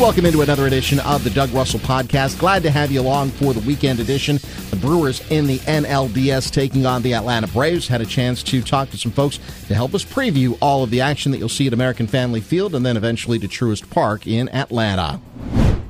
welcome 0.00 0.24
into 0.24 0.40
another 0.40 0.66
edition 0.66 0.98
of 1.00 1.22
the 1.24 1.28
Doug 1.28 1.50
Russell 1.50 1.78
Podcast. 1.80 2.38
Glad 2.38 2.62
to 2.62 2.70
have 2.70 2.90
you 2.90 3.02
along 3.02 3.28
for 3.32 3.52
the 3.52 3.60
weekend 3.66 4.00
edition. 4.00 4.38
The 4.70 4.76
Brewers 4.76 5.20
in 5.30 5.46
the 5.46 5.58
NLDS 5.58 6.50
taking 6.50 6.86
on 6.86 7.02
the 7.02 7.12
Atlanta 7.12 7.48
Braves. 7.48 7.86
Had 7.86 8.00
a 8.00 8.06
chance 8.06 8.42
to 8.44 8.62
talk 8.62 8.88
to 8.90 8.96
some 8.96 9.12
folks 9.12 9.38
to 9.68 9.74
help 9.74 9.94
us 9.94 10.02
preview 10.02 10.56
all 10.62 10.82
of 10.82 10.88
the 10.88 11.02
action 11.02 11.32
that 11.32 11.38
you'll 11.38 11.50
see 11.50 11.66
at 11.66 11.74
American 11.74 12.06
Family 12.06 12.40
Field 12.40 12.74
and 12.74 12.84
then 12.84 12.96
eventually 12.96 13.38
to 13.40 13.46
Truist 13.46 13.90
Park 13.90 14.26
in 14.26 14.48
Atlanta. 14.48 15.20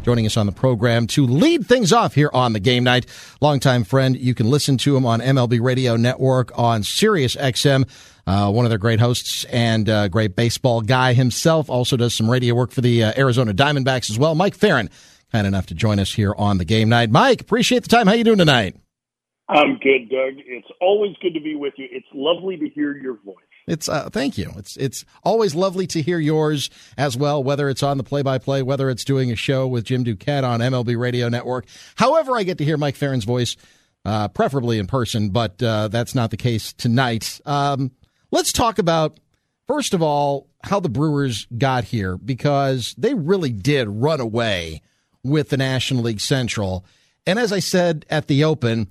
Joining 0.02 0.26
us 0.26 0.36
on 0.36 0.46
the 0.46 0.52
program 0.52 1.06
to 1.08 1.24
lead 1.24 1.66
things 1.66 1.92
off 1.92 2.16
here 2.16 2.30
on 2.32 2.52
the 2.52 2.60
game 2.60 2.82
night, 2.82 3.06
longtime 3.40 3.84
friend. 3.84 4.18
You 4.18 4.34
can 4.34 4.50
listen 4.50 4.76
to 4.78 4.96
him 4.96 5.06
on 5.06 5.20
MLB 5.20 5.60
Radio 5.60 5.94
Network 5.94 6.50
on 6.58 6.82
Sirius 6.82 7.36
XM. 7.36 7.86
Uh, 8.26 8.50
one 8.50 8.64
of 8.64 8.70
their 8.70 8.78
great 8.78 9.00
hosts 9.00 9.44
and 9.46 9.88
uh, 9.88 10.08
great 10.08 10.36
baseball 10.36 10.80
guy 10.80 11.12
himself. 11.12 11.70
Also 11.70 11.96
does 11.96 12.16
some 12.16 12.30
radio 12.30 12.54
work 12.54 12.70
for 12.70 12.80
the 12.80 13.04
uh, 13.04 13.12
Arizona 13.16 13.52
Diamondbacks 13.52 14.10
as 14.10 14.18
well. 14.18 14.34
Mike 14.34 14.56
Ferrin, 14.56 14.90
kind 15.32 15.46
enough 15.46 15.66
to 15.66 15.74
join 15.74 15.98
us 15.98 16.12
here 16.12 16.34
on 16.36 16.58
the 16.58 16.64
game 16.64 16.88
night. 16.88 17.10
Mike, 17.10 17.40
appreciate 17.40 17.82
the 17.82 17.88
time. 17.88 18.06
How 18.06 18.12
you 18.12 18.24
doing 18.24 18.38
tonight? 18.38 18.76
I'm 19.48 19.78
good, 19.78 20.08
Doug. 20.08 20.34
It's 20.46 20.68
always 20.80 21.16
good 21.20 21.34
to 21.34 21.40
be 21.40 21.56
with 21.56 21.74
you. 21.76 21.88
It's 21.90 22.06
lovely 22.14 22.56
to 22.58 22.68
hear 22.68 22.96
your 22.96 23.14
voice. 23.24 23.36
It's 23.66 23.88
uh, 23.88 24.08
thank 24.10 24.38
you. 24.38 24.50
It's 24.56 24.76
it's 24.76 25.04
always 25.24 25.54
lovely 25.54 25.86
to 25.88 26.02
hear 26.02 26.18
yours 26.18 26.70
as 26.96 27.16
well. 27.16 27.42
Whether 27.42 27.68
it's 27.68 27.82
on 27.82 27.98
the 27.98 28.04
play-by-play, 28.04 28.62
whether 28.62 28.88
it's 28.90 29.04
doing 29.04 29.30
a 29.30 29.36
show 29.36 29.66
with 29.66 29.84
Jim 29.84 30.04
Duquette 30.04 30.44
on 30.44 30.60
MLB 30.60 30.98
Radio 30.98 31.28
Network. 31.28 31.66
However, 31.96 32.36
I 32.36 32.44
get 32.44 32.58
to 32.58 32.64
hear 32.64 32.76
Mike 32.76 32.96
Ferrin's 32.96 33.24
voice, 33.24 33.56
uh, 34.04 34.28
preferably 34.28 34.78
in 34.78 34.86
person, 34.86 35.30
but 35.30 35.62
uh, 35.62 35.88
that's 35.88 36.14
not 36.14 36.30
the 36.30 36.36
case 36.36 36.72
tonight. 36.72 37.40
Um, 37.44 37.90
let's 38.30 38.52
talk 38.52 38.78
about 38.78 39.20
first 39.66 39.94
of 39.94 40.02
all 40.02 40.48
how 40.64 40.80
the 40.80 40.88
Brewers 40.88 41.46
got 41.56 41.84
here 41.84 42.16
because 42.16 42.94
they 42.98 43.14
really 43.14 43.52
did 43.52 43.88
run 43.88 44.20
away 44.20 44.82
with 45.22 45.50
the 45.50 45.56
National 45.56 46.02
League 46.02 46.20
Central, 46.20 46.84
and 47.26 47.38
as 47.38 47.52
I 47.52 47.58
said 47.58 48.06
at 48.10 48.26
the 48.26 48.44
Open 48.44 48.88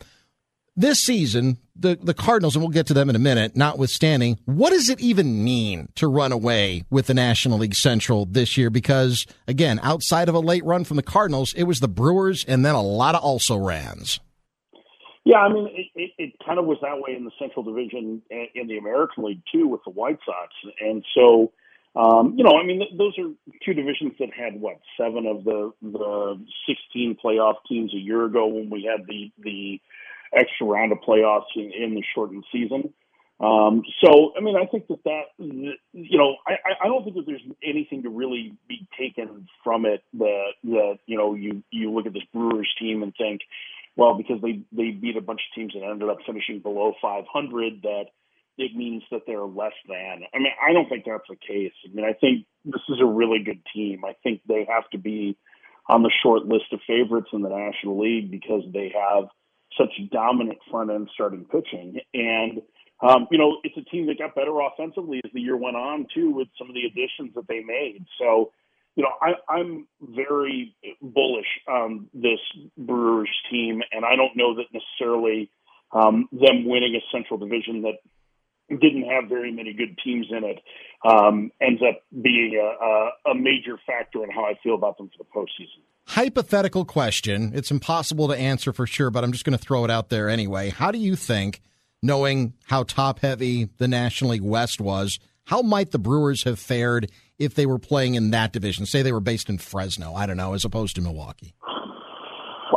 this 0.80 1.00
season, 1.00 1.58
the, 1.76 1.98
the 2.02 2.14
Cardinals, 2.14 2.56
and 2.56 2.64
we'll 2.64 2.72
get 2.72 2.88
to 2.88 2.94
them 2.94 3.10
in 3.10 3.16
a 3.16 3.20
minute, 3.20 3.56
notwithstanding, 3.56 4.40
what 4.46 4.70
does 4.70 4.90
it 4.90 5.00
even 5.02 5.44
mean 5.44 5.90
to 5.96 6.08
run 6.08 6.32
away 6.32 6.84
with 6.90 7.08
the 7.08 7.14
National 7.14 7.58
League 7.58 7.76
Central 7.76 8.26
this 8.26 8.58
year? 8.58 8.70
Because, 8.70 9.26
again, 9.48 9.80
outside 9.84 10.30
of 10.30 10.36
a 10.36 10.40
late 10.40 10.64
run 10.64 10.86
from 10.86 10.98
the 10.98 11.04
Cardinals, 11.04 11.54
it 11.54 11.64
was 11.64 11.80
the 11.80 11.88
Brewers 11.88 12.46
and 12.48 12.66
then 12.66 12.76
a 12.76 12.82
lot 12.82 13.16
of 13.16 13.22
also 13.22 13.58
rans. 13.58 14.20
Yeah, 15.26 15.40
I 15.40 15.54
mean, 15.54 15.68
it, 15.68 15.88
it, 15.96 16.12
it 16.18 16.34
kind 16.46 16.60
of 16.60 16.66
was 16.66 16.78
that 16.82 17.00
way 17.00 17.16
in 17.16 17.26
the 17.26 17.32
Central 17.40 17.64
Division 17.64 18.22
in 18.30 18.68
the 18.68 18.78
American 18.78 19.26
League, 19.26 19.42
too, 19.52 19.68
with 19.68 19.82
the 19.84 19.92
White 19.92 20.20
Sox. 20.26 20.54
And 20.80 21.04
so, 21.14 21.52
um, 21.96 22.36
you 22.38 22.44
know, 22.44 22.58
I 22.58 22.66
mean, 22.66 22.82
those 22.98 23.18
are 23.20 23.30
two 23.64 23.74
divisions 23.74 24.14
that 24.20 24.30
had, 24.34 24.60
what, 24.60 24.80
seven 24.98 25.28
of 25.28 25.44
the, 25.44 25.72
the 25.82 26.42
16 26.68 27.18
playoff 27.24 27.56
teams 27.68 27.94
a 27.94 27.98
year 27.98 28.26
ago 28.26 28.48
when 28.48 28.70
we 28.70 28.84
had 28.84 29.06
the, 29.08 29.32
the, 29.40 29.82
extra 30.34 30.68
round 30.68 30.92
of 30.92 31.00
playoffs 31.00 31.50
in, 31.56 31.72
in 31.72 31.96
the 31.96 32.04
shortened 32.14 32.46
season. 32.52 32.94
Um, 33.40 33.84
so, 34.04 34.34
I 34.38 34.42
mean, 34.42 34.58
I 34.58 34.66
think 34.66 34.88
that 34.88 35.04
that, 35.06 35.24
you 35.38 36.18
know, 36.18 36.36
I, 36.46 36.56
I 36.84 36.88
don't 36.88 37.04
think 37.06 37.16
that 37.16 37.26
there's 37.26 37.42
anything 37.64 38.04
to 38.04 38.10
really 38.10 38.54
be 38.68 38.86
taken 39.00 39.48
from 39.64 39.86
it 39.86 40.04
that, 40.16 40.52
that, 40.66 41.00
you 41.06 41.18
know, 41.18 41.36
you, 41.36 41.64
you 41.72 41.92
look 41.92 42.06
at 42.06 42.14
this 42.14 42.24
Brewers 42.34 42.70
team 42.80 43.02
and 43.02 43.14
think, 43.18 43.42
well, 43.96 44.16
because 44.16 44.42
they, 44.42 44.62
they 44.72 44.92
beat 44.92 45.18
a 45.18 45.22
bunch 45.22 45.42
of 45.42 45.56
teams 45.56 45.74
and 45.76 45.84
ended 45.84 46.10
up 46.10 46.20
finishing 46.26 46.60
below 46.60 46.94
500, 47.02 47.82
that 47.84 48.06
it 48.58 48.76
means 48.76 49.04
that 49.12 49.22
they're 49.26 49.46
less 49.46 49.74
than. 49.88 50.24
I 50.34 50.38
mean, 50.38 50.52
I 50.62 50.74
don't 50.74 50.90
think 50.90 51.06
that's 51.06 51.28
the 51.30 51.36
case. 51.36 51.74
I 51.86 51.94
mean, 51.94 52.06
I 52.06 52.14
think 52.14 52.46
this 52.66 52.82
is 52.90 53.00
a 53.02 53.06
really 53.06 53.40
good 53.44 53.62
team. 53.74 54.04
I 54.06 54.14
think 54.22 54.42
they 54.48 54.68
have 54.70 54.90
to 54.92 54.98
be 54.98 55.38
on 55.88 56.04
the 56.04 56.12
short 56.22 56.46
list 56.46 56.72
of 56.72 56.80
favorites 56.86 57.30
in 57.34 57.42
the 57.42 57.50
National 57.50 58.00
League 58.00 58.30
because 58.30 58.64
they 58.72 58.94
have 58.94 59.30
such 59.78 59.92
dominant 60.12 60.60
front 60.70 60.92
end 60.92 61.10
starting 61.14 61.46
pitching. 61.46 62.00
And, 62.14 62.62
um, 63.02 63.28
you 63.32 63.38
know, 63.38 63.58
it's 63.64 63.78
a 63.78 63.90
team 63.90 64.08
that 64.08 64.20
got 64.20 64.36
better 64.36 64.54
offensively 64.60 65.22
as 65.24 65.32
the 65.34 65.42
year 65.42 65.58
went 65.58 65.78
on, 65.78 66.06
too, 66.14 66.32
with 66.32 66.48
some 66.58 66.70
of 66.70 66.76
the 66.76 66.86
additions 66.86 67.34
that 67.36 67.48
they 67.48 67.62
made. 67.62 68.06
So, 68.20 68.52
you 69.00 69.06
know, 69.06 69.12
I, 69.22 69.54
I'm 69.54 69.88
very 70.02 70.76
bullish 71.02 71.48
on 71.70 72.08
this 72.14 72.40
Brewers 72.78 73.30
team, 73.50 73.82
and 73.94 74.04
I 74.04 74.18
don't 74.18 74.36
know 74.36 74.56
that 74.56 74.66
necessarily 74.74 75.50
um, 75.94 76.28
them 76.34 76.66
winning 76.66 76.96
a 76.96 77.04
Central 77.10 77.40
Division 77.40 77.84
that 77.84 77.94
didn't 78.70 79.10
have 79.10 79.30
very 79.30 79.54
many 79.54 79.72
good 79.72 79.98
teams 80.04 80.28
in 80.30 80.44
it 80.44 80.60
um, 81.08 81.50
ends 81.62 81.82
up 81.82 82.04
being 82.12 82.60
a, 82.62 82.86
a, 82.86 83.32
a 83.32 83.36
major 83.36 83.80
factor 83.88 84.22
in 84.22 84.30
how 84.32 84.44
I 84.44 84.56
feel 84.62 84.76
about 84.76 84.98
them 84.98 85.10
for 85.18 85.24
the 85.24 85.30
postseason 85.34 85.82
hypothetical 86.08 86.86
question. 86.86 87.52
It's 87.54 87.70
impossible 87.70 88.28
to 88.30 88.36
answer 88.36 88.74
for 88.74 88.88
sure, 88.88 89.12
but 89.12 89.24
I'm 89.24 89.32
just 89.32 89.46
going 89.46 89.58
to 89.58 89.64
throw 89.64 89.86
it 89.86 89.92
out 89.92 90.10
there 90.10 90.28
anyway. 90.28 90.72
How 90.72 90.92
do 90.92 90.98
you 90.98 91.16
think, 91.16 91.62
knowing 92.02 92.54
how 92.66 92.82
top 92.82 93.20
heavy 93.20 93.70
the 93.78 93.88
National 93.88 94.32
League 94.32 94.42
West 94.42 94.82
was, 94.82 95.20
how 95.46 95.62
might 95.62 95.92
the 95.92 96.00
Brewers 96.00 96.46
have 96.46 96.58
fared 96.58 97.12
if 97.40 97.56
they 97.56 97.66
were 97.66 97.80
playing 97.80 98.16
in 98.16 98.32
that 98.32 98.54
division? 98.54 98.86
Say 98.86 99.02
they 99.02 99.12
were 99.12 99.20
based 99.20 99.50
in 99.50 99.58
Fresno, 99.58 100.14
I 100.14 100.26
don't 100.26 100.38
know, 100.38 100.54
as 100.54 100.66
opposed 100.66 100.96
to 100.98 101.02
Milwaukee. 101.02 101.56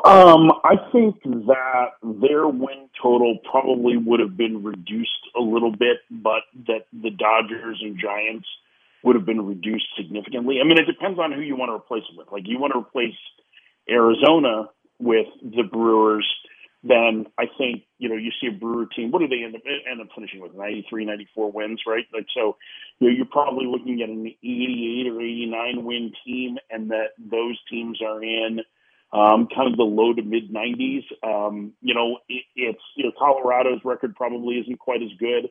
Um, 0.04 0.50
I 0.64 0.76
think 0.90 1.22
that 1.22 1.90
their 2.02 2.48
win 2.48 2.88
total 3.00 3.38
probably 3.50 3.96
would 3.96 4.20
have 4.20 4.36
been 4.36 4.62
reduced 4.62 5.10
a 5.36 5.40
little 5.40 5.70
bit, 5.70 5.98
but 6.10 6.42
that 6.66 6.86
the 6.92 7.10
Dodgers 7.10 7.80
and 7.82 7.98
Giants– 7.98 8.46
would 9.02 9.16
have 9.16 9.26
been 9.26 9.44
reduced 9.44 9.86
significantly. 9.96 10.58
I 10.60 10.66
mean, 10.66 10.78
it 10.78 10.86
depends 10.86 11.18
on 11.18 11.32
who 11.32 11.40
you 11.40 11.56
want 11.56 11.70
to 11.70 11.74
replace 11.74 12.04
it 12.10 12.16
with. 12.16 12.30
Like, 12.30 12.44
you 12.46 12.58
want 12.58 12.72
to 12.72 12.80
replace 12.80 13.18
Arizona 13.88 14.70
with 14.98 15.26
the 15.42 15.64
Brewers, 15.64 16.28
then 16.84 17.26
I 17.38 17.44
think, 17.58 17.84
you 17.98 18.08
know, 18.08 18.16
you 18.16 18.32
see 18.40 18.48
a 18.48 18.52
Brewer 18.58 18.86
team. 18.86 19.12
What 19.12 19.20
do 19.20 19.28
they 19.28 19.44
end 19.44 19.54
up, 19.54 19.62
end 19.66 20.00
up 20.00 20.08
finishing 20.14 20.40
with? 20.40 20.54
93, 20.54 21.04
94 21.04 21.52
wins, 21.52 21.80
right? 21.86 22.04
Like, 22.12 22.26
so, 22.34 22.56
you 22.98 23.08
know, 23.08 23.14
you're 23.14 23.26
probably 23.26 23.66
looking 23.66 24.02
at 24.02 24.08
an 24.08 24.26
88 24.26 25.06
or 25.12 25.20
89 25.20 25.84
win 25.84 26.12
team, 26.24 26.58
and 26.70 26.90
that 26.90 27.10
those 27.18 27.56
teams 27.70 28.00
are 28.02 28.22
in 28.22 28.60
um, 29.12 29.46
kind 29.54 29.70
of 29.70 29.76
the 29.76 29.84
low 29.84 30.12
to 30.12 30.22
mid 30.22 30.52
90s. 30.52 31.04
Um, 31.22 31.72
you 31.82 31.94
know, 31.94 32.18
it, 32.28 32.44
it's, 32.56 32.82
you 32.96 33.04
know, 33.04 33.12
Colorado's 33.16 33.80
record 33.84 34.16
probably 34.16 34.56
isn't 34.56 34.78
quite 34.78 35.02
as 35.02 35.10
good. 35.18 35.50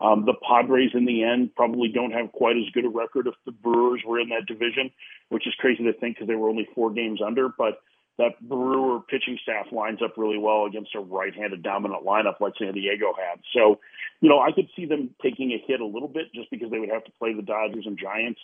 Um, 0.00 0.24
the 0.26 0.34
Padres, 0.34 0.90
in 0.94 1.04
the 1.04 1.22
end, 1.22 1.54
probably 1.54 1.88
don't 1.88 2.10
have 2.10 2.32
quite 2.32 2.56
as 2.56 2.68
good 2.74 2.84
a 2.84 2.88
record 2.88 3.28
if 3.28 3.34
the 3.46 3.52
Brewers 3.52 4.02
were 4.04 4.18
in 4.18 4.30
that 4.30 4.46
division, 4.46 4.90
which 5.28 5.46
is 5.46 5.54
crazy 5.60 5.84
to 5.84 5.92
think 5.92 6.16
because 6.16 6.26
they 6.26 6.34
were 6.34 6.48
only 6.48 6.68
four 6.74 6.90
games 6.90 7.20
under. 7.24 7.48
But 7.48 7.78
that 8.22 8.40
Brewer 8.48 9.00
pitching 9.00 9.36
staff 9.42 9.66
lines 9.72 9.98
up 10.02 10.14
really 10.16 10.38
well 10.38 10.66
against 10.66 10.94
a 10.94 11.00
right-handed 11.00 11.62
dominant 11.62 12.06
lineup 12.06 12.40
like 12.40 12.52
San 12.56 12.72
Diego 12.72 13.12
had. 13.18 13.40
So, 13.52 13.80
you 14.20 14.28
know, 14.28 14.38
I 14.38 14.52
could 14.52 14.68
see 14.76 14.86
them 14.86 15.10
taking 15.20 15.50
a 15.50 15.62
hit 15.66 15.80
a 15.80 15.84
little 15.84 16.08
bit 16.08 16.32
just 16.32 16.48
because 16.50 16.70
they 16.70 16.78
would 16.78 16.90
have 16.90 17.04
to 17.04 17.12
play 17.18 17.34
the 17.34 17.42
Dodgers 17.42 17.84
and 17.84 17.98
Giants 17.98 18.40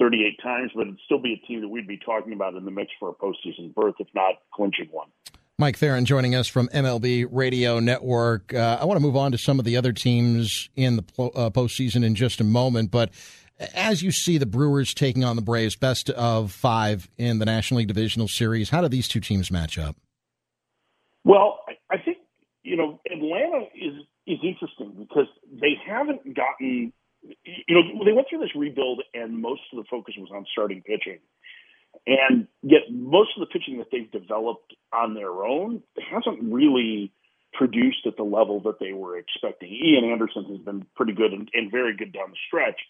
38 0.00 0.42
times, 0.42 0.72
but 0.74 0.82
it'd 0.82 0.98
still 1.04 1.20
be 1.20 1.40
a 1.42 1.46
team 1.46 1.60
that 1.60 1.68
we'd 1.68 1.86
be 1.86 1.98
talking 1.98 2.32
about 2.32 2.54
in 2.54 2.64
the 2.64 2.70
mix 2.72 2.90
for 2.98 3.10
a 3.10 3.14
postseason 3.14 3.72
berth, 3.72 3.94
if 4.00 4.08
not 4.14 4.34
clinching 4.52 4.88
one. 4.90 5.08
Mike 5.58 5.76
Ferrin 5.76 6.06
joining 6.06 6.34
us 6.34 6.48
from 6.48 6.68
MLB 6.68 7.26
Radio 7.30 7.78
Network. 7.78 8.52
Uh, 8.52 8.78
I 8.80 8.84
want 8.86 8.96
to 8.96 9.02
move 9.02 9.14
on 9.14 9.30
to 9.32 9.38
some 9.38 9.58
of 9.58 9.64
the 9.64 9.76
other 9.76 9.92
teams 9.92 10.70
in 10.74 10.96
the 10.96 11.04
uh, 11.18 11.50
postseason 11.50 12.02
in 12.02 12.14
just 12.14 12.40
a 12.40 12.44
moment, 12.44 12.90
but 12.90 13.10
as 13.74 14.02
you 14.02 14.10
see 14.10 14.38
the 14.38 14.46
Brewers 14.46 14.94
taking 14.94 15.24
on 15.24 15.36
the 15.36 15.42
Braves, 15.42 15.76
best 15.76 16.10
of 16.10 16.52
five 16.52 17.08
in 17.18 17.38
the 17.38 17.44
National 17.44 17.78
League 17.78 17.88
Divisional 17.88 18.28
Series, 18.28 18.70
how 18.70 18.80
do 18.80 18.88
these 18.88 19.08
two 19.08 19.20
teams 19.20 19.50
match 19.50 19.78
up? 19.78 19.96
Well, 21.24 21.60
I 21.90 21.98
think 21.98 22.18
you 22.62 22.76
know 22.76 23.00
Atlanta 23.10 23.66
is 23.74 23.94
is 24.26 24.38
interesting 24.42 24.94
because 24.98 25.26
they 25.50 25.74
haven't 25.86 26.34
gotten 26.34 26.92
you 27.22 27.74
know 27.74 28.04
they 28.04 28.12
went 28.12 28.28
through 28.30 28.40
this 28.40 28.54
rebuild 28.54 29.02
and 29.12 29.40
most 29.40 29.62
of 29.72 29.76
the 29.76 29.84
focus 29.90 30.14
was 30.16 30.30
on 30.34 30.46
starting 30.52 30.82
pitching 30.82 31.18
and 32.06 32.46
yet, 32.62 32.82
most 32.90 33.30
of 33.36 33.40
the 33.40 33.46
pitching 33.46 33.78
that 33.78 33.88
they've 33.92 34.10
developed 34.10 34.74
on 34.92 35.14
their 35.14 35.30
own 35.44 35.82
hasn't 36.10 36.52
really 36.52 37.12
produced 37.52 38.06
at 38.06 38.16
the 38.16 38.22
level 38.22 38.60
that 38.60 38.78
they 38.78 38.92
were 38.92 39.18
expecting. 39.18 39.70
Ian 39.70 40.10
Anderson 40.10 40.44
has 40.44 40.58
been 40.58 40.86
pretty 40.96 41.12
good 41.12 41.32
and, 41.32 41.48
and 41.52 41.70
very 41.70 41.96
good 41.96 42.12
down 42.12 42.30
the 42.30 42.36
stretch. 42.46 42.80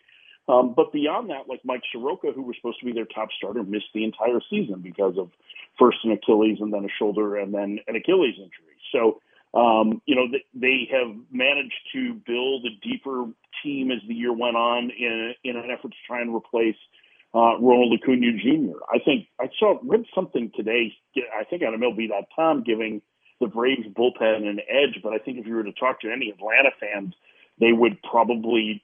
Um, 0.51 0.75
but 0.75 0.93
beyond 0.93 1.31
that, 1.31 1.49
like 1.49 1.61
Mike 1.65 1.83
Soroka, 1.93 2.33
who 2.35 2.43
was 2.43 2.57
supposed 2.57 2.81
to 2.81 2.87
be 2.87 2.93
their 2.93 3.05
top 3.05 3.29
starter, 3.37 3.63
missed 3.63 3.93
the 3.95 4.05
entire 4.05 4.41
season 4.51 4.81
because 4.81 5.15
of 5.17 5.31
first 5.79 5.99
an 6.03 6.11
Achilles 6.11 6.59
and 6.61 6.73
then 6.73 6.85
a 6.85 6.89
shoulder 6.99 7.37
and 7.37 7.55
then 7.55 7.79
an 7.87 7.95
Achilles 7.95 8.35
injury. 8.37 8.77
So, 8.91 9.21
um, 9.57 10.03
you 10.07 10.17
know, 10.17 10.27
they, 10.55 10.89
have 10.91 11.15
managed 11.31 11.79
to 11.95 12.15
build 12.27 12.67
a 12.67 12.75
deeper 12.83 13.27
team 13.63 13.93
as 13.93 13.99
the 14.09 14.15
year 14.15 14.33
went 14.33 14.57
on 14.57 14.91
in, 14.91 15.35
in 15.45 15.57
an 15.57 15.71
effort 15.71 15.91
to 15.91 15.97
try 16.07 16.21
and 16.21 16.35
replace 16.35 16.77
uh, 17.33 17.59
Ronald 17.61 17.93
Acuna 18.01 18.33
Jr. 18.33 18.79
I 18.93 18.99
think 19.05 19.29
I 19.41 19.49
saw 19.59 19.79
read 19.85 20.05
something 20.15 20.51
today. 20.57 20.93
I 21.17 21.45
think 21.45 21.63
on 21.63 21.79
MLB.com 21.79 22.65
giving 22.65 23.03
the 23.41 23.47
Braves 23.47 23.87
bullpen 23.87 24.49
an 24.49 24.59
edge, 24.69 25.01
but 25.03 25.13
I 25.13 25.19
think 25.19 25.39
if 25.39 25.47
you 25.47 25.55
were 25.55 25.63
to 25.63 25.73
talk 25.73 26.01
to 26.01 26.11
any 26.11 26.31
Atlanta 26.31 26.71
fans, 26.81 27.15
they 27.61 27.73
would 27.73 28.03
probably 28.03 28.83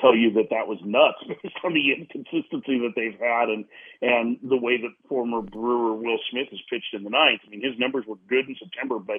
tell 0.00 0.14
you 0.14 0.32
that 0.34 0.50
that 0.50 0.68
was 0.68 0.78
nuts 0.84 1.18
based 1.42 1.56
on 1.64 1.74
the 1.74 1.92
inconsistency 1.92 2.78
that 2.80 2.92
they've 2.96 3.18
had 3.18 3.48
and 3.48 3.64
and 4.02 4.38
the 4.42 4.56
way 4.56 4.76
that 4.80 4.90
former 5.08 5.42
Brewer 5.42 5.94
Will 5.94 6.18
Smith 6.30 6.48
has 6.50 6.60
pitched 6.70 6.94
in 6.94 7.04
the 7.04 7.10
ninth. 7.10 7.40
I 7.46 7.50
mean, 7.50 7.62
his 7.62 7.78
numbers 7.78 8.04
were 8.06 8.16
good 8.28 8.48
in 8.48 8.56
September, 8.58 8.98
but 8.98 9.18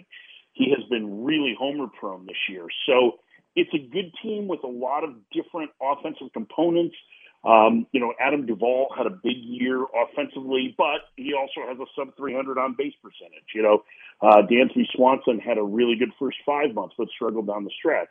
he 0.53 0.73
has 0.75 0.87
been 0.89 1.23
really 1.23 1.55
homer 1.57 1.87
prone 1.87 2.25
this 2.25 2.49
year. 2.49 2.67
So 2.85 3.19
it's 3.55 3.73
a 3.73 3.79
good 3.79 4.11
team 4.21 4.47
with 4.47 4.63
a 4.63 4.67
lot 4.67 5.03
of 5.03 5.15
different 5.31 5.71
offensive 5.81 6.31
components. 6.33 6.95
Um, 7.43 7.87
you 7.91 7.99
know, 7.99 8.13
Adam 8.19 8.45
Duvall 8.45 8.87
had 8.95 9.05
a 9.05 9.11
big 9.11 9.37
year 9.37 9.85
offensively, 9.95 10.75
but 10.77 11.09
he 11.15 11.33
also 11.33 11.67
has 11.67 11.77
a 11.79 11.85
sub 11.95 12.15
300 12.17 12.57
on 12.57 12.75
base 12.77 12.93
percentage. 13.01 13.45
You 13.53 13.63
know, 13.63 13.83
uh, 14.21 14.41
Dansby 14.41 14.85
Swanson 14.95 15.39
had 15.39 15.57
a 15.57 15.63
really 15.63 15.95
good 15.97 16.11
first 16.19 16.37
five 16.45 16.73
months, 16.73 16.95
but 16.97 17.07
struggled 17.09 17.47
down 17.47 17.63
the 17.63 17.71
stretch. 17.77 18.09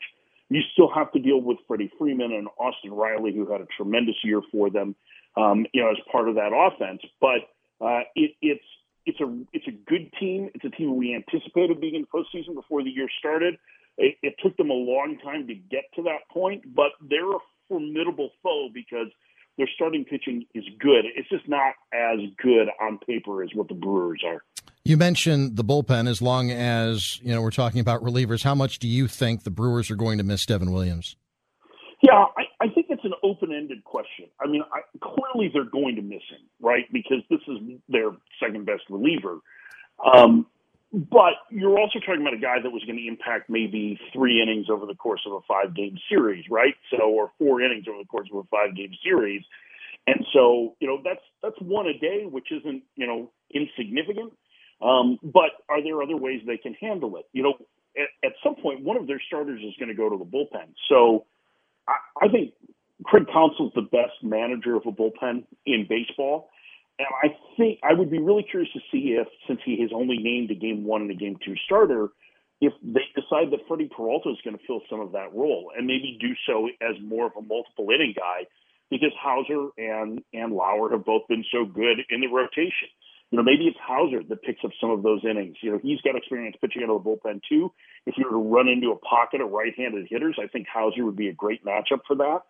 You 0.48 0.60
still 0.72 0.90
have 0.94 1.10
to 1.12 1.18
deal 1.18 1.40
with 1.40 1.58
Freddie 1.66 1.90
Freeman 1.98 2.32
and 2.32 2.48
Austin 2.58 2.92
Riley, 2.92 3.34
who 3.34 3.50
had 3.50 3.60
a 3.60 3.66
tremendous 3.76 4.16
year 4.22 4.40
for 4.52 4.70
them, 4.70 4.94
um, 5.36 5.66
you 5.72 5.82
know, 5.82 5.90
as 5.90 5.96
part 6.10 6.28
of 6.28 6.36
that 6.36 6.52
offense. 6.54 7.02
But 7.20 7.40
uh, 7.84 8.02
it, 8.14 8.32
it's 8.40 8.64
it's 9.06 9.20
a 9.20 9.38
it's 9.52 9.66
a 9.66 9.72
good 9.72 10.12
team. 10.18 10.50
It's 10.54 10.64
a 10.64 10.70
team 10.70 10.96
we 10.96 11.14
anticipated 11.14 11.80
being 11.80 11.94
in 11.94 12.02
the 12.02 12.08
postseason 12.08 12.54
before 12.54 12.82
the 12.82 12.90
year 12.90 13.08
started. 13.18 13.58
It, 13.98 14.16
it 14.22 14.34
took 14.42 14.56
them 14.56 14.70
a 14.70 14.74
long 14.74 15.18
time 15.24 15.46
to 15.46 15.54
get 15.54 15.84
to 15.94 16.02
that 16.02 16.28
point, 16.30 16.74
but 16.74 16.90
they're 17.00 17.30
a 17.30 17.38
formidable 17.68 18.30
foe 18.42 18.68
because 18.72 19.08
their 19.56 19.68
starting 19.74 20.04
pitching 20.04 20.44
is 20.54 20.64
good. 20.78 21.06
It's 21.16 21.28
just 21.28 21.48
not 21.48 21.74
as 21.92 22.18
good 22.42 22.68
on 22.80 22.98
paper 22.98 23.42
as 23.42 23.50
what 23.54 23.68
the 23.68 23.74
Brewers 23.74 24.22
are. 24.26 24.42
You 24.86 24.96
mentioned 24.96 25.56
the 25.56 25.64
bullpen. 25.64 26.08
As 26.08 26.22
long 26.22 26.52
as 26.52 27.20
you 27.20 27.34
know 27.34 27.42
we're 27.42 27.50
talking 27.50 27.80
about 27.80 28.04
relievers, 28.04 28.44
how 28.44 28.54
much 28.54 28.78
do 28.78 28.86
you 28.86 29.08
think 29.08 29.42
the 29.42 29.50
Brewers 29.50 29.90
are 29.90 29.96
going 29.96 30.16
to 30.18 30.22
miss 30.22 30.46
Devin 30.46 30.70
Williams? 30.70 31.16
Yeah, 32.02 32.26
I, 32.36 32.64
I 32.64 32.68
think 32.68 32.86
it's 32.90 33.04
an 33.04 33.14
open-ended 33.24 33.82
question. 33.82 34.26
I 34.40 34.46
mean, 34.46 34.62
I, 34.72 34.82
clearly 35.02 35.50
they're 35.52 35.64
going 35.64 35.96
to 35.96 36.02
miss 36.02 36.22
him, 36.30 36.46
right? 36.60 36.84
Because 36.92 37.18
this 37.28 37.40
is 37.48 37.58
their 37.88 38.12
second 38.40 38.64
best 38.64 38.82
reliever. 38.88 39.40
Um, 40.14 40.46
but 40.92 41.32
you're 41.50 41.80
also 41.80 41.98
talking 41.98 42.20
about 42.20 42.34
a 42.34 42.38
guy 42.38 42.62
that 42.62 42.70
was 42.70 42.84
going 42.84 42.98
to 42.98 43.08
impact 43.08 43.50
maybe 43.50 43.98
three 44.12 44.40
innings 44.40 44.66
over 44.70 44.86
the 44.86 44.94
course 44.94 45.22
of 45.26 45.32
a 45.32 45.40
five 45.48 45.74
game 45.74 45.98
series, 46.08 46.44
right? 46.48 46.74
So, 46.92 47.10
or 47.10 47.32
four 47.40 47.60
innings 47.60 47.86
over 47.88 47.98
the 47.98 48.06
course 48.06 48.28
of 48.32 48.38
a 48.38 48.44
five 48.44 48.76
game 48.76 48.92
series. 49.02 49.42
And 50.06 50.24
so, 50.32 50.76
you 50.78 50.86
know, 50.86 51.00
that's, 51.02 51.24
that's 51.42 51.60
one 51.60 51.88
a 51.88 51.98
day, 51.98 52.24
which 52.30 52.52
isn't, 52.52 52.84
you 52.94 53.08
know, 53.08 53.32
insignificant. 53.50 54.32
Um, 54.80 55.18
but 55.22 55.50
are 55.68 55.82
there 55.82 56.02
other 56.02 56.16
ways 56.16 56.42
they 56.46 56.58
can 56.58 56.74
handle 56.74 57.16
it? 57.16 57.24
You 57.32 57.42
know, 57.42 57.54
at, 57.96 58.08
at 58.24 58.32
some 58.44 58.56
point, 58.56 58.82
one 58.82 58.96
of 58.96 59.06
their 59.06 59.20
starters 59.26 59.62
is 59.62 59.74
going 59.78 59.88
to 59.88 59.94
go 59.94 60.08
to 60.08 60.18
the 60.18 60.24
bullpen. 60.24 60.74
So 60.88 61.24
I, 61.88 62.26
I 62.26 62.28
think 62.28 62.52
Craig 63.04 63.26
Counsell's 63.32 63.72
the 63.74 63.82
best 63.82 64.22
manager 64.22 64.76
of 64.76 64.82
a 64.86 64.92
bullpen 64.92 65.44
in 65.64 65.86
baseball. 65.88 66.50
And 66.98 67.08
I 67.22 67.36
think 67.56 67.78
I 67.82 67.92
would 67.92 68.10
be 68.10 68.18
really 68.18 68.42
curious 68.42 68.72
to 68.72 68.80
see 68.90 69.16
if, 69.20 69.28
since 69.46 69.60
he 69.64 69.80
has 69.82 69.90
only 69.94 70.18
named 70.18 70.50
a 70.50 70.54
game 70.54 70.84
one 70.84 71.02
and 71.02 71.10
a 71.10 71.14
game 71.14 71.36
two 71.44 71.54
starter, 71.64 72.08
if 72.60 72.72
they 72.82 73.02
decide 73.14 73.50
that 73.52 73.60
Freddie 73.68 73.90
Peralta 73.94 74.30
is 74.30 74.38
going 74.42 74.56
to 74.56 74.62
fill 74.66 74.80
some 74.88 75.00
of 75.00 75.12
that 75.12 75.34
role 75.34 75.72
and 75.76 75.86
maybe 75.86 76.16
do 76.20 76.32
so 76.46 76.68
as 76.80 76.96
more 77.02 77.26
of 77.26 77.32
a 77.36 77.42
multiple 77.42 77.90
inning 77.94 78.14
guy 78.16 78.46
because 78.90 79.12
Houser 79.22 79.68
and, 79.76 80.22
and 80.32 80.52
Lauer 80.52 80.90
have 80.90 81.04
both 81.04 81.28
been 81.28 81.44
so 81.52 81.66
good 81.66 81.98
in 82.08 82.20
the 82.20 82.28
rotation. 82.28 82.88
You 83.36 83.42
know, 83.42 83.52
maybe 83.52 83.66
it's 83.66 83.76
Houser 83.86 84.22
that 84.30 84.42
picks 84.42 84.64
up 84.64 84.70
some 84.80 84.88
of 84.88 85.02
those 85.02 85.20
innings. 85.22 85.56
You 85.60 85.72
know, 85.72 85.80
he's 85.82 86.00
got 86.00 86.16
experience 86.16 86.56
pitching 86.58 86.82
out 86.82 86.88
of 86.88 87.04
the 87.04 87.10
bullpen 87.10 87.42
too. 87.46 87.70
If 88.06 88.16
you 88.16 88.24
were 88.24 88.30
to 88.30 88.36
run 88.42 88.66
into 88.66 88.92
a 88.92 88.96
pocket 88.96 89.42
of 89.42 89.50
right-handed 89.50 90.06
hitters, 90.08 90.38
I 90.42 90.46
think 90.46 90.66
Houser 90.72 91.04
would 91.04 91.16
be 91.16 91.28
a 91.28 91.34
great 91.34 91.62
matchup 91.62 92.00
for 92.06 92.16
that. 92.16 92.40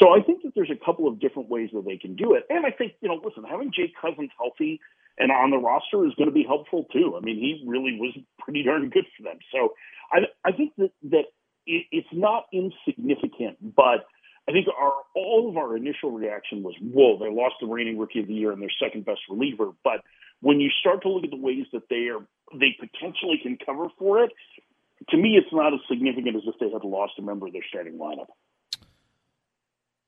So 0.00 0.10
I 0.10 0.20
think 0.20 0.42
that 0.42 0.50
there's 0.56 0.72
a 0.72 0.84
couple 0.84 1.06
of 1.06 1.20
different 1.20 1.48
ways 1.48 1.70
that 1.72 1.84
they 1.84 1.96
can 1.96 2.16
do 2.16 2.34
it. 2.34 2.42
And 2.50 2.66
I 2.66 2.72
think, 2.72 2.94
you 3.00 3.08
know, 3.08 3.20
listen, 3.24 3.44
having 3.48 3.70
Jake 3.72 3.94
Cousins 3.94 4.30
healthy 4.36 4.80
and 5.16 5.30
on 5.30 5.52
the 5.52 5.58
roster 5.58 6.04
is 6.08 6.14
going 6.16 6.28
to 6.28 6.34
be 6.34 6.42
helpful 6.42 6.86
too. 6.92 7.14
I 7.16 7.20
mean, 7.20 7.36
he 7.36 7.62
really 7.64 7.96
was 8.00 8.18
pretty 8.40 8.64
darn 8.64 8.90
good 8.90 9.06
for 9.16 9.22
them. 9.22 9.38
So 9.52 9.74
I, 10.10 10.22
I 10.44 10.50
think 10.50 10.72
that, 10.78 10.90
that 11.04 11.24
it, 11.66 11.86
it's 11.92 12.08
not 12.10 12.46
insignificant, 12.52 13.58
but 13.76 14.06
I 14.48 14.52
think 14.52 14.66
our 14.68 14.92
all 15.14 15.48
of 15.48 15.56
our 15.56 15.76
initial 15.76 16.10
reaction 16.10 16.62
was, 16.62 16.74
whoa, 16.80 17.18
they 17.18 17.30
lost 17.30 17.54
the 17.60 17.66
reigning 17.66 17.98
rookie 17.98 18.20
of 18.20 18.26
the 18.26 18.34
year 18.34 18.50
and 18.52 18.60
their 18.60 18.72
second 18.82 19.04
best 19.04 19.20
reliever. 19.30 19.70
But 19.84 20.00
when 20.40 20.60
you 20.60 20.70
start 20.80 21.02
to 21.02 21.08
look 21.08 21.24
at 21.24 21.30
the 21.30 21.36
ways 21.36 21.66
that 21.72 21.88
they 21.88 22.08
are, 22.08 22.26
they 22.58 22.76
potentially 22.78 23.38
can 23.42 23.56
cover 23.64 23.86
for 23.98 24.24
it, 24.24 24.32
to 25.10 25.16
me, 25.16 25.36
it's 25.36 25.52
not 25.52 25.72
as 25.72 25.80
significant 25.88 26.36
as 26.36 26.42
if 26.46 26.54
they 26.60 26.70
had 26.70 26.84
lost 26.84 27.14
a 27.18 27.22
member 27.22 27.46
of 27.46 27.52
their 27.52 27.62
starting 27.68 27.98
lineup. 27.98 28.26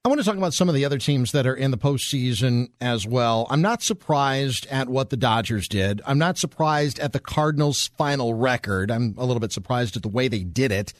I 0.05 0.11
want 0.11 0.21
to 0.21 0.25
talk 0.27 0.37
about 0.37 0.53
some 0.53 0.69
of 0.69 0.75
the 0.75 0.85
other 0.85 0.99
teams 0.99 1.33
that 1.33 1.47
are 1.47 1.55
in 1.55 1.71
the 1.71 1.79
postseason 1.79 2.69
as 2.79 3.07
well. 3.07 3.47
I'm 3.49 3.63
not 3.63 3.83
surprised 3.83 4.67
at 4.67 4.91
what 4.91 5.09
the 5.09 5.17
Dodgers 5.17 5.67
did. 5.67 6.03
I'm 6.07 6.19
not 6.19 6.37
surprised 6.37 6.99
at 6.99 7.15
the 7.15 7.21
Cardinals' 7.21 7.91
final 7.97 8.35
record. 8.35 8.91
I'm 8.91 9.15
a 9.17 9.25
little 9.25 9.41
bit 9.41 9.53
surprised 9.53 9.97
at 9.97 10.03
the 10.03 10.11
way 10.11 10.29
they 10.29 10.45
did 10.45 10.73
it. 10.73 10.93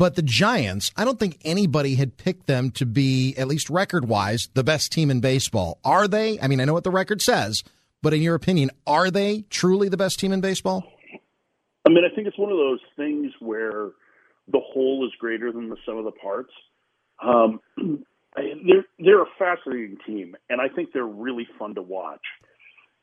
But 0.00 0.14
the 0.14 0.22
Giants, 0.22 0.90
I 0.96 1.04
don't 1.04 1.18
think 1.18 1.36
anybody 1.44 1.96
had 1.96 2.16
picked 2.16 2.46
them 2.46 2.70
to 2.70 2.86
be, 2.86 3.34
at 3.36 3.48
least 3.48 3.68
record 3.68 4.08
wise, 4.08 4.48
the 4.54 4.64
best 4.64 4.90
team 4.90 5.10
in 5.10 5.20
baseball. 5.20 5.78
Are 5.84 6.08
they? 6.08 6.40
I 6.40 6.48
mean, 6.48 6.58
I 6.58 6.64
know 6.64 6.72
what 6.72 6.84
the 6.84 6.90
record 6.90 7.20
says, 7.20 7.62
but 8.00 8.14
in 8.14 8.22
your 8.22 8.34
opinion, 8.34 8.70
are 8.86 9.10
they 9.10 9.42
truly 9.50 9.90
the 9.90 9.98
best 9.98 10.18
team 10.18 10.32
in 10.32 10.40
baseball? 10.40 10.90
I 11.86 11.90
mean, 11.90 12.02
I 12.10 12.14
think 12.14 12.26
it's 12.26 12.38
one 12.38 12.50
of 12.50 12.56
those 12.56 12.80
things 12.96 13.30
where 13.40 13.90
the 14.50 14.60
whole 14.72 15.06
is 15.06 15.12
greater 15.20 15.52
than 15.52 15.68
the 15.68 15.76
sum 15.84 15.98
of 15.98 16.06
the 16.06 16.12
parts. 16.12 16.52
Um, 17.22 17.60
they're 18.36 18.86
they're 18.98 19.22
a 19.22 19.30
fascinating 19.38 19.98
team, 20.06 20.34
and 20.48 20.62
I 20.62 20.74
think 20.74 20.94
they're 20.94 21.04
really 21.04 21.46
fun 21.58 21.74
to 21.74 21.82
watch 21.82 22.24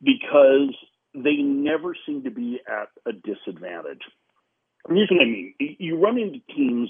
because 0.01 0.73
they 1.13 1.35
never 1.35 1.95
seem 2.07 2.23
to 2.23 2.31
be 2.31 2.59
at 2.67 2.89
a 3.05 3.11
disadvantage. 3.13 4.01
Here's 4.87 5.09
what 5.09 5.21
I 5.21 5.25
mean: 5.25 5.53
you 5.59 5.97
run 5.97 6.17
into 6.17 6.39
teams, 6.55 6.89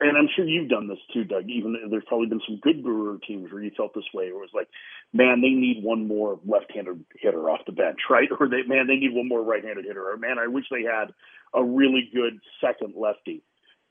and 0.00 0.16
I'm 0.16 0.28
sure 0.34 0.46
you've 0.46 0.70
done 0.70 0.88
this 0.88 0.98
too, 1.12 1.24
Doug. 1.24 1.48
Even 1.48 1.76
there's 1.90 2.04
probably 2.06 2.28
been 2.28 2.42
some 2.46 2.60
good 2.62 2.82
Brewer 2.82 3.18
teams 3.26 3.52
where 3.52 3.62
you 3.62 3.70
felt 3.76 3.94
this 3.94 4.04
way, 4.14 4.32
where 4.32 4.42
it 4.42 4.50
was 4.52 4.54
like, 4.54 4.68
man, 5.12 5.40
they 5.40 5.50
need 5.50 5.82
one 5.82 6.06
more 6.06 6.38
left-handed 6.46 7.04
hitter 7.18 7.50
off 7.50 7.60
the 7.66 7.72
bench, 7.72 7.98
right? 8.08 8.28
Or 8.38 8.48
they, 8.48 8.62
man, 8.66 8.86
they 8.86 8.96
need 8.96 9.14
one 9.14 9.28
more 9.28 9.42
right-handed 9.42 9.84
hitter, 9.84 10.10
or 10.10 10.16
man, 10.16 10.38
I 10.38 10.46
wish 10.46 10.64
they 10.70 10.82
had 10.82 11.12
a 11.54 11.64
really 11.64 12.10
good 12.14 12.40
second 12.60 12.94
lefty. 12.96 13.42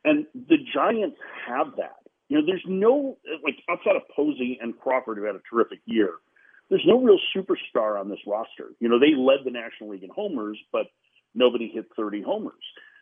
And 0.06 0.25
the 0.33 0.57
Giants 0.73 1.17
have 1.45 1.75
that 1.77 2.00
you 2.29 2.38
know, 2.38 2.45
there's 2.45 2.63
no 2.67 3.17
like 3.44 3.56
outside 3.69 3.95
of 3.95 4.03
Posey 4.15 4.57
and 4.61 4.79
Crawford, 4.79 5.17
who 5.17 5.23
had 5.25 5.35
a 5.35 5.42
terrific 5.51 5.80
year. 5.85 6.13
There's 6.69 6.85
no 6.85 7.01
real 7.01 7.18
superstar 7.35 7.99
on 7.99 8.09
this 8.09 8.19
roster. 8.28 8.69
You 8.80 8.87
know, 8.87 8.99
they 8.99 9.16
led 9.18 9.39
the 9.44 9.51
National 9.51 9.89
League 9.89 10.04
in 10.04 10.11
homers, 10.11 10.57
but 10.71 10.85
nobody 11.33 11.68
hit 11.73 11.87
30 11.97 12.21
homers. 12.21 12.54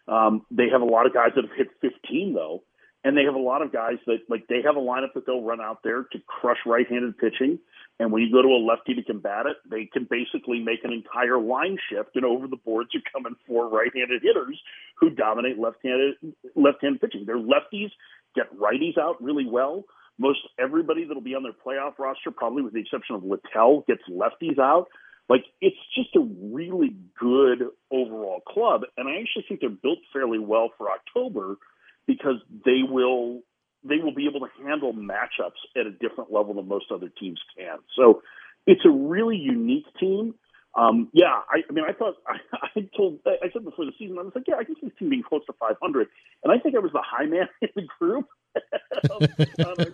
Um, 0.08 0.46
they 0.52 0.70
have 0.72 0.82
a 0.82 0.86
lot 0.86 1.06
of 1.06 1.14
guys 1.14 1.32
that 1.36 1.44
have 1.44 1.58
hit 1.58 1.68
15 1.82 2.34
though, 2.34 2.64
and 3.04 3.18
they 3.18 3.24
have 3.24 3.36
a 3.36 3.40
lot 3.40 3.62
of 3.62 3.72
guys 3.72 3.98
that 4.06 4.20
like 4.30 4.48
they 4.48 4.62
have 4.64 4.76
a 4.76 4.80
lineup 4.80 5.14
that 5.16 5.26
they'll 5.26 5.44
run 5.44 5.62
out 5.62 5.80
there 5.84 6.04
to 6.04 6.20
crush 6.28 6.58
right-handed 6.66 7.18
pitching. 7.18 7.60
And 8.00 8.12
when 8.12 8.22
you 8.22 8.32
go 8.32 8.42
to 8.42 8.48
a 8.48 8.62
lefty 8.62 8.94
to 8.94 9.04
combat 9.04 9.48
it, 9.48 9.58
they 9.70 9.90
can 9.92 10.08
basically 10.10 10.60
make 10.60 10.84
an 10.84 10.94
entire 10.94 11.40
line 11.40 11.78
shift, 11.90 12.16
and 12.16 12.26
over 12.26 12.48
the 12.48 12.58
boards 12.58 12.90
are 12.96 13.02
coming 13.12 13.36
four 13.48 13.70
right-handed 13.70 14.22
hitters 14.22 14.60
who 15.00 15.10
dominate 15.10 15.58
left-handed 15.58 16.16
left-handed 16.56 17.02
pitching. 17.02 17.26
They're 17.26 17.38
lefties 17.38 17.92
get 18.36 18.56
righties 18.58 18.98
out 18.98 19.22
really 19.22 19.48
well. 19.50 19.84
Most 20.20 20.40
everybody 20.60 21.06
that'll 21.06 21.22
be 21.22 21.36
on 21.36 21.44
their 21.44 21.54
playoff 21.54 22.00
roster, 22.00 22.32
probably 22.32 22.64
with 22.64 22.74
the 22.74 22.80
exception 22.80 23.16
of 23.16 23.24
Littell, 23.24 23.84
gets 23.88 24.02
lefties 24.10 24.60
out. 24.60 24.88
Like 25.30 25.44
it's 25.62 25.78
just 25.96 26.16
a 26.16 26.22
really 26.22 26.96
good 27.20 27.68
overall 27.92 28.42
club, 28.48 28.82
and 28.98 29.10
I 29.10 29.20
actually 29.20 29.46
think 29.48 29.62
they're 29.62 29.70
built 29.70 30.00
fairly 30.14 30.40
well 30.40 30.72
for 30.78 30.90
October 30.90 31.58
because 32.06 32.38
they 32.66 32.82
will 32.90 33.42
they 33.84 33.98
will 33.98 34.14
be 34.14 34.28
able 34.28 34.40
to 34.42 34.64
handle 34.64 34.94
matchups 34.94 35.60
at 35.76 35.86
a 35.86 35.92
different 35.92 36.32
level 36.32 36.54
than 36.54 36.68
most 36.68 36.92
other 36.92 37.10
teams 37.20 37.40
can. 37.58 37.78
So 37.96 38.22
it's 38.66 38.86
a 38.86 38.90
really 38.90 39.38
unique 39.38 39.86
team. 40.00 40.36
Um, 40.78 41.10
yeah, 41.12 41.42
I, 41.50 41.64
I 41.68 41.74
mean, 41.74 41.86
I 41.88 41.94
thought 41.94 42.16
I, 42.28 42.38
I 42.76 42.90
told 42.96 43.20
I 43.26 43.50
said 43.52 43.66
before 43.66 43.86
the 43.86 43.94
season 43.98 44.18
I 44.20 44.22
was 44.22 44.34
like, 44.36 44.46
yeah, 44.48 44.56
I 44.60 44.64
can 44.64 44.76
see 44.76 44.88
this 44.88 44.98
team 45.00 45.10
being 45.10 45.24
close 45.28 45.42
to 45.48 45.54
500, 45.54 46.08
and 46.44 46.54
I 46.54 46.60
think 46.60 46.76
I 46.76 46.80
was 46.80 46.92
the 46.94 47.02
high 47.04 47.26
man 47.26 47.50
in 47.62 47.70
the 47.76 47.88
group 48.00 48.28
on 49.10 49.28
our. 49.66 49.86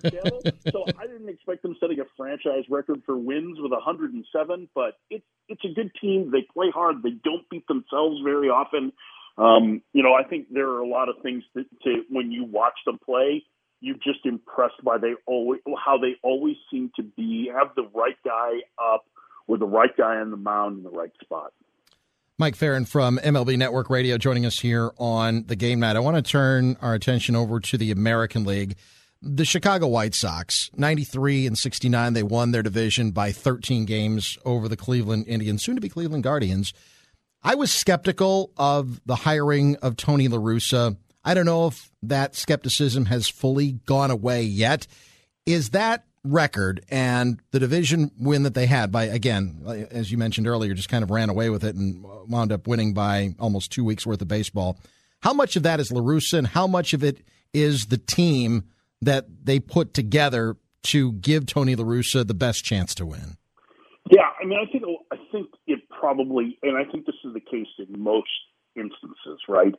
So 0.71 0.85
I 0.99 1.07
didn't 1.07 1.29
expect 1.29 1.63
them 1.63 1.75
setting 1.79 1.99
a 1.99 2.03
franchise 2.17 2.65
record 2.69 3.01
for 3.05 3.17
wins 3.17 3.59
with 3.61 3.71
107, 3.71 4.69
but 4.75 4.95
it's 5.09 5.25
it's 5.47 5.63
a 5.63 5.73
good 5.73 5.91
team. 6.01 6.31
They 6.31 6.45
play 6.53 6.69
hard. 6.73 7.01
They 7.01 7.15
don't 7.23 7.47
beat 7.49 7.67
themselves 7.67 8.19
very 8.23 8.49
often. 8.49 8.91
Um, 9.37 9.81
you 9.93 10.03
know, 10.03 10.13
I 10.13 10.23
think 10.27 10.47
there 10.51 10.69
are 10.69 10.81
a 10.81 10.87
lot 10.87 11.09
of 11.09 11.15
things 11.23 11.43
to, 11.55 11.63
to 11.83 12.03
when 12.09 12.31
you 12.31 12.43
watch 12.43 12.77
them 12.85 12.99
play. 13.03 13.43
You're 13.79 13.95
just 13.95 14.25
impressed 14.25 14.83
by 14.83 14.97
they 14.97 15.13
always 15.25 15.61
how 15.83 15.97
they 15.97 16.15
always 16.23 16.55
seem 16.71 16.91
to 16.97 17.03
be 17.03 17.51
have 17.53 17.75
the 17.75 17.87
right 17.93 18.17
guy 18.25 18.61
up 18.81 19.03
with 19.47 19.59
the 19.59 19.65
right 19.67 19.95
guy 19.97 20.17
on 20.17 20.31
the 20.31 20.37
mound 20.37 20.77
in 20.77 20.83
the 20.83 20.89
right 20.89 21.11
spot. 21.21 21.51
Mike 22.39 22.55
Ferrin 22.55 22.85
from 22.85 23.19
MLB 23.23 23.57
Network 23.57 23.89
Radio 23.89 24.17
joining 24.17 24.45
us 24.45 24.59
here 24.59 24.91
on 24.97 25.45
the 25.45 25.55
game 25.55 25.79
night. 25.79 25.95
I 25.95 25.99
want 25.99 26.15
to 26.17 26.21
turn 26.23 26.77
our 26.81 26.93
attention 26.95 27.35
over 27.35 27.59
to 27.59 27.77
the 27.77 27.91
American 27.91 28.43
League. 28.43 28.75
the 29.25 29.45
Chicago 29.45 29.87
White 29.87 30.13
Sox, 30.15 30.69
93 30.75 31.47
and 31.47 31.57
69, 31.57 32.13
they 32.13 32.23
won 32.23 32.51
their 32.51 32.61
division 32.61 33.11
by 33.11 33.31
13 33.31 33.85
games 33.85 34.37
over 34.43 34.67
the 34.67 34.75
Cleveland 34.75 35.25
Indians, 35.27 35.63
soon 35.63 35.75
to 35.75 35.81
be 35.81 35.87
Cleveland 35.89 36.23
Guardians. 36.23 36.73
I 37.41 37.55
was 37.55 37.71
skeptical 37.71 38.51
of 38.57 39.01
the 39.05 39.15
hiring 39.15 39.77
of 39.77 39.95
Tony 39.95 40.27
La 40.27 40.37
Russa. 40.37 40.97
I 41.23 41.33
don't 41.33 41.45
know 41.45 41.67
if 41.67 41.89
that 42.01 42.35
skepticism 42.35 43.05
has 43.05 43.29
fully 43.29 43.73
gone 43.85 44.11
away 44.11 44.43
yet. 44.43 44.87
Is 45.45 45.69
that 45.69 46.05
record 46.23 46.85
and 46.89 47.39
the 47.51 47.59
division 47.59 48.09
win 48.17 48.43
that 48.43 48.53
they 48.53 48.65
had 48.65 48.91
by 48.91 49.03
again 49.03 49.87
as 49.91 50.09
you 50.09 50.17
mentioned 50.17 50.47
earlier 50.47 50.73
just 50.73 50.87
kind 50.87 51.03
of 51.03 51.11
ran 51.11 51.29
away 51.29 51.49
with 51.49 51.63
it 51.65 51.75
and 51.75 52.03
wound 52.27 52.51
up 52.51 52.65
winning 52.65 52.93
by 52.93 53.35
almost 53.39 53.71
two 53.71 53.83
weeks 53.83 54.05
worth 54.05 54.21
of 54.21 54.27
baseball. 54.27 54.79
How 55.21 55.33
much 55.33 55.55
of 55.55 55.63
that 55.63 55.79
is 55.79 55.91
La 55.91 56.01
Russa 56.01 56.37
and 56.37 56.47
how 56.47 56.65
much 56.65 56.93
of 56.93 57.03
it 57.03 57.25
is 57.53 57.87
the 57.87 57.97
team 57.97 58.63
that 59.01 59.25
they 59.43 59.59
put 59.59 59.93
together 59.93 60.55
to 60.83 61.13
give 61.13 61.45
Tony 61.45 61.75
La 61.75 61.83
Russa 61.83 62.25
the 62.25 62.33
best 62.33 62.63
chance 62.63 62.95
to 62.95 63.05
win? 63.05 63.37
Yeah 64.09 64.29
I 64.41 64.45
mean 64.45 64.59
I 64.59 64.71
think 64.71 64.85
I 65.11 65.17
think 65.29 65.49
it 65.67 65.79
probably 65.89 66.57
and 66.63 66.77
I 66.77 66.89
think 66.89 67.05
this 67.05 67.15
is 67.25 67.33
the 67.33 67.41
case 67.41 67.67
in 67.79 68.01
most 68.01 68.29
instances 68.77 69.41
right 69.49 69.75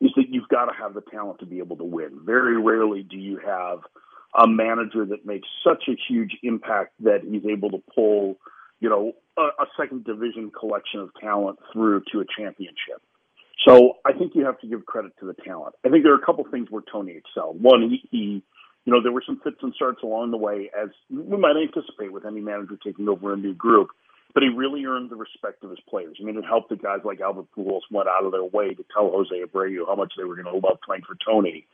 is 0.00 0.12
that 0.14 0.26
you've 0.28 0.48
got 0.48 0.66
to 0.66 0.72
have 0.80 0.94
the 0.94 1.00
talent 1.00 1.40
to 1.40 1.46
be 1.46 1.58
able 1.58 1.76
to 1.76 1.84
win. 1.84 2.20
Very 2.24 2.56
rarely 2.56 3.02
do 3.02 3.16
you 3.16 3.40
have 3.44 3.80
a 4.34 4.46
manager 4.46 5.04
that 5.06 5.24
makes 5.24 5.48
such 5.64 5.84
a 5.88 5.96
huge 6.08 6.36
impact 6.42 6.92
that 7.00 7.20
he's 7.22 7.44
able 7.46 7.70
to 7.70 7.82
pull, 7.94 8.36
you 8.80 8.88
know, 8.88 9.12
a, 9.36 9.62
a 9.62 9.66
second 9.78 10.04
division 10.04 10.50
collection 10.50 11.00
of 11.00 11.10
talent 11.20 11.58
through 11.72 12.02
to 12.12 12.20
a 12.20 12.24
championship. 12.36 13.00
So 13.66 13.94
I 14.06 14.12
think 14.12 14.32
you 14.34 14.44
have 14.44 14.58
to 14.60 14.66
give 14.66 14.86
credit 14.86 15.12
to 15.20 15.26
the 15.26 15.34
talent. 15.34 15.74
I 15.84 15.88
think 15.88 16.04
there 16.04 16.12
are 16.12 16.18
a 16.18 16.24
couple 16.24 16.44
things 16.50 16.68
where 16.70 16.82
Tony 16.90 17.16
excelled. 17.16 17.60
One, 17.60 17.82
he, 17.82 18.08
he 18.10 18.42
you 18.84 18.92
know, 18.92 19.02
there 19.02 19.12
were 19.12 19.22
some 19.26 19.40
fits 19.44 19.58
and 19.60 19.74
starts 19.74 20.02
along 20.02 20.30
the 20.30 20.36
way, 20.36 20.70
as 20.80 20.88
we 21.10 21.36
might 21.36 21.56
anticipate 21.56 22.12
with 22.12 22.24
any 22.24 22.40
manager 22.40 22.78
taking 22.82 23.08
over 23.08 23.34
a 23.34 23.36
new 23.36 23.52
group. 23.54 23.88
But 24.34 24.42
he 24.42 24.50
really 24.50 24.84
earned 24.84 25.10
the 25.10 25.16
respect 25.16 25.64
of 25.64 25.70
his 25.70 25.80
players. 25.88 26.16
I 26.20 26.24
mean, 26.24 26.36
it 26.36 26.44
helped 26.44 26.68
that 26.70 26.82
guys 26.82 27.00
like 27.04 27.20
Albert 27.20 27.46
Pujols 27.56 27.80
went 27.90 28.08
out 28.08 28.24
of 28.24 28.32
their 28.32 28.44
way 28.44 28.74
to 28.74 28.84
tell 28.94 29.10
Jose 29.10 29.34
Abreu 29.34 29.86
how 29.86 29.94
much 29.94 30.12
they 30.16 30.24
were 30.24 30.36
going 30.36 30.46
to 30.46 30.66
love 30.66 30.78
playing 30.84 31.02
for 31.06 31.16
Tony. 31.24 31.66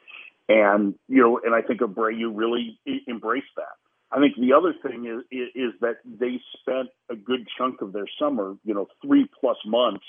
And, 0.49 0.95
you 1.09 1.23
know, 1.23 1.41
and 1.43 1.55
I 1.55 1.63
think 1.63 1.81
Abreu 1.81 2.31
really 2.35 2.79
embraced 3.09 3.55
that. 3.57 3.77
I 4.13 4.21
think 4.21 4.37
the 4.37 4.53
other 4.53 4.75
thing 4.83 5.07
is, 5.07 5.25
is 5.55 5.73
that 5.81 5.97
they 6.05 6.41
spent 6.61 6.89
a 7.11 7.17
good 7.17 7.49
chunk 7.59 7.81
of 7.81 7.93
their 7.93 8.07
summer, 8.19 8.55
you 8.65 8.75
know, 8.75 8.87
three 9.03 9.29
plus 9.41 9.57
months 9.67 10.05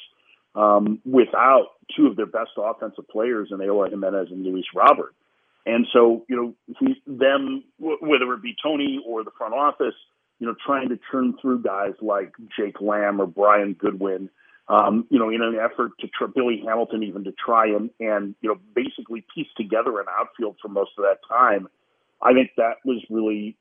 um, 0.53 0.99
without 1.05 1.69
two 1.95 2.07
of 2.07 2.15
their 2.15 2.25
best 2.25 2.51
offensive 2.57 3.07
players 3.07 3.49
in 3.51 3.61
Eloy 3.61 3.89
Jimenez 3.89 4.27
and 4.29 4.43
Luis 4.43 4.65
Robert. 4.75 5.15
And 5.65 5.87
so, 5.91 6.23
you 6.29 6.35
know, 6.35 6.75
he, 6.79 7.01
them, 7.07 7.63
whether 7.79 8.33
it 8.33 8.43
be 8.43 8.55
Tony 8.61 9.03
or 9.05 9.23
the 9.23 9.31
front 9.37 9.53
office, 9.53 9.95
you 10.39 10.45
know, 10.45 10.55
trying 10.65 10.89
to 10.89 10.99
churn 11.11 11.35
through 11.41 11.63
guys 11.63 11.93
like 12.01 12.33
Jake 12.57 12.81
Lamb 12.81 13.19
or 13.19 13.25
Brian 13.25 13.73
Goodwin, 13.73 14.29
um, 14.67 15.05
you 15.09 15.19
know, 15.19 15.29
in 15.29 15.41
an 15.41 15.55
effort 15.55 15.91
to 15.99 16.07
tr- 16.07 16.31
Billy 16.33 16.61
Hamilton 16.65 17.03
even 17.03 17.23
to 17.25 17.33
try 17.33 17.67
and 17.67 17.89
and 17.99 18.35
you 18.41 18.49
know 18.49 18.59
basically 18.73 19.25
piece 19.33 19.47
together 19.55 19.99
an 19.99 20.07
outfield 20.17 20.57
for 20.61 20.69
most 20.69 20.91
of 20.97 21.03
that 21.03 21.19
time. 21.27 21.67
I 22.21 22.33
think 22.33 22.51
that 22.57 22.77
was 22.83 23.03
really 23.09 23.57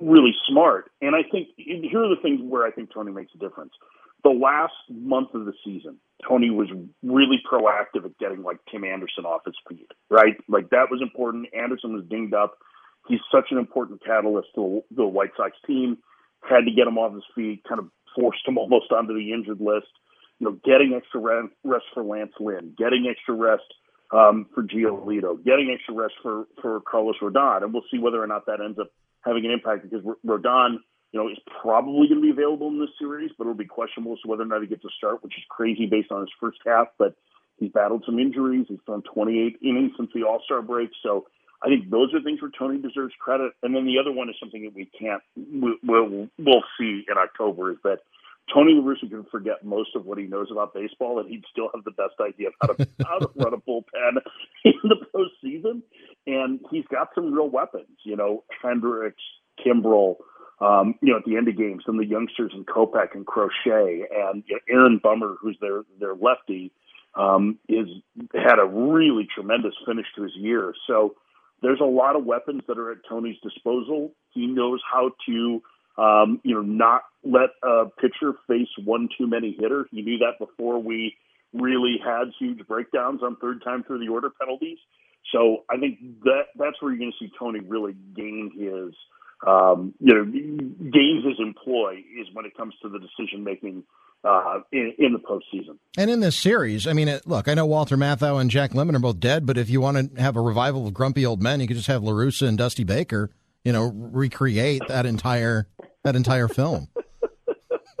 really 0.00 0.32
smart. 0.48 0.90
And 1.02 1.14
I 1.14 1.22
think 1.22 1.48
here 1.56 2.02
are 2.02 2.08
the 2.08 2.20
things 2.22 2.40
where 2.42 2.64
I 2.64 2.70
think 2.70 2.92
Tony 2.92 3.12
makes 3.12 3.34
a 3.34 3.38
difference. 3.38 3.72
The 4.24 4.30
last 4.30 4.74
month 4.90 5.34
of 5.34 5.44
the 5.44 5.52
season, 5.64 5.98
Tony 6.26 6.50
was 6.50 6.68
really 7.02 7.40
proactive 7.50 8.04
at 8.04 8.18
getting 8.18 8.42
like 8.42 8.58
Tim 8.70 8.84
Anderson 8.84 9.24
off 9.24 9.42
his 9.44 9.54
feet, 9.68 9.90
right? 10.10 10.36
Like 10.48 10.70
that 10.70 10.86
was 10.90 11.00
important. 11.02 11.48
Anderson 11.54 11.94
was 11.94 12.04
dinged 12.08 12.34
up. 12.34 12.58
He's 13.06 13.20
such 13.32 13.46
an 13.50 13.58
important 13.58 14.04
catalyst 14.04 14.48
to 14.56 14.82
the 14.90 15.06
White 15.06 15.30
Sox 15.36 15.56
team. 15.66 15.98
Had 16.48 16.64
to 16.64 16.70
get 16.70 16.86
him 16.86 16.98
off 16.98 17.14
his 17.14 17.24
feet, 17.34 17.62
kind 17.68 17.80
of 17.80 17.88
forced 18.14 18.46
him 18.46 18.58
almost 18.58 18.90
onto 18.92 19.14
the 19.14 19.32
injured 19.32 19.60
list 19.60 19.88
you 20.38 20.46
know, 20.46 20.58
getting 20.64 20.94
extra 20.94 21.20
rest 21.64 21.84
for 21.94 22.02
Lance 22.02 22.32
Lynn, 22.38 22.74
getting 22.78 23.06
extra 23.10 23.34
rest 23.34 23.64
um, 24.12 24.46
for 24.54 24.62
Giolito, 24.62 25.42
getting 25.44 25.70
extra 25.74 25.94
rest 25.94 26.14
for 26.22 26.46
for 26.62 26.80
Carlos 26.80 27.16
Rodon, 27.20 27.62
and 27.62 27.72
we'll 27.72 27.84
see 27.90 27.98
whether 27.98 28.22
or 28.22 28.26
not 28.26 28.46
that 28.46 28.60
ends 28.60 28.78
up 28.78 28.90
having 29.22 29.44
an 29.44 29.50
impact 29.50 29.88
because 29.88 30.04
Rodon, 30.26 30.78
you 31.12 31.20
know, 31.20 31.28
is 31.28 31.38
probably 31.60 32.08
going 32.08 32.20
to 32.20 32.22
be 32.22 32.30
available 32.30 32.68
in 32.68 32.78
this 32.78 32.90
series, 32.98 33.30
but 33.36 33.44
it'll 33.44 33.54
be 33.54 33.64
questionable 33.64 34.12
as 34.12 34.20
to 34.20 34.28
whether 34.28 34.44
or 34.44 34.46
not 34.46 34.62
he 34.62 34.68
gets 34.68 34.84
a 34.84 34.88
start, 34.96 35.22
which 35.22 35.36
is 35.36 35.44
crazy 35.48 35.86
based 35.86 36.12
on 36.12 36.20
his 36.20 36.30
first 36.40 36.58
half. 36.64 36.88
But 36.98 37.14
he's 37.58 37.72
battled 37.72 38.04
some 38.06 38.18
injuries. 38.18 38.66
He's 38.68 38.78
thrown 38.86 39.02
28 39.02 39.58
innings 39.62 39.92
since 39.96 40.10
the 40.14 40.22
All 40.22 40.42
Star 40.44 40.62
break, 40.62 40.90
so. 41.02 41.26
I 41.60 41.66
think 41.66 41.90
those 41.90 42.14
are 42.14 42.22
things 42.22 42.40
where 42.40 42.52
Tony 42.56 42.78
deserves 42.78 43.14
credit, 43.18 43.50
and 43.64 43.74
then 43.74 43.84
the 43.84 43.98
other 43.98 44.12
one 44.12 44.28
is 44.28 44.36
something 44.38 44.62
that 44.62 44.76
we 44.76 44.88
can't 44.96 45.20
we'll, 45.34 46.28
we'll 46.38 46.62
see 46.78 47.04
in 47.10 47.18
October 47.18 47.72
is 47.72 47.78
that 47.82 47.98
Tony 48.52 48.72
La 48.74 48.82
Russa 48.82 49.08
can 49.08 49.24
forget 49.30 49.64
most 49.64 49.94
of 49.94 50.06
what 50.06 50.18
he 50.18 50.24
knows 50.24 50.48
about 50.50 50.74
baseball, 50.74 51.18
and 51.18 51.28
he'd 51.28 51.44
still 51.50 51.70
have 51.74 51.84
the 51.84 51.90
best 51.90 52.14
idea 52.20 52.48
of 52.48 52.54
how 52.60 52.68
to 52.68 52.88
how 53.06 53.18
to 53.18 53.30
run 53.36 53.54
a 53.54 53.58
bullpen 53.58 54.20
in 54.64 54.72
the 54.84 54.96
postseason. 55.14 55.82
And 56.26 56.60
he's 56.70 56.84
got 56.90 57.08
some 57.14 57.32
real 57.32 57.48
weapons, 57.48 57.88
you 58.04 58.16
know, 58.16 58.44
Hendriks, 58.62 59.14
Kimbrel, 59.64 60.16
um, 60.60 60.94
you 61.00 61.12
know, 61.12 61.18
at 61.18 61.24
the 61.24 61.36
end 61.36 61.48
of 61.48 61.56
games, 61.56 61.82
some 61.86 61.96
of 61.96 62.00
the 62.00 62.10
youngsters 62.10 62.52
in 62.54 62.64
Kopech 62.64 63.14
and 63.14 63.26
Crochet, 63.26 64.04
and 64.10 64.42
you 64.46 64.56
know, 64.56 64.60
Aaron 64.68 65.00
Bummer, 65.02 65.36
who's 65.40 65.56
their 65.60 65.82
their 66.00 66.14
lefty, 66.14 66.72
um, 67.14 67.58
is 67.68 67.88
had 68.34 68.58
a 68.58 68.66
really 68.66 69.26
tremendous 69.32 69.74
finish 69.86 70.06
to 70.16 70.22
his 70.22 70.32
year. 70.36 70.74
So 70.86 71.14
there's 71.62 71.80
a 71.80 71.84
lot 71.84 72.16
of 72.16 72.24
weapons 72.24 72.62
that 72.68 72.78
are 72.78 72.92
at 72.92 72.98
Tony's 73.08 73.38
disposal. 73.42 74.12
He 74.30 74.46
knows 74.46 74.80
how 74.90 75.12
to 75.26 75.62
um, 75.98 76.40
you 76.44 76.54
know, 76.54 76.62
not 76.62 77.02
let 77.24 77.50
a 77.62 77.86
pitcher 78.00 78.34
face 78.46 78.68
one 78.82 79.08
too 79.18 79.26
many 79.26 79.56
hitter. 79.58 79.86
He 79.90 80.02
knew 80.02 80.18
that 80.18 80.38
before 80.38 80.78
we 80.78 81.16
really 81.52 81.96
had 82.02 82.30
huge 82.38 82.66
breakdowns 82.66 83.20
on 83.22 83.36
third 83.36 83.62
time 83.64 83.82
through 83.82 83.98
the 83.98 84.08
order 84.08 84.30
penalties. 84.30 84.78
So 85.32 85.64
I 85.68 85.76
think 85.78 85.98
that 86.22 86.44
that's 86.56 86.80
where 86.80 86.92
you're 86.92 86.98
going 86.98 87.12
to 87.18 87.24
see 87.24 87.30
Tony 87.38 87.60
really 87.60 87.94
gain 88.14 88.50
his, 88.54 88.94
um, 89.46 89.92
you 90.00 90.14
know, 90.14 90.24
gains 90.24 91.24
his 91.24 91.38
employ 91.38 91.96
is 92.18 92.28
when 92.32 92.46
it 92.46 92.56
comes 92.56 92.74
to 92.82 92.88
the 92.88 92.98
decision 92.98 93.44
making 93.44 93.82
uh, 94.24 94.60
in, 94.72 94.94
in, 94.98 95.12
the 95.12 95.18
postseason. 95.18 95.78
And 95.96 96.10
in 96.10 96.20
this 96.20 96.36
series, 96.36 96.86
I 96.86 96.92
mean, 96.92 97.20
look, 97.24 97.46
I 97.46 97.54
know 97.54 97.66
Walter 97.66 97.96
Matthau 97.96 98.40
and 98.40 98.50
Jack 98.50 98.72
Lemmon 98.72 98.96
are 98.96 99.00
both 99.00 99.20
dead, 99.20 99.46
but 99.46 99.56
if 99.56 99.70
you 99.70 99.80
want 99.80 100.14
to 100.14 100.20
have 100.20 100.36
a 100.36 100.40
revival 100.40 100.86
of 100.86 100.94
grumpy 100.94 101.24
old 101.24 101.42
men, 101.42 101.60
you 101.60 101.68
could 101.68 101.76
just 101.76 101.88
have 101.88 102.02
La 102.02 102.12
Russa 102.12 102.48
and 102.48 102.58
Dusty 102.58 102.84
Baker, 102.84 103.30
you 103.64 103.72
know, 103.72 103.92
recreate 103.94 104.82
that 104.88 105.06
entire 105.06 105.68
that 106.08 106.16
entire 106.16 106.48
film. 106.48 106.88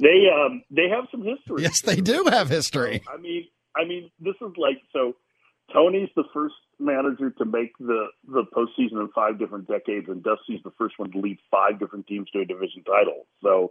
they 0.00 0.28
um 0.28 0.62
they 0.70 0.88
have 0.88 1.04
some 1.10 1.22
history. 1.22 1.62
Yes, 1.62 1.80
they 1.82 2.00
do 2.00 2.26
have 2.30 2.48
history. 2.48 3.02
I 3.12 3.16
mean, 3.16 3.46
I 3.76 3.84
mean, 3.84 4.10
this 4.20 4.34
is 4.40 4.52
like 4.56 4.80
so. 4.92 5.14
Tony's 5.72 6.10
the 6.14 6.24
first 6.34 6.54
manager 6.78 7.30
to 7.30 7.44
make 7.44 7.72
the 7.78 8.08
the 8.26 8.44
postseason 8.54 9.00
in 9.00 9.08
five 9.14 9.38
different 9.38 9.68
decades, 9.68 10.08
and 10.08 10.22
Dusty's 10.22 10.62
the 10.64 10.72
first 10.76 10.98
one 10.98 11.10
to 11.12 11.18
lead 11.18 11.38
five 11.50 11.78
different 11.78 12.06
teams 12.06 12.28
to 12.30 12.40
a 12.40 12.44
division 12.44 12.82
title. 12.84 13.26
So, 13.42 13.70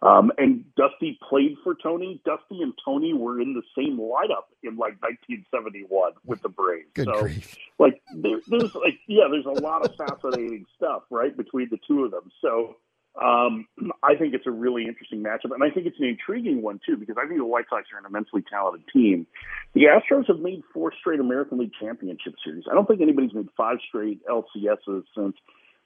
um, 0.00 0.30
and 0.38 0.64
Dusty 0.76 1.18
played 1.28 1.56
for 1.64 1.74
Tony. 1.82 2.20
Dusty 2.24 2.62
and 2.62 2.72
Tony 2.84 3.12
were 3.12 3.40
in 3.40 3.54
the 3.54 3.62
same 3.76 3.98
lineup 3.98 4.46
in 4.62 4.76
like 4.76 5.00
1971 5.02 6.12
with 6.24 6.42
the 6.42 6.48
Braves. 6.48 6.88
Good 6.94 7.06
so, 7.06 7.20
grief. 7.20 7.56
like, 7.78 8.00
there, 8.14 8.38
there's 8.48 8.74
like, 8.74 8.98
yeah, 9.08 9.24
there's 9.30 9.46
a 9.46 9.60
lot 9.62 9.84
of 9.84 9.94
fascinating 10.08 10.66
stuff 10.76 11.02
right 11.10 11.36
between 11.36 11.68
the 11.70 11.78
two 11.86 12.04
of 12.04 12.10
them. 12.10 12.30
So, 12.42 12.76
um, 13.20 13.66
I 14.02 14.16
think 14.16 14.34
it's 14.34 14.46
a 14.46 14.50
really 14.50 14.86
interesting 14.86 15.22
matchup, 15.22 15.54
and 15.54 15.62
I 15.62 15.70
think 15.70 15.86
it's 15.86 15.98
an 16.00 16.06
intriguing 16.06 16.62
one 16.62 16.80
too 16.84 16.96
because 16.96 17.16
I 17.16 17.28
think 17.28 17.38
the 17.38 17.44
White 17.44 17.66
Sox 17.70 17.86
are 17.94 17.98
an 17.98 18.06
immensely 18.06 18.42
talented 18.42 18.88
team. 18.92 19.26
The 19.74 19.82
Astros 19.82 20.26
have 20.26 20.40
made 20.40 20.62
four 20.72 20.92
straight 20.98 21.20
American 21.20 21.58
League 21.58 21.70
Championship 21.80 22.34
Series. 22.44 22.64
I 22.70 22.74
don't 22.74 22.88
think 22.88 23.00
anybody's 23.00 23.32
made 23.32 23.48
five 23.56 23.78
straight 23.88 24.20
LCSs 24.26 25.04
since. 25.16 25.36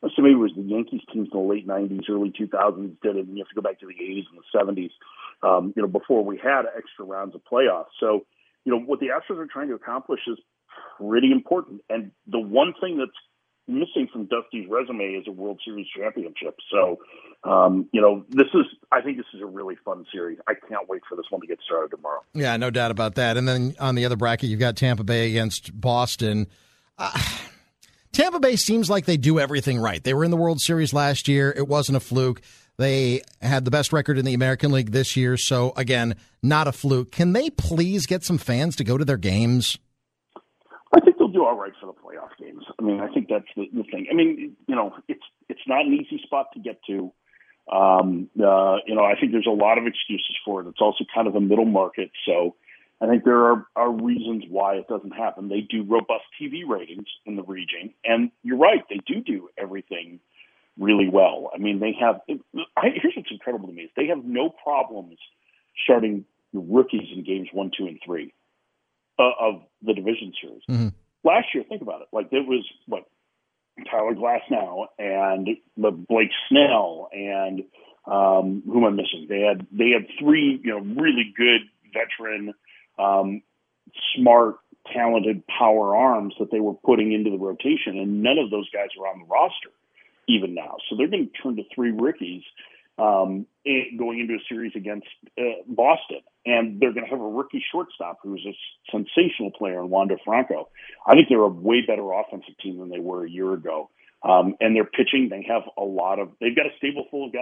So 0.01 0.23
maybe 0.23 0.35
it 0.35 0.37
was 0.37 0.53
the 0.57 0.63
Yankees 0.63 1.03
teams 1.13 1.29
in 1.31 1.39
the 1.39 1.45
late 1.45 1.67
'90s, 1.67 2.09
early 2.09 2.31
2000s 2.31 2.97
did 3.03 3.17
it, 3.17 3.27
and 3.27 3.37
you 3.37 3.45
have 3.45 3.49
to 3.49 3.55
go 3.55 3.63
back 3.63 3.81
to 3.81 3.87
the 3.87 3.95
'80s 3.95 4.25
and 4.31 4.41
the 4.41 4.83
'70s. 4.83 4.91
Um, 5.47 5.75
you 5.77 5.83
know, 5.83 5.89
before 5.89 6.25
we 6.25 6.39
had 6.43 6.63
extra 6.77 7.05
rounds 7.05 7.35
of 7.35 7.43
playoffs. 7.45 7.93
So, 8.01 8.25
you 8.65 8.73
know, 8.73 8.81
what 8.81 9.01
the 9.01 9.09
Astros 9.09 9.39
are 9.39 9.47
trying 9.47 9.69
to 9.69 9.75
accomplish 9.75 10.21
is 10.27 10.39
pretty 10.99 11.31
important. 11.31 11.83
And 11.91 12.11
the 12.27 12.41
one 12.41 12.75
thing 12.81 12.97
that's 12.97 13.11
missing 13.69 14.09
from 14.13 14.27
Dusty's 14.27 14.67
resume 14.69 15.05
is 15.15 15.27
a 15.29 15.31
World 15.31 15.61
Series 15.65 15.87
championship. 15.97 16.57
So, 16.71 16.99
um, 17.45 17.89
you 17.93 18.01
know, 18.01 18.25
this 18.31 18.47
is, 18.55 18.65
I 18.91 19.01
think 19.01 19.19
this 19.19 19.27
is 19.35 19.43
a 19.43 19.47
really 19.47 19.77
fun 19.85 20.05
series. 20.13 20.39
I 20.49 20.55
can't 20.55 20.89
wait 20.89 21.03
for 21.09 21.17
this 21.17 21.27
one 21.31 21.41
to 21.43 21.47
get 21.47 21.59
started 21.65 21.95
tomorrow. 21.95 22.23
Yeah, 22.35 22.57
no 22.57 22.71
doubt 22.71 22.91
about 22.91 23.17
that. 23.17 23.37
And 23.37 23.47
then 23.47 23.77
on 23.79 23.95
the 23.95 24.05
other 24.05 24.17
bracket, 24.17 24.49
you've 24.49 24.61
got 24.61 24.77
Tampa 24.77 25.05
Bay 25.05 25.29
against 25.29 25.79
Boston. 25.79 26.47
Uh, 26.97 27.13
Tampa 28.13 28.41
Bay 28.41 28.57
seems 28.57 28.89
like 28.89 29.05
they 29.05 29.19
do 29.19 29.39
everything 29.39 29.79
right. 29.79 30.03
They 30.03 30.15
were 30.15 30.25
in 30.25 30.31
the 30.31 30.37
World 30.37 30.61
Series 30.61 30.93
last 30.93 31.29
year. 31.29 31.53
It 31.57 31.69
wasn't 31.69 31.97
a 31.97 32.01
fluke. 32.01 32.41
They 32.79 33.23
had 33.43 33.65
the 33.65 33.71
best 33.71 33.93
record 33.93 34.19
in 34.19 34.25
the 34.25 34.35
American 34.35 34.73
League 34.73 34.93
this 34.93 35.17
year. 35.17 35.37
So, 35.37 35.73
again, 35.77 36.15
not 36.43 36.69
a 36.69 36.73
fluke. 36.73 37.13
Can 37.13 37.33
they 37.33 37.51
please 37.51 38.07
get 38.07 38.25
some 38.25 38.39
fans 38.39 38.77
to 38.77 38.85
go 38.85 38.97
to 38.97 39.05
their 39.05 39.17
games? 39.17 39.79
I 40.95 41.01
think 41.01 41.19
they'll 41.19 41.29
do 41.29 41.45
all 41.45 41.57
right 41.57 41.73
for 41.81 41.87
the 41.87 41.93
playoff 41.93 42.31
games. 42.41 42.65
I 42.79 42.83
mean, 42.83 43.01
I 43.01 43.09
think 43.09 43.29
that's 43.29 43.49
the, 43.57 43.67
the 43.73 43.83
thing. 43.85 44.07
I 44.11 44.15
mean, 44.15 44.57
you 44.67 44.75
know, 44.75 44.95
it's 45.09 45.25
it's 45.49 45.61
not 45.67 45.87
an 45.87 45.95
easy 45.95 46.21
spot 46.23 46.49
to 46.55 46.61
get 46.61 46.81
to. 46.87 47.13
Um, 47.71 48.31
uh, 48.39 48.77
you 48.87 48.95
know, 48.95 49.05
I 49.05 49.15
think 49.19 49.33
there's 49.33 49.47
a 49.47 49.51
lot 49.51 49.79
of 49.79 49.87
excuses 49.87 50.37
for 50.45 50.63
it. 50.63 50.69
It's 50.69 50.81
also 50.81 51.05
kind 51.15 51.29
of 51.29 51.35
a 51.35 51.41
middle 51.41 51.67
market, 51.67 52.11
so 52.25 52.55
I 53.01 53.07
think 53.07 53.25
there 53.25 53.47
are, 53.47 53.67
are 53.77 53.91
reasons 53.91 54.45
why 54.49 54.75
it 54.75 54.89
doesn't 54.89 55.13
happen. 55.13 55.49
They 55.49 55.61
do 55.61 55.85
robust 55.85 56.25
TV 56.41 56.67
ratings 56.67 57.07
in 57.27 57.37
the 57.37 57.43
region, 57.43 57.95
and 58.05 58.31
you're 58.43 58.59
right, 58.59 58.83
they 58.89 59.01
do 59.07 59.21
do 59.21 59.49
everything 59.57 60.21
really 60.79 61.09
well. 61.09 61.51
I 61.55 61.59
mean, 61.59 61.79
they 61.79 61.95
have. 62.01 62.21
I, 62.77 62.89
here's 63.01 63.15
what's 63.17 63.31
incredible 63.31 63.69
to 63.69 63.75
me 63.75 63.83
is 63.83 63.91
they 63.97 64.07
have 64.07 64.25
no 64.25 64.51
problems 64.51 65.19
starting 65.85 66.25
rookies 66.53 67.09
in 67.15 67.25
games 67.25 67.49
one, 67.53 67.71
two, 67.77 67.87
and 67.87 68.01
three 68.05 68.33
uh, 69.19 69.31
of 69.39 69.63
the 69.83 69.95
division 69.95 70.33
series. 70.41 70.63
Mm-hmm. 70.69 70.89
Last 71.29 71.49
year, 71.55 71.63
think 71.69 71.83
about 71.83 72.01
it. 72.01 72.09
Like 72.11 72.29
it 72.33 72.49
was 72.49 72.65
what 72.87 73.05
Tyler 73.91 74.15
Glasnow 74.15 74.87
and 74.99 75.47
Blake 75.77 76.31
Snell 76.49 77.11
and 77.13 77.65
um, 78.07 78.63
who 78.65 78.87
am 78.87 78.95
I 78.95 78.97
missing? 78.97 79.27
They 79.29 79.41
had 79.41 79.67
they 79.71 79.91
had 79.91 80.07
three 80.19 80.59
you 80.65 80.71
know 80.71 80.81
really 80.81 81.35
good 81.37 81.61
veteran, 81.93 82.55
um, 82.99 83.43
smart, 84.17 84.57
talented 84.91 85.43
power 85.47 85.95
arms 85.95 86.35
that 86.39 86.51
they 86.51 86.61
were 86.61 86.73
putting 86.73 87.13
into 87.13 87.29
the 87.31 87.37
rotation, 87.37 87.99
and 87.99 88.23
none 88.23 88.39
of 88.39 88.51
those 88.51 88.71
guys 88.71 88.89
are 88.99 89.09
on 89.09 89.21
the 89.21 89.27
roster 89.27 89.71
even 90.29 90.55
now. 90.55 90.77
So 90.89 90.97
they're 90.97 91.09
going 91.09 91.29
to 91.29 91.43
turn 91.43 91.57
to 91.57 91.63
three 91.75 91.91
rookies 91.91 92.43
um, 92.99 93.47
going 93.99 94.21
into 94.21 94.35
a 94.35 94.45
series 94.49 94.73
against 94.75 95.07
uh, 95.39 95.63
Boston, 95.67 96.21
and 96.45 96.81
they're 96.81 96.93
going 96.93 97.05
to 97.05 97.11
have 97.11 97.21
a 97.21 97.29
rookie 97.29 97.65
shortstop 97.71 98.19
who's 98.23 98.45
a 98.47 98.57
sensational 98.91 99.51
player 99.57 99.81
in 99.81 99.91
Wander 99.91 100.17
Franco. 100.25 100.69
I 101.07 101.15
think 101.15 101.29
they're 101.29 101.39
a 101.39 101.49
way 101.49 101.83
better 101.87 102.13
offensive 102.13 102.57
team 102.63 102.79
than 102.79 102.91
they 102.91 103.01
were 103.01 103.25
a 103.25 103.31
year 103.31 103.53
ago. 103.53 103.91
Um, 104.23 104.57
and 104.61 104.75
they're 104.75 104.85
pitching. 104.85 105.29
They 105.31 105.47
have 105.49 105.63
a 105.77 105.85
lot 105.85 106.19
of. 106.19 106.31
They've 106.41 106.57
got 106.57 106.67
a 106.67 106.77
stable 106.79 107.07
full 107.09 107.27
of 107.27 107.33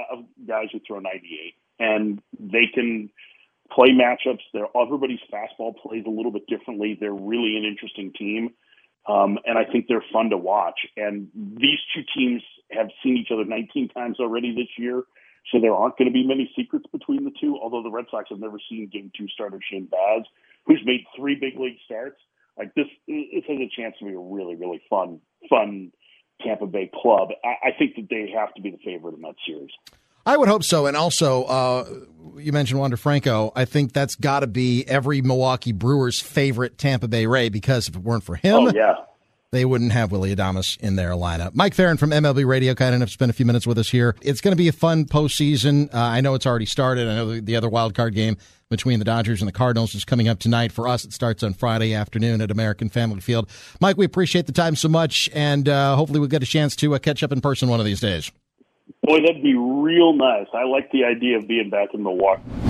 guys 0.47 0.67
who 0.73 0.81
throw 0.87 0.99
98, 0.99 1.55
and 1.79 2.21
they 2.39 2.67
can 2.73 3.09
play 3.73 3.89
matchups. 3.89 4.41
Everybody's 4.79 5.21
fastball 5.33 5.75
plays 5.77 6.05
a 6.07 6.11
little 6.11 6.33
bit 6.33 6.47
differently. 6.47 6.97
They're 7.01 7.15
really 7.15 7.57
an 7.57 7.65
interesting 7.65 8.13
team, 8.13 8.51
um, 9.09 9.39
and 9.47 9.57
I 9.57 9.65
think 9.65 9.87
they're 9.89 10.05
fun 10.13 10.29
to 10.31 10.37
watch. 10.37 10.81
And 10.99 11.29
these 11.35 11.79
two 11.95 12.03
teams 12.15 12.43
have 12.71 12.89
seen 13.03 13.17
each 13.17 13.31
other 13.33 13.47
19 13.47 13.89
times 13.89 14.21
already 14.21 14.55
this 14.55 14.69
year. 14.77 15.05
So 15.53 15.61
there 15.61 15.75
aren't 15.75 15.97
going 15.97 16.09
to 16.09 16.12
be 16.12 16.26
many 16.26 16.50
secrets 16.57 16.87
between 16.91 17.25
the 17.25 17.33
two. 17.41 17.59
Although 17.61 17.83
the 17.83 17.91
Red 17.91 18.07
Sox 18.11 18.29
have 18.31 18.41
never 18.41 18.59
seen 18.69 18.88
Game 18.93 19.11
Two 19.17 19.29
starter 19.29 19.61
Shane 19.71 19.87
Baz, 19.87 20.25
who's 20.67 20.83
made 20.85 21.05
three 21.17 21.35
big 21.35 21.59
league 21.59 21.79
starts. 21.85 22.21
Like 22.59 22.75
this, 22.75 22.87
it 23.07 23.45
has 23.47 23.59
a 23.59 23.71
chance 23.81 23.97
to 23.99 24.07
be 24.07 24.12
a 24.12 24.19
really, 24.19 24.57
really 24.57 24.81
fun, 24.88 25.21
fun 25.49 25.93
Tampa 26.43 26.67
Bay 26.67 26.91
club. 27.03 27.29
I, 27.45 27.69
I 27.69 27.71
think 27.79 27.97
that 27.97 28.09
they 28.09 28.33
have 28.35 28.55
to 28.55 28.62
be 28.62 28.71
the 28.71 28.79
favorite 28.79 29.15
in 29.15 29.21
that 29.23 29.35
series. 29.47 29.71
I 30.25 30.37
would 30.37 30.49
hope 30.49 30.65
so. 30.65 30.87
And 30.87 30.97
also, 30.97 31.45
uh, 31.45 31.85
you 32.38 32.53
mentioned 32.53 32.81
Wander 32.81 32.97
Franco. 32.97 33.53
I 33.55 33.65
think 33.65 33.93
that's 33.93 34.17
got 34.17 34.41
to 34.41 34.47
be 34.47 34.85
every 34.88 35.21
Milwaukee 35.21 35.73
Brewers' 35.73 36.21
favorite 36.21 36.79
Tampa 36.79 37.09
Bay 37.09 37.26
Ray 37.26 37.50
because 37.50 37.88
if 37.88 37.95
it 37.95 38.03
weren't 38.03 38.25
for 38.25 38.35
him, 38.35 38.55
oh, 38.55 38.73
yeah 38.75 38.95
they 39.53 39.65
wouldn't 39.65 39.93
have 39.93 40.11
Willy 40.11 40.35
Adames 40.35 40.79
in 40.81 40.97
their 40.97 41.11
lineup. 41.11 41.55
Mike 41.55 41.75
Ferrin 41.75 41.97
from 41.97 42.11
MLB 42.11 42.47
Radio, 42.47 42.75
kind 42.75 42.95
enough 42.95 43.09
to 43.09 43.12
spend 43.12 43.31
a 43.31 43.35
few 43.35 43.47
minutes 43.47 43.67
with 43.67 43.79
us 43.79 43.88
here. 43.91 44.17
It's 44.23 44.41
going 44.41 44.53
to 44.53 44.57
be 44.57 44.69
a 44.69 44.73
fun 44.73 45.05
postseason. 45.05 45.93
Uh, 45.95 45.99
I 45.99 46.21
know 46.21 46.35
it's 46.35 46.47
already 46.47 46.67
started. 46.67 47.09
I 47.09 47.15
know 47.15 47.33
the, 47.33 47.41
the 47.41 47.57
other 47.57 47.69
wild 47.69 47.95
card 47.95 48.15
game 48.15 48.37
between 48.69 48.99
the 48.99 49.05
Dodgers 49.05 49.41
and 49.41 49.49
the 49.49 49.53
Cardinals 49.53 49.95
is 49.95 50.05
coming 50.05 50.29
up 50.29 50.38
tonight. 50.38 50.73
For 50.73 50.88
us, 50.88 51.05
it 51.05 51.12
starts 51.12 51.43
on 51.43 51.55
Friday 51.55 51.95
afternoon 51.95 52.41
at 52.41 52.50
American 52.50 52.88
Family 52.88 53.21
Field. 53.21 53.49
Mike, 53.81 53.97
we 53.97 54.05
appreciate 54.05 54.47
the 54.47 54.53
time 54.53 54.75
so 54.75 54.88
much, 54.88 55.29
and 55.33 55.69
uh, 55.69 55.95
hopefully 55.95 56.19
we'll 56.19 56.29
get 56.29 56.43
a 56.43 56.47
chance 56.47 56.75
to 56.76 56.95
uh, 56.95 56.99
catch 56.99 57.23
up 57.23 57.33
in 57.33 57.41
person 57.41 57.69
one 57.69 57.79
of 57.79 57.87
these 57.87 58.00
days. 58.00 58.31
Boy, 59.03 59.21
that'd 59.21 59.43
be 59.43 59.55
real 59.55 60.12
nice. 60.12 60.47
I 60.53 60.65
like 60.65 60.91
the 60.91 61.05
idea 61.05 61.38
of 61.38 61.47
being 61.47 61.71
back 61.71 61.90
in 61.94 62.03
Milwaukee 62.03 62.65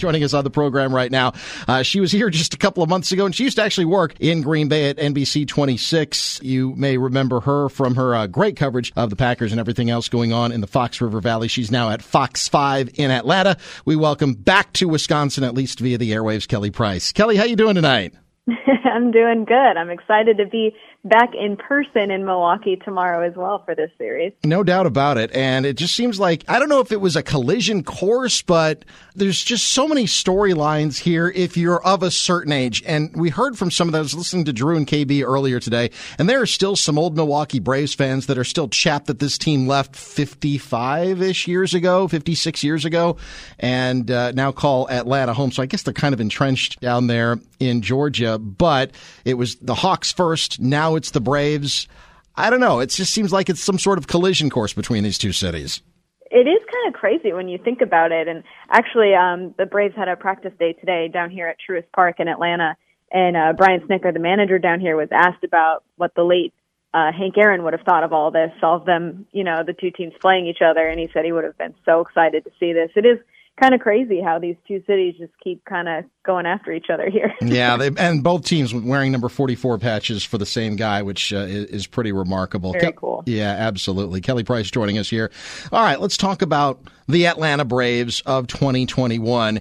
joining 0.00 0.24
us 0.24 0.34
on 0.34 0.42
the 0.42 0.50
program 0.50 0.94
right 0.94 1.10
now. 1.10 1.32
Uh, 1.68 1.82
she 1.82 2.00
was 2.00 2.10
here 2.10 2.30
just 2.30 2.54
a 2.54 2.56
couple 2.56 2.82
of 2.82 2.88
months 2.88 3.12
ago, 3.12 3.26
and 3.26 3.34
she 3.34 3.44
used 3.44 3.56
to 3.56 3.62
actually 3.62 3.84
work 3.84 4.14
in 4.18 4.42
Green 4.42 4.68
Bay 4.68 4.88
at 4.88 4.96
NBC 4.96 5.46
26. 5.46 6.40
You 6.42 6.74
may 6.74 6.96
remember 6.96 7.40
her 7.40 7.68
from 7.68 7.94
her 7.94 8.14
uh, 8.14 8.26
great 8.26 8.56
coverage 8.56 8.92
of 8.96 9.10
the 9.10 9.16
Packers 9.16 9.52
and 9.52 9.60
everything 9.60 9.90
else 9.90 10.08
going 10.08 10.32
on 10.32 10.50
in 10.50 10.60
the 10.60 10.66
Fox 10.66 11.00
River 11.00 11.20
Valley. 11.20 11.48
She's 11.48 11.70
now 11.70 11.90
at 11.90 12.02
Fox 12.02 12.48
5 12.48 12.90
in 12.94 13.10
Atlanta. 13.10 13.56
We 13.84 13.96
welcome 13.96 14.34
back 14.34 14.72
to 14.74 14.88
Wisconsin, 14.88 15.44
at 15.44 15.54
least 15.54 15.80
via 15.80 15.98
the 15.98 16.12
airwaves, 16.12 16.48
Kelly 16.48 16.70
Price. 16.70 17.12
Kelly, 17.12 17.36
how 17.36 17.44
are 17.44 17.48
you 17.48 17.56
doing 17.56 17.74
tonight? 17.74 18.14
I'm 18.84 19.10
doing 19.10 19.44
good. 19.44 19.76
I'm 19.76 19.90
excited 19.90 20.38
to 20.38 20.46
be 20.46 20.74
back 21.04 21.30
in 21.34 21.56
person 21.56 22.10
in 22.10 22.24
Milwaukee 22.24 22.76
tomorrow 22.76 23.26
as 23.26 23.34
well 23.34 23.62
for 23.64 23.74
this 23.74 23.90
series. 23.96 24.32
No 24.44 24.62
doubt 24.62 24.86
about 24.86 25.16
it. 25.16 25.34
And 25.34 25.64
it 25.64 25.76
just 25.76 25.94
seems 25.94 26.20
like, 26.20 26.44
I 26.48 26.58
don't 26.58 26.68
know 26.68 26.80
if 26.80 26.92
it 26.92 27.00
was 27.00 27.16
a 27.16 27.22
collision 27.22 27.82
course, 27.82 28.42
but 28.42 28.84
there's 29.14 29.42
just 29.42 29.70
so 29.70 29.88
many 29.88 30.04
storylines 30.04 30.98
here 30.98 31.28
if 31.34 31.56
you're 31.56 31.82
of 31.82 32.02
a 32.02 32.10
certain 32.10 32.52
age. 32.52 32.82
And 32.86 33.14
we 33.16 33.30
heard 33.30 33.56
from 33.56 33.70
some 33.70 33.88
of 33.88 33.92
those 33.92 34.14
listening 34.14 34.44
to 34.44 34.52
Drew 34.52 34.76
and 34.76 34.86
KB 34.86 35.24
earlier 35.24 35.58
today, 35.58 35.90
and 36.18 36.28
there 36.28 36.42
are 36.42 36.46
still 36.46 36.76
some 36.76 36.98
old 36.98 37.16
Milwaukee 37.16 37.60
Braves 37.60 37.94
fans 37.94 38.26
that 38.26 38.36
are 38.36 38.44
still 38.44 38.68
chapped 38.68 39.06
that 39.06 39.18
this 39.18 39.38
team 39.38 39.66
left 39.66 39.96
55 39.96 41.22
ish 41.22 41.48
years 41.48 41.72
ago, 41.72 42.08
56 42.08 42.62
years 42.62 42.84
ago, 42.84 43.16
and 43.58 44.10
uh, 44.10 44.32
now 44.32 44.52
call 44.52 44.88
Atlanta 44.90 45.32
home. 45.32 45.50
So 45.50 45.62
I 45.62 45.66
guess 45.66 45.82
they're 45.82 45.94
kind 45.94 46.12
of 46.12 46.20
entrenched 46.20 46.80
down 46.80 47.06
there 47.06 47.38
in 47.58 47.82
Georgia, 47.82 48.38
but 48.38 48.90
it 49.24 49.34
was 49.34 49.56
the 49.56 49.74
Hawks 49.74 50.12
first. 50.12 50.60
Now 50.60 50.89
now 50.90 50.96
it's 50.96 51.10
the 51.10 51.20
Braves. 51.20 51.88
I 52.34 52.50
don't 52.50 52.60
know. 52.60 52.80
It 52.80 52.90
just 52.90 53.12
seems 53.12 53.32
like 53.32 53.48
it's 53.48 53.60
some 53.60 53.78
sort 53.78 53.98
of 53.98 54.06
collision 54.06 54.50
course 54.50 54.72
between 54.72 55.04
these 55.04 55.18
two 55.18 55.32
cities. 55.32 55.82
It 56.30 56.46
is 56.46 56.60
kind 56.72 56.94
of 56.94 56.98
crazy 56.98 57.32
when 57.32 57.48
you 57.48 57.58
think 57.58 57.80
about 57.80 58.12
it. 58.12 58.28
And 58.28 58.44
actually, 58.70 59.14
um, 59.14 59.54
the 59.58 59.66
Braves 59.66 59.94
had 59.96 60.08
a 60.08 60.16
practice 60.16 60.52
day 60.58 60.72
today 60.72 61.08
down 61.08 61.30
here 61.30 61.48
at 61.48 61.56
Truist 61.58 61.90
Park 61.94 62.16
in 62.18 62.28
Atlanta. 62.28 62.76
And 63.12 63.36
uh, 63.36 63.52
Brian 63.56 63.80
Snitker, 63.80 64.12
the 64.12 64.20
manager 64.20 64.58
down 64.58 64.80
here, 64.80 64.96
was 64.96 65.08
asked 65.12 65.42
about 65.42 65.82
what 65.96 66.14
the 66.14 66.22
late 66.22 66.54
uh, 66.94 67.10
Hank 67.12 67.34
Aaron 67.36 67.64
would 67.64 67.72
have 67.72 67.82
thought 67.82 68.04
of 68.04 68.12
all 68.12 68.30
this, 68.30 68.52
all 68.62 68.76
of 68.76 68.84
them, 68.84 69.26
you 69.32 69.44
know, 69.44 69.62
the 69.66 69.72
two 69.72 69.90
teams 69.90 70.12
playing 70.20 70.46
each 70.46 70.62
other. 70.64 70.86
And 70.86 70.98
he 70.98 71.08
said 71.12 71.24
he 71.24 71.32
would 71.32 71.44
have 71.44 71.58
been 71.58 71.74
so 71.84 72.00
excited 72.00 72.44
to 72.44 72.50
see 72.60 72.72
this. 72.72 72.90
It 72.94 73.06
is 73.06 73.18
kind 73.58 73.74
of 73.74 73.80
crazy 73.80 74.20
how 74.20 74.38
these 74.38 74.56
two 74.66 74.82
cities 74.86 75.14
just 75.18 75.32
keep 75.42 75.64
kind 75.64 75.88
of 75.88 76.04
going 76.24 76.46
after 76.46 76.72
each 76.72 76.86
other 76.90 77.08
here. 77.10 77.32
yeah, 77.40 77.76
they, 77.76 77.90
and 77.98 78.22
both 78.24 78.44
teams 78.44 78.74
wearing 78.74 79.12
number 79.12 79.28
44 79.28 79.78
patches 79.78 80.24
for 80.24 80.38
the 80.38 80.46
same 80.46 80.76
guy, 80.76 81.02
which 81.02 81.32
uh, 81.32 81.38
is, 81.48 81.86
pretty 81.86 82.12
remarkable. 82.12 82.72
Very 82.72 82.92
cool. 82.92 83.22
Yeah, 83.26 83.50
absolutely. 83.50 84.20
Kelly 84.20 84.44
Price 84.44 84.70
joining 84.70 84.98
us 84.98 85.10
here. 85.10 85.30
All 85.72 85.82
right, 85.82 86.00
let's 86.00 86.16
talk 86.16 86.42
about 86.42 86.80
the 87.08 87.26
Atlanta 87.26 87.64
Braves 87.64 88.22
of 88.26 88.46
2021 88.46 89.60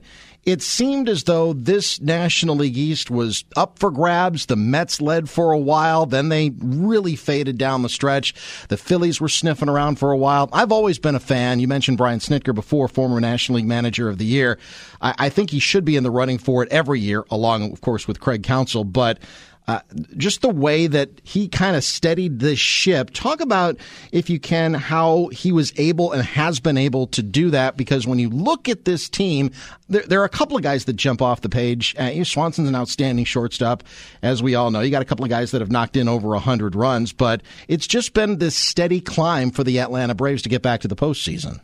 it 0.51 0.61
seemed 0.61 1.09
as 1.09 1.23
though 1.23 1.53
this 1.53 2.01
National 2.01 2.55
League 2.55 2.77
East 2.77 3.11
was 3.11 3.43
up 3.55 3.79
for 3.79 3.91
grabs. 3.91 4.47
The 4.47 4.55
Mets 4.55 5.01
led 5.01 5.29
for 5.29 5.51
a 5.51 5.57
while, 5.57 6.05
then 6.05 6.29
they 6.29 6.51
really 6.59 7.15
faded 7.15 7.57
down 7.57 7.81
the 7.81 7.89
stretch. 7.89 8.33
The 8.69 8.77
Phillies 8.77 9.21
were 9.21 9.29
sniffing 9.29 9.69
around 9.69 9.99
for 9.99 10.11
a 10.11 10.17
while. 10.17 10.49
I've 10.51 10.71
always 10.71 10.99
been 10.99 11.15
a 11.15 11.19
fan. 11.19 11.59
You 11.59 11.67
mentioned 11.67 11.97
Brian 11.97 12.19
Snitker 12.19 12.55
before, 12.55 12.87
former 12.87 13.19
National 13.19 13.57
League 13.57 13.67
Manager 13.67 14.09
of 14.09 14.17
the 14.17 14.25
Year. 14.25 14.57
I, 15.01 15.15
I 15.17 15.29
think 15.29 15.51
he 15.51 15.59
should 15.59 15.85
be 15.85 15.95
in 15.95 16.03
the 16.03 16.11
running 16.11 16.37
for 16.37 16.63
it 16.63 16.71
every 16.71 16.99
year, 16.99 17.25
along, 17.29 17.71
of 17.71 17.81
course, 17.81 18.07
with 18.07 18.19
Craig 18.19 18.43
Counsell. 18.43 18.83
But 18.83 19.19
uh, 19.69 19.81
just 20.17 20.41
the 20.41 20.49
way 20.49 20.87
that 20.87 21.21
he 21.23 21.47
kind 21.47 21.75
of 21.75 21.83
steadied 21.83 22.39
the 22.39 22.55
ship. 22.55 23.11
Talk 23.13 23.39
about, 23.39 23.77
if 24.11 24.27
you 24.27 24.39
can, 24.39 24.73
how 24.73 25.27
he 25.27 25.51
was 25.51 25.71
able 25.77 26.11
and 26.11 26.23
has 26.23 26.59
been 26.59 26.75
able 26.75 27.05
to 27.05 27.21
do 27.21 27.51
that. 27.51 27.77
Because 27.77 28.07
when 28.07 28.17
you 28.17 28.29
look 28.29 28.67
at 28.67 28.85
this 28.85 29.07
team, 29.07 29.51
there, 29.87 30.01
there 30.01 30.21
are 30.21 30.25
a 30.25 30.29
couple 30.29 30.57
of 30.57 30.63
guys 30.63 30.85
that 30.85 30.93
jump 30.93 31.21
off 31.21 31.41
the 31.41 31.49
page. 31.49 31.95
Uh, 31.99 32.23
Swanson's 32.23 32.67
an 32.67 32.75
outstanding 32.75 33.25
shortstop, 33.25 33.83
as 34.23 34.41
we 34.41 34.55
all 34.55 34.71
know. 34.71 34.81
You 34.81 34.89
got 34.89 35.03
a 35.03 35.05
couple 35.05 35.23
of 35.23 35.29
guys 35.29 35.51
that 35.51 35.61
have 35.61 35.69
knocked 35.69 35.95
in 35.95 36.09
over 36.09 36.29
100 36.29 36.73
runs, 36.73 37.13
but 37.13 37.43
it's 37.67 37.85
just 37.85 38.15
been 38.15 38.39
this 38.39 38.55
steady 38.55 38.99
climb 38.99 39.51
for 39.51 39.63
the 39.63 39.79
Atlanta 39.79 40.15
Braves 40.15 40.41
to 40.41 40.49
get 40.49 40.63
back 40.63 40.81
to 40.81 40.87
the 40.87 40.95
postseason. 40.95 41.59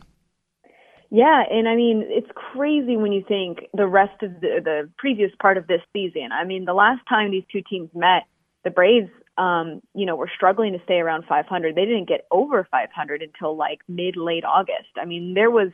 Yeah, 1.10 1.42
and 1.50 1.68
I 1.68 1.76
mean 1.76 2.04
it's 2.08 2.25
crazy 2.56 2.96
when 2.96 3.12
you 3.12 3.24
think 3.26 3.66
the 3.74 3.86
rest 3.86 4.22
of 4.22 4.40
the 4.40 4.60
the 4.62 4.90
previous 4.98 5.30
part 5.40 5.56
of 5.56 5.66
this 5.66 5.80
season. 5.92 6.30
I 6.32 6.44
mean, 6.44 6.64
the 6.64 6.74
last 6.74 7.00
time 7.08 7.30
these 7.30 7.44
two 7.50 7.62
teams 7.68 7.90
met, 7.94 8.24
the 8.64 8.70
Braves 8.70 9.10
um, 9.38 9.82
you 9.94 10.06
know, 10.06 10.16
were 10.16 10.30
struggling 10.34 10.72
to 10.72 10.78
stay 10.84 10.98
around 10.98 11.24
500. 11.28 11.74
They 11.74 11.84
didn't 11.84 12.08
get 12.08 12.26
over 12.30 12.66
500 12.70 13.22
until 13.22 13.56
like 13.56 13.80
mid 13.88 14.16
late 14.16 14.44
August. 14.44 14.88
I 14.96 15.04
mean, 15.04 15.34
there 15.34 15.50
was 15.50 15.68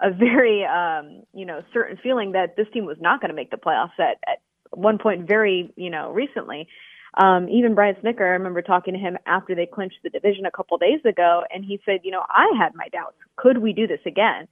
a 0.00 0.10
very 0.10 0.64
um, 0.64 1.22
you 1.34 1.44
know, 1.44 1.62
certain 1.72 1.98
feeling 2.02 2.32
that 2.32 2.56
this 2.56 2.66
team 2.72 2.86
was 2.86 2.98
not 3.00 3.20
going 3.20 3.30
to 3.30 3.34
make 3.36 3.50
the 3.50 3.56
playoffs 3.56 3.98
at 3.98 4.18
at 4.26 4.38
one 4.70 4.98
point 4.98 5.26
very, 5.26 5.72
you 5.76 5.90
know, 5.90 6.12
recently. 6.12 6.68
Um, 7.14 7.48
even 7.50 7.74
Brian 7.74 7.94
Snitker, 7.96 8.22
I 8.22 8.38
remember 8.38 8.62
talking 8.62 8.94
to 8.94 9.00
him 9.00 9.18
after 9.26 9.54
they 9.54 9.66
clinched 9.66 9.98
the 10.02 10.08
division 10.08 10.46
a 10.46 10.50
couple 10.50 10.78
days 10.78 11.00
ago, 11.04 11.42
and 11.52 11.62
he 11.62 11.78
said, 11.84 12.00
you 12.04 12.10
know, 12.10 12.22
I 12.26 12.50
had 12.58 12.74
my 12.74 12.88
doubts. 12.88 13.16
Could 13.36 13.58
we 13.58 13.74
do 13.74 13.86
this 13.86 14.00
again? 14.06 14.48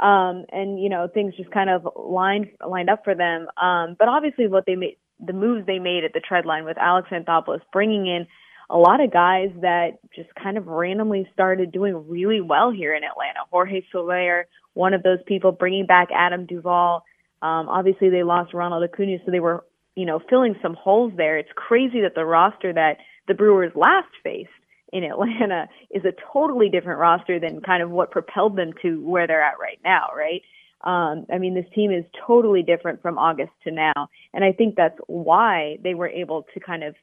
Um, 0.00 0.44
and 0.52 0.80
you 0.80 0.88
know 0.88 1.08
things 1.12 1.34
just 1.36 1.50
kind 1.50 1.68
of 1.70 1.88
lined 1.96 2.48
lined 2.64 2.88
up 2.88 3.02
for 3.04 3.14
them. 3.14 3.48
Um, 3.56 3.96
but 3.98 4.08
obviously, 4.08 4.46
what 4.46 4.64
they 4.66 4.76
made 4.76 4.96
the 5.24 5.32
moves 5.32 5.66
they 5.66 5.78
made 5.78 6.04
at 6.04 6.12
the 6.12 6.20
tread 6.20 6.46
line 6.46 6.64
with 6.64 6.78
Alex 6.78 7.08
Anthopoulos 7.10 7.60
bringing 7.72 8.06
in 8.06 8.26
a 8.70 8.76
lot 8.76 9.00
of 9.00 9.10
guys 9.10 9.48
that 9.62 9.98
just 10.14 10.28
kind 10.34 10.58
of 10.58 10.66
randomly 10.66 11.28
started 11.32 11.72
doing 11.72 12.08
really 12.08 12.40
well 12.40 12.70
here 12.70 12.94
in 12.94 13.02
Atlanta. 13.02 13.40
Jorge 13.50 13.82
Soler, 13.90 14.46
one 14.74 14.92
of 14.94 15.02
those 15.02 15.18
people, 15.26 15.52
bringing 15.52 15.86
back 15.86 16.08
Adam 16.14 16.46
Duvall. 16.46 17.04
Um, 17.40 17.68
obviously, 17.68 18.10
they 18.10 18.22
lost 18.22 18.52
Ronald 18.52 18.84
Acuna, 18.84 19.18
so 19.24 19.30
they 19.30 19.40
were, 19.40 19.64
you 19.96 20.04
know, 20.04 20.20
filling 20.28 20.54
some 20.60 20.74
holes 20.74 21.12
there. 21.16 21.38
It's 21.38 21.48
crazy 21.54 22.02
that 22.02 22.14
the 22.14 22.26
roster 22.26 22.72
that 22.72 22.98
the 23.26 23.34
Brewers 23.34 23.72
last 23.74 24.08
faced 24.22 24.50
in 24.92 25.04
Atlanta 25.04 25.68
is 25.90 26.04
a 26.04 26.12
totally 26.32 26.68
different 26.68 27.00
roster 27.00 27.38
than 27.38 27.60
kind 27.60 27.82
of 27.82 27.90
what 27.90 28.10
propelled 28.10 28.56
them 28.56 28.72
to 28.82 29.00
where 29.00 29.26
they're 29.26 29.42
at 29.42 29.58
right 29.60 29.78
now, 29.84 30.08
right? 30.16 30.42
Um, 30.82 31.26
I 31.32 31.38
mean, 31.38 31.54
this 31.54 31.66
team 31.74 31.90
is 31.90 32.04
totally 32.26 32.62
different 32.62 33.02
from 33.02 33.18
August 33.18 33.50
to 33.64 33.72
now, 33.72 34.08
and 34.32 34.44
I 34.44 34.52
think 34.52 34.76
that's 34.76 34.98
why 35.08 35.78
they 35.82 35.94
were 35.94 36.08
able 36.08 36.46
to 36.54 36.60
kind 36.60 36.84
of 36.84 36.94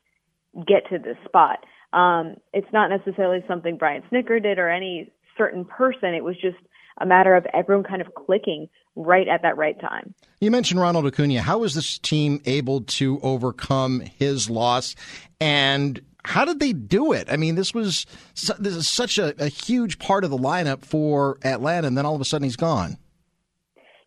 get 0.66 0.88
to 0.90 0.98
this 0.98 1.18
spot. 1.26 1.60
Um, 1.92 2.36
it's 2.54 2.72
not 2.72 2.90
necessarily 2.90 3.44
something 3.48 3.78
Brian 3.78 4.04
Snitker 4.12 4.42
did 4.42 4.60
or 4.60 4.70
any 4.70 5.12
certain 5.38 5.66
person. 5.66 6.14
It 6.14 6.24
was 6.24 6.36
just 6.36 6.58
a 7.00 7.06
matter 7.06 7.36
of 7.36 7.46
everyone 7.54 7.84
kind 7.84 8.02
of 8.02 8.14
clicking 8.16 8.70
right 8.96 9.28
at 9.28 9.42
that 9.42 9.58
right 9.58 9.80
time. 9.80 10.14
You 10.40 10.52
mentioned 10.52 10.80
Ronald 10.80 11.06
Acuna. 11.06 11.42
How 11.42 11.58
was 11.58 11.76
this 11.76 11.98
team 12.00 12.42
able 12.46 12.82
to 12.82 13.20
overcome 13.22 14.00
his 14.00 14.50
loss? 14.50 14.96
And 15.40 16.02
how 16.36 16.44
did 16.44 16.60
they 16.60 16.74
do 16.74 17.14
it? 17.14 17.30
I 17.32 17.38
mean, 17.38 17.56
this 17.56 17.74
was 17.74 18.06
this 18.60 18.76
is 18.76 18.90
such 18.90 19.18
a, 19.18 19.34
a 19.42 19.48
huge 19.48 20.00
part 20.00 20.26
of 20.26 20.30
the 20.30 20.38
lineup 20.38 20.84
for 20.84 21.38
Atlanta, 21.46 21.88
and 21.88 21.98
then 21.98 22.06
all 22.06 22.14
of 22.14 22.20
a 22.20 22.26
sudden 22.26 22.44
he's 22.44 22.58
gone. 22.58 22.98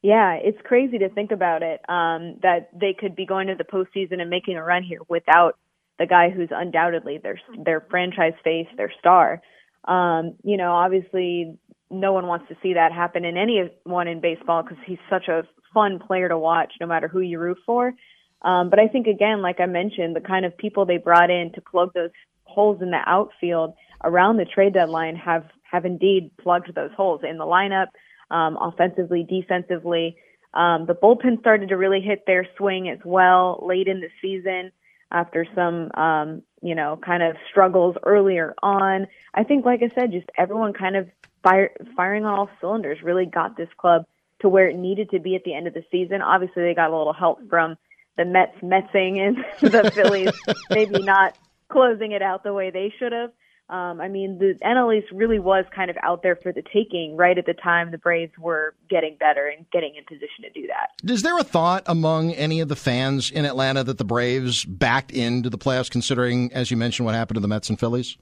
Yeah, 0.03 0.35
it's 0.35 0.59
crazy 0.63 0.99
to 0.99 1.09
think 1.09 1.31
about 1.31 1.63
it. 1.63 1.81
Um, 1.89 2.37
that 2.43 2.69
they 2.79 2.93
could 2.93 3.17
be 3.17 3.25
going 3.25 3.47
to 3.47 3.55
the 3.55 3.65
postseason 3.65 4.21
and 4.21 4.29
making 4.29 4.59
a 4.59 4.63
run 4.63 4.83
here 4.83 5.01
without 5.09 5.57
the 5.99 6.05
guy 6.05 6.29
who's 6.29 6.51
undoubtedly 6.51 7.17
their 7.17 7.41
their 7.65 7.81
franchise 7.89 8.35
face, 8.45 8.69
their 8.77 8.93
star. 9.01 9.41
Um, 9.85 10.35
you 10.45 10.59
know, 10.59 10.73
obviously, 10.73 11.59
no 11.91 12.13
one 12.13 12.27
wants 12.27 12.47
to 12.49 12.57
see 12.63 12.75
that 12.75 12.93
happen 12.93 13.25
in 13.25 13.39
anyone 13.39 14.07
in 14.07 14.21
baseball 14.21 14.63
because 14.63 14.77
he's 14.87 14.99
such 15.09 15.29
a 15.29 15.45
fun 15.73 15.99
player 15.99 16.29
to 16.29 16.37
watch, 16.37 16.75
no 16.79 16.87
matter 16.87 17.09
who 17.09 17.21
you 17.21 17.39
root 17.39 17.57
for. 17.65 17.95
Um, 18.43 18.71
but 18.71 18.79
I 18.79 18.89
think 18.89 19.07
again, 19.07 19.43
like 19.43 19.61
I 19.61 19.67
mentioned, 19.67 20.15
the 20.15 20.21
kind 20.21 20.45
of 20.45 20.57
people 20.57 20.85
they 20.85 20.99
brought 20.99 21.31
in 21.31 21.53
to 21.55 21.61
plug 21.61 21.93
those 21.95 22.11
holes 22.45 22.81
in 22.81 22.91
the 22.91 23.01
outfield 23.07 23.75
around 24.05 24.37
the 24.37 24.45
trade 24.45 24.75
deadline 24.75 25.17
have 25.17 25.45
have 25.71 25.85
indeed 25.85 26.31
plugged 26.41 26.75
those 26.75 26.91
holes 26.97 27.21
in 27.29 27.37
the 27.37 27.45
lineup, 27.45 27.89
um, 28.31 28.57
offensively, 28.61 29.23
defensively. 29.29 30.17
Um, 30.55 30.87
the 30.87 30.95
bullpen 30.95 31.41
started 31.41 31.69
to 31.69 31.77
really 31.77 32.01
hit 32.01 32.25
their 32.27 32.47
swing 32.57 32.89
as 32.89 32.99
well 33.05 33.63
late 33.67 33.87
in 33.87 34.01
the 34.01 34.09
season 34.23 34.73
after 35.11 35.47
some, 35.55 35.91
um, 35.93 36.43
you 36.63 36.75
know, 36.75 36.99
kind 37.05 37.23
of 37.23 37.37
struggles 37.51 37.97
earlier 38.03 38.55
on. 38.63 39.07
I 39.35 39.45
think, 39.45 39.67
like 39.67 39.83
I 39.83 39.91
said, 39.95 40.13
just 40.13 40.29
everyone 40.39 40.73
kind 40.73 40.97
of 40.97 41.09
fire, 41.43 41.71
firing 41.97 42.25
on 42.25 42.39
all 42.39 42.51
cylinders 42.61 43.03
really 43.03 43.27
got 43.27 43.57
this 43.57 43.69
club 43.77 44.07
to 44.41 44.49
where 44.49 44.69
it 44.69 44.77
needed 44.77 45.11
to 45.11 45.19
be 45.19 45.35
at 45.35 45.45
the 45.45 45.55
end 45.55 45.67
of 45.67 45.75
the 45.75 45.85
season. 45.91 46.23
Obviously, 46.23 46.63
they 46.63 46.75
got 46.75 46.91
a 46.91 46.97
little 46.97 47.13
help 47.13 47.41
from 47.51 47.77
the 48.19 48.27
Mets 48.27 48.57
metsing 48.63 49.19
and 49.19 49.37
the 49.73 49.91
Phillies 49.95 50.33
maybe 50.69 51.03
not 51.03 51.39
closing 51.71 52.13
it 52.13 52.21
out 52.21 52.45
the 52.45 52.53
way 52.53 52.71
they 52.71 52.93
should 52.99 53.13
have. 53.13 53.31
Um, 53.71 54.01
I 54.01 54.09
mean, 54.09 54.39
the 54.39 54.55
NL 54.65 55.03
really 55.13 55.39
was 55.39 55.67
kind 55.77 55.91
of 55.91 55.97
out 56.03 56.23
there 56.23 56.37
for 56.37 56.53
the 56.53 56.63
taking 56.73 57.17
right 57.19 57.37
at 57.37 57.45
the 57.45 57.53
time 57.53 57.91
the 57.91 57.99
Braves 57.99 58.33
were 58.39 58.75
getting 58.89 59.17
better 59.21 59.47
and 59.47 59.71
getting 59.71 59.95
in 59.95 60.05
position 60.05 60.43
to 60.45 60.51
do 60.51 60.67
that. 60.69 61.11
Is 61.11 61.21
there 61.21 61.39
a 61.39 61.45
thought 61.45 61.83
among 61.87 62.33
any 62.33 62.61
of 62.61 62.69
the 62.69 62.77
fans 62.77 63.31
in 63.31 63.45
Atlanta 63.45 63.85
that 63.85 63.99
the 63.99 64.07
Braves 64.07 64.65
backed 64.65 65.11
into 65.11 65.51
the 65.51 65.59
playoffs, 65.59 65.91
considering, 65.91 66.51
as 66.55 66.71
you 66.71 66.79
mentioned, 66.79 67.05
what 67.05 67.15
happened 67.15 67.35
to 67.37 67.41
the 67.41 67.49
Mets 67.49 67.69
and 67.69 67.79
Phillies? 67.79 68.17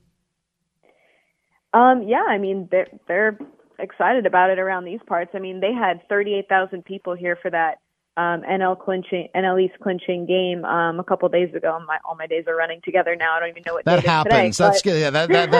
Um, 1.72 2.02
yeah, 2.02 2.24
I 2.28 2.38
mean, 2.38 2.66
they're, 2.72 2.88
they're 3.06 3.38
excited 3.78 4.26
about 4.26 4.50
it 4.50 4.58
around 4.58 4.84
these 4.84 5.00
parts. 5.06 5.30
I 5.32 5.38
mean, 5.38 5.60
they 5.60 5.72
had 5.72 6.00
38,000 6.08 6.84
people 6.84 7.14
here 7.14 7.38
for 7.40 7.52
that 7.52 7.78
um, 8.16 8.42
NL 8.42 8.78
clinching 8.78 9.28
NL 9.34 9.62
East 9.62 9.74
clinching 9.82 10.26
game 10.26 10.64
um, 10.64 10.98
a 10.98 11.04
couple 11.04 11.28
days 11.28 11.54
ago. 11.54 11.78
My 11.86 11.98
all 12.04 12.16
my 12.16 12.26
days 12.26 12.44
are 12.46 12.56
running 12.56 12.80
together 12.84 13.14
now. 13.14 13.36
I 13.36 13.40
don't 13.40 13.50
even 13.50 13.62
know 13.66 13.74
what 13.74 13.84
that 13.84 14.04
happens. 14.04 14.56
Today, 14.56 14.68
That's 14.68 14.82
good. 14.82 15.00
Yeah, 15.00 15.10
that, 15.10 15.28
that, 15.28 15.50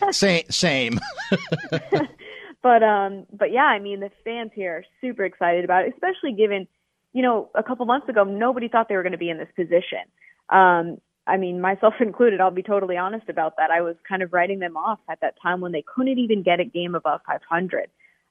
that 0.00 0.14
same 0.14 0.44
same. 0.50 0.98
but 2.62 2.82
um, 2.82 3.26
but 3.32 3.52
yeah, 3.52 3.64
I 3.64 3.78
mean 3.78 4.00
the 4.00 4.10
fans 4.24 4.50
here 4.54 4.78
are 4.78 4.84
super 5.00 5.24
excited 5.24 5.64
about 5.64 5.84
it, 5.86 5.94
especially 5.94 6.32
given 6.32 6.66
you 7.12 7.22
know 7.22 7.50
a 7.54 7.62
couple 7.62 7.86
months 7.86 8.08
ago 8.08 8.24
nobody 8.24 8.68
thought 8.68 8.88
they 8.88 8.96
were 8.96 9.02
going 9.02 9.12
to 9.12 9.18
be 9.18 9.30
in 9.30 9.38
this 9.38 9.50
position. 9.56 10.02
Um, 10.48 10.98
I 11.26 11.36
mean, 11.36 11.60
myself 11.60 11.94
included. 12.00 12.40
I'll 12.40 12.50
be 12.50 12.62
totally 12.62 12.96
honest 12.96 13.28
about 13.28 13.56
that. 13.56 13.70
I 13.70 13.80
was 13.80 13.96
kind 14.08 14.22
of 14.22 14.32
writing 14.32 14.58
them 14.58 14.76
off 14.76 14.98
at 15.08 15.20
that 15.20 15.34
time 15.40 15.60
when 15.60 15.72
they 15.72 15.82
couldn't 15.82 16.18
even 16.18 16.42
get 16.42 16.60
a 16.60 16.64
game 16.64 16.94
above 16.94 17.20
500. 17.26 17.88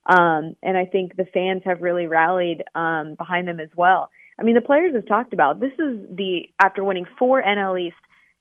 Um, 0.09 0.55
and 0.63 0.75
I 0.75 0.85
think 0.85 1.15
the 1.15 1.25
fans 1.25 1.61
have 1.65 1.81
really 1.81 2.07
rallied 2.07 2.63
um, 2.73 3.13
behind 3.15 3.47
them 3.47 3.59
as 3.59 3.69
well. 3.75 4.09
I 4.39 4.43
mean, 4.43 4.55
the 4.55 4.61
players 4.61 4.95
have 4.95 5.05
talked 5.05 5.33
about 5.33 5.59
this 5.59 5.73
is 5.73 5.99
the 6.09 6.49
after 6.59 6.83
winning 6.83 7.05
four 7.19 7.43
NL 7.43 7.79
East 7.79 7.95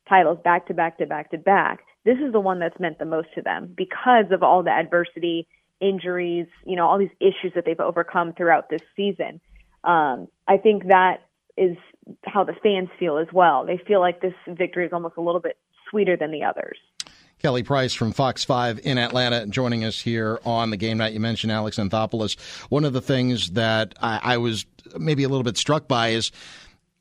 titles 0.09 0.39
back 0.43 0.67
to 0.69 0.75
back 0.75 0.97
to 0.99 1.07
back 1.07 1.31
to 1.33 1.39
back. 1.39 1.81
This 2.05 2.17
is 2.25 2.33
the 2.33 2.41
one 2.41 2.59
that's 2.59 2.81
meant 2.81 2.99
the 2.99 3.05
most 3.05 3.29
to 3.35 3.43
them 3.43 3.75
because 3.77 4.31
of 4.31 4.43
all 4.43 4.63
the 4.63 4.71
adversity, 4.71 5.47
injuries, 5.79 6.47
you 6.65 6.75
know, 6.75 6.87
all 6.87 6.99
these 6.99 7.11
issues 7.21 7.53
that 7.55 7.67
they've 7.67 7.79
overcome 7.79 8.33
throughout 8.33 8.71
this 8.71 8.81
season. 8.97 9.39
Um, 9.85 10.29
I 10.47 10.57
think 10.57 10.89
that 10.89 11.19
is 11.59 11.77
how 12.25 12.45
the 12.45 12.55
fans 12.63 12.89
feel 12.99 13.19
as 13.19 13.29
well. 13.31 13.67
They 13.67 13.79
feel 13.87 14.01
like 14.01 14.23
this 14.23 14.35
victory 14.47 14.87
is 14.87 14.93
almost 14.95 15.17
a 15.19 15.21
little 15.21 15.41
bit 15.41 15.59
sweeter 15.91 16.17
than 16.17 16.31
the 16.31 16.45
others. 16.45 16.79
Kelly 17.43 17.63
Price 17.63 17.95
from 17.95 18.13
Fox 18.13 18.45
5 18.45 18.81
in 18.83 18.99
Atlanta 18.99 19.47
joining 19.47 19.85
us 19.85 20.01
here 20.01 20.41
on 20.45 20.71
the 20.71 20.77
game 20.77 20.99
night. 20.99 21.13
You 21.13 21.21
mentioned 21.21 21.53
Alex 21.53 21.77
Anthopoulos. 21.77 22.39
One 22.69 22.85
of 22.85 22.93
the 22.93 23.01
things 23.01 23.51
that 23.51 23.95
I, 24.03 24.21
I 24.23 24.37
was 24.39 24.67
maybe 24.99 25.23
a 25.23 25.29
little 25.29 25.45
bit 25.45 25.57
struck 25.57 25.87
by 25.87 26.09
is 26.09 26.33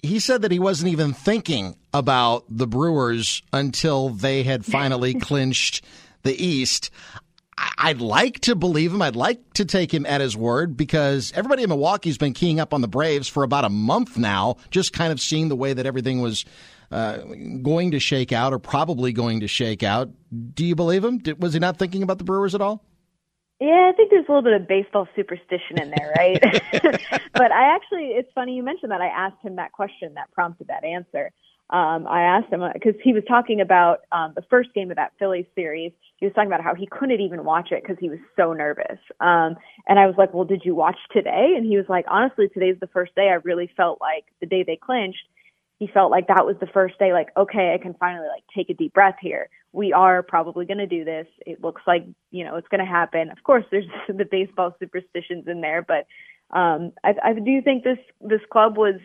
he 0.04 0.20
said 0.20 0.44
that 0.44 0.52
he 0.52 0.60
wasn't 0.60 0.92
even 0.92 1.14
thinking 1.14 1.76
about 1.94 2.46
the 2.50 2.68
Brewers 2.68 3.42
until 3.52 4.10
they 4.10 4.44
had 4.44 4.64
finally 4.64 5.14
clinched 5.20 5.84
the 6.24 6.44
East. 6.44 6.92
I'd 7.80 8.02
like 8.02 8.42
to 8.42 8.56
believe 8.56 8.94
him. 8.94 9.02
I'd 9.02 9.16
like 9.16 9.54
to 9.54 9.66
take 9.66 9.92
him 9.92 10.06
at 10.06 10.22
his 10.22 10.38
word 10.38 10.78
because 10.78 11.34
everybody 11.36 11.64
in 11.64 11.70
Milwaukee's 11.70 12.20
been 12.20 12.34
keying 12.34 12.60
up 12.60 12.74
on 12.74 12.82
the 12.82 12.88
Braves 12.88 13.28
for 13.28 13.42
about 13.42 13.66
a 13.66 13.70
month 13.70 14.18
now, 14.18 14.58
just 14.70 14.94
kind 14.94 15.12
of 15.12 15.20
seeing 15.20 15.50
the 15.50 15.56
way 15.56 15.74
that 15.74 15.88
everything 15.88 16.22
was 16.22 16.46
uh, 16.92 17.18
going 17.62 17.92
to 17.92 18.00
shake 18.00 18.32
out 18.32 18.54
or 18.54 18.60
probably 18.60 19.12
going 19.12 19.42
to 19.42 19.48
shake 19.48 19.84
out. 19.84 20.10
Do 20.54 20.66
you 20.66 20.76
believe 20.76 21.04
him? 21.04 21.18
Did, 21.18 21.42
was 21.42 21.54
he 21.54 21.60
not 21.60 21.78
thinking 21.78 22.04
about 22.04 22.18
the 22.18 22.24
Brewers 22.24 22.56
at 22.56 22.62
all? 22.62 22.84
Yeah, 23.60 23.90
I 23.92 23.96
think 23.96 24.12
there's 24.12 24.26
a 24.30 24.32
little 24.32 24.44
bit 24.44 24.62
of 24.62 24.68
baseball 24.68 25.08
superstition 25.16 25.82
in 25.82 25.92
there, 25.98 26.14
right? 26.16 26.42
but 27.34 27.52
I 27.52 27.76
actually, 27.76 28.10
it's 28.14 28.30
funny 28.36 28.56
you 28.56 28.62
mentioned 28.62 28.92
that. 28.92 29.02
I 29.02 29.08
asked 29.08 29.44
him 29.44 29.56
that 29.56 29.72
question 29.72 30.14
that 30.14 30.32
prompted 30.32 30.68
that 30.68 30.84
answer. 30.84 31.32
Um, 31.70 32.08
I 32.08 32.22
asked 32.22 32.54
him 32.54 32.62
because 32.74 32.94
he 33.04 33.14
was 33.14 33.24
talking 33.28 33.60
about 33.60 34.02
um, 34.12 34.34
the 34.36 34.44
first 34.50 34.74
game 34.74 34.90
of 34.92 34.98
that 34.98 35.14
Phillies 35.20 35.48
series. 35.56 35.92
He 36.18 36.26
was 36.26 36.34
talking 36.34 36.48
about 36.48 36.64
how 36.64 36.76
he 36.76 36.88
couldn't 36.88 37.20
even 37.20 37.44
watch 37.44 37.72
it 37.72 37.84
because 37.84 37.98
he 38.00 38.10
was 38.10 38.20
so 38.38 38.54
nervous. 38.54 39.00
Um, 39.20 39.58
and 39.88 40.00
I 40.00 40.06
was 40.06 40.16
like, 40.18 40.34
"Well, 40.34 40.46
did 40.46 40.62
you 40.64 40.76
watch 40.76 40.98
today?" 41.12 41.56
And 41.58 41.66
he 41.66 41.76
was 41.76 41.86
like, 41.90 42.06
"Honestly, 42.08 42.48
today's 42.48 42.78
the 42.80 42.88
first 42.88 43.14
day 43.16 43.30
I 43.30 43.42
really 43.44 43.70
felt 43.76 44.00
like 44.00 44.24
the 44.40 44.46
day 44.46 44.64
they 44.64 44.78
clinched 44.78 45.28
he 45.80 45.88
felt 45.88 46.12
like 46.12 46.28
that 46.28 46.46
was 46.46 46.56
the 46.60 46.68
first 46.68 46.98
day 47.00 47.14
like 47.14 47.30
okay 47.38 47.74
i 47.74 47.82
can 47.82 47.94
finally 47.96 48.28
like 48.28 48.44
take 48.56 48.70
a 48.70 48.74
deep 48.74 48.94
breath 48.94 49.18
here. 49.22 49.50
We 49.74 49.94
are 49.94 50.24
probably 50.24 50.66
going 50.66 50.80
to 50.80 50.88
do 50.88 51.06
this. 51.06 51.28
It 51.46 51.62
looks 51.62 51.82
like 51.86 52.06
you 52.32 52.44
know 52.44 52.56
it's 52.56 52.68
going 52.68 52.80
to 52.80 52.86
happen. 52.86 53.30
Of 53.30 53.44
course 53.44 53.66
there's 53.72 53.86
the 54.08 54.26
baseball 54.26 54.76
superstitions 54.80 55.48
in 55.48 55.62
there 55.62 55.82
but 55.82 56.08
um 56.52 56.94
i 57.04 57.14
i 57.24 57.34
do 57.34 57.62
think 57.62 57.84
this 57.84 57.98
this 58.22 58.42
club 58.52 58.78
was 58.78 58.96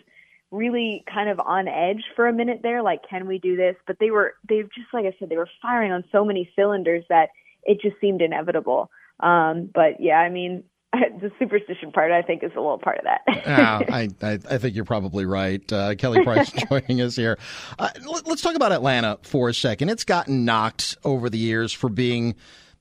really 0.53 1.03
kind 1.13 1.29
of 1.29 1.41
on 1.41 1.67
edge 1.67 2.05
for 2.15 2.29
a 2.29 2.33
minute 2.33 2.61
there 2.63 2.83
like 2.83 3.01
can 3.09 3.27
we 3.27 3.39
do 3.39 3.57
this? 3.57 3.77
But 3.87 3.97
they 3.99 4.11
were 4.11 4.35
they've 4.49 4.71
just 4.73 4.93
like 4.93 5.07
i 5.07 5.15
said 5.19 5.29
they 5.29 5.37
were 5.37 5.49
firing 5.61 5.93
on 5.93 6.05
so 6.13 6.25
many 6.25 6.51
cylinders 6.57 7.05
that 7.09 7.31
it 7.65 7.81
just 7.81 8.01
seemed 8.01 8.23
inevitable. 8.23 8.91
Um 9.21 9.71
but 9.73 10.01
yeah 10.01 10.19
i 10.19 10.29
mean 10.29 10.65
the 11.21 11.31
superstition 11.39 11.91
part, 11.91 12.13
I 12.13 12.23
think, 12.23 12.43
is 12.43 12.53
a 12.55 12.61
little 12.61 12.79
part 12.79 12.99
of 12.99 13.05
that. 13.05 13.21
yeah, 13.29 13.81
I, 13.89 14.09
I, 14.21 14.33
I, 14.51 14.59
think 14.59 14.75
you're 14.75 14.85
probably 14.85 15.25
right. 15.25 15.73
Uh, 15.73 15.95
Kelly 15.95 16.23
Price 16.23 16.51
joining 16.69 17.01
us 17.01 17.17
here. 17.17 17.39
Uh, 17.79 17.89
let, 18.07 18.29
us 18.29 18.41
talk 18.43 18.55
about 18.55 18.73
Atlanta 18.73 19.19
for 19.23 19.49
a 19.49 19.55
second. 19.55 19.89
It's 19.89 20.05
gotten 20.05 20.45
knocked 20.45 20.99
over 21.03 21.31
the 21.31 21.39
years 21.39 21.73
for 21.73 21.89
being 21.89 22.35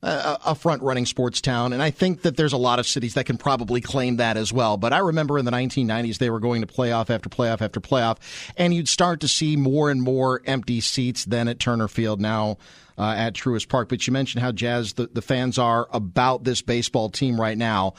a, 0.04 0.38
a 0.47 0.56
front 0.56 0.82
running 0.82 1.06
sports 1.06 1.39
town, 1.39 1.71
and 1.71 1.82
I 1.82 1.91
think 1.91 2.24
that 2.24 2.36
there's 2.36 2.54
a 2.54 2.58
lot 2.58 2.80
of 2.80 2.88
cities 2.88 3.13
that 3.13 3.28
can 3.28 3.38
probably 3.38 3.80
claim 3.80 4.17
that 4.17 4.36
as 4.36 4.52
well. 4.52 4.76
But 4.76 4.91
I 4.91 4.97
remember 4.97 5.38
in 5.38 5.45
the 5.45 5.52
1990s, 5.52 6.17
they 6.17 6.30
were 6.30 6.41
going 6.41 6.62
to 6.62 6.67
playoff 6.67 7.10
after 7.10 7.30
playoff 7.30 7.62
after 7.62 7.80
playoff, 7.80 8.17
and 8.58 8.74
you'd 8.74 8.89
start 8.89 9.21
to 9.21 9.30
see 9.30 9.56
more 9.56 9.89
and 9.89 10.02
more 10.02 10.41
empty 10.45 10.82
seats 10.82 11.24
than 11.24 11.47
at 11.47 11.60
Turner 11.60 11.88
Field. 11.88 12.19
Now, 12.19 12.58
uh, 13.02 13.16
at 13.18 13.34
Truist 13.34 13.68
Park. 13.68 13.90
But 13.90 14.06
you 14.06 14.14
mentioned 14.14 14.44
how 14.44 14.52
jazz 14.52 14.94
the, 14.94 15.08
the 15.12 15.24
fans 15.24 15.58
are 15.58 15.88
about 15.92 16.44
this 16.44 16.62
baseball 16.62 17.10
team 17.10 17.42
right 17.42 17.58
now. 17.58 17.96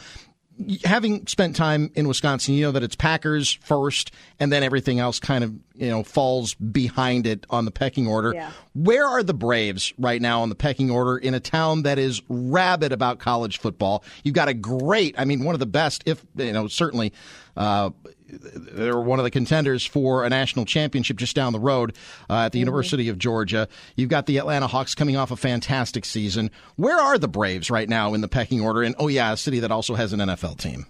having 0.84 1.26
spent 1.26 1.56
time 1.56 1.90
in 1.94 2.06
Wisconsin, 2.06 2.54
you 2.54 2.66
know 2.66 2.72
that 2.72 2.84
it's 2.84 2.94
Packers 2.94 3.52
first, 3.52 4.12
and 4.38 4.52
then 4.52 4.62
everything 4.62 5.00
else 5.00 5.18
kind 5.18 5.42
of 5.42 5.52
you 5.74 5.90
know 5.90 6.04
falls 6.04 6.54
behind 6.54 7.26
it 7.26 7.46
on 7.50 7.64
the 7.64 7.72
pecking 7.72 8.06
order. 8.06 8.32
Yeah. 8.32 8.52
Where 8.74 9.04
are 9.04 9.24
the 9.24 9.34
Braves 9.34 9.92
right 9.98 10.22
now 10.22 10.42
on 10.42 10.50
the 10.50 10.54
pecking 10.54 10.90
order 10.90 11.18
in 11.18 11.34
a 11.34 11.40
town 11.40 11.82
that 11.82 11.98
is 11.98 12.22
rabid 12.28 12.92
about 12.92 13.18
college 13.18 13.58
football? 13.58 14.04
You've 14.22 14.36
got 14.36 14.48
a 14.48 14.54
great, 14.54 15.16
I 15.18 15.24
mean, 15.24 15.42
one 15.42 15.56
of 15.56 15.60
the 15.60 15.66
best, 15.66 16.04
if 16.06 16.24
you 16.36 16.52
know, 16.52 16.68
certainly. 16.68 17.12
Uh, 17.56 17.90
they're 18.32 19.00
one 19.00 19.18
of 19.18 19.24
the 19.24 19.30
contenders 19.30 19.84
for 19.84 20.24
a 20.24 20.28
national 20.28 20.64
championship 20.64 21.16
just 21.16 21.36
down 21.36 21.52
the 21.52 21.60
road 21.60 21.94
uh, 22.30 22.34
at 22.34 22.52
the 22.52 22.58
mm-hmm. 22.58 22.60
University 22.60 23.08
of 23.08 23.18
Georgia. 23.18 23.68
You've 23.96 24.08
got 24.08 24.26
the 24.26 24.38
Atlanta 24.38 24.66
Hawks 24.66 24.94
coming 24.94 25.16
off 25.16 25.30
a 25.30 25.36
fantastic 25.36 26.04
season. 26.04 26.50
Where 26.76 26.98
are 26.98 27.18
the 27.18 27.28
Braves 27.28 27.70
right 27.70 27.88
now 27.88 28.14
in 28.14 28.20
the 28.20 28.28
pecking 28.28 28.60
order? 28.60 28.82
And 28.82 28.94
oh 28.98 29.08
yeah, 29.08 29.32
a 29.32 29.36
city 29.36 29.60
that 29.60 29.70
also 29.70 29.94
has 29.94 30.12
an 30.12 30.20
NFL 30.20 30.58
team. 30.58 30.86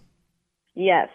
Yes. 0.74 1.09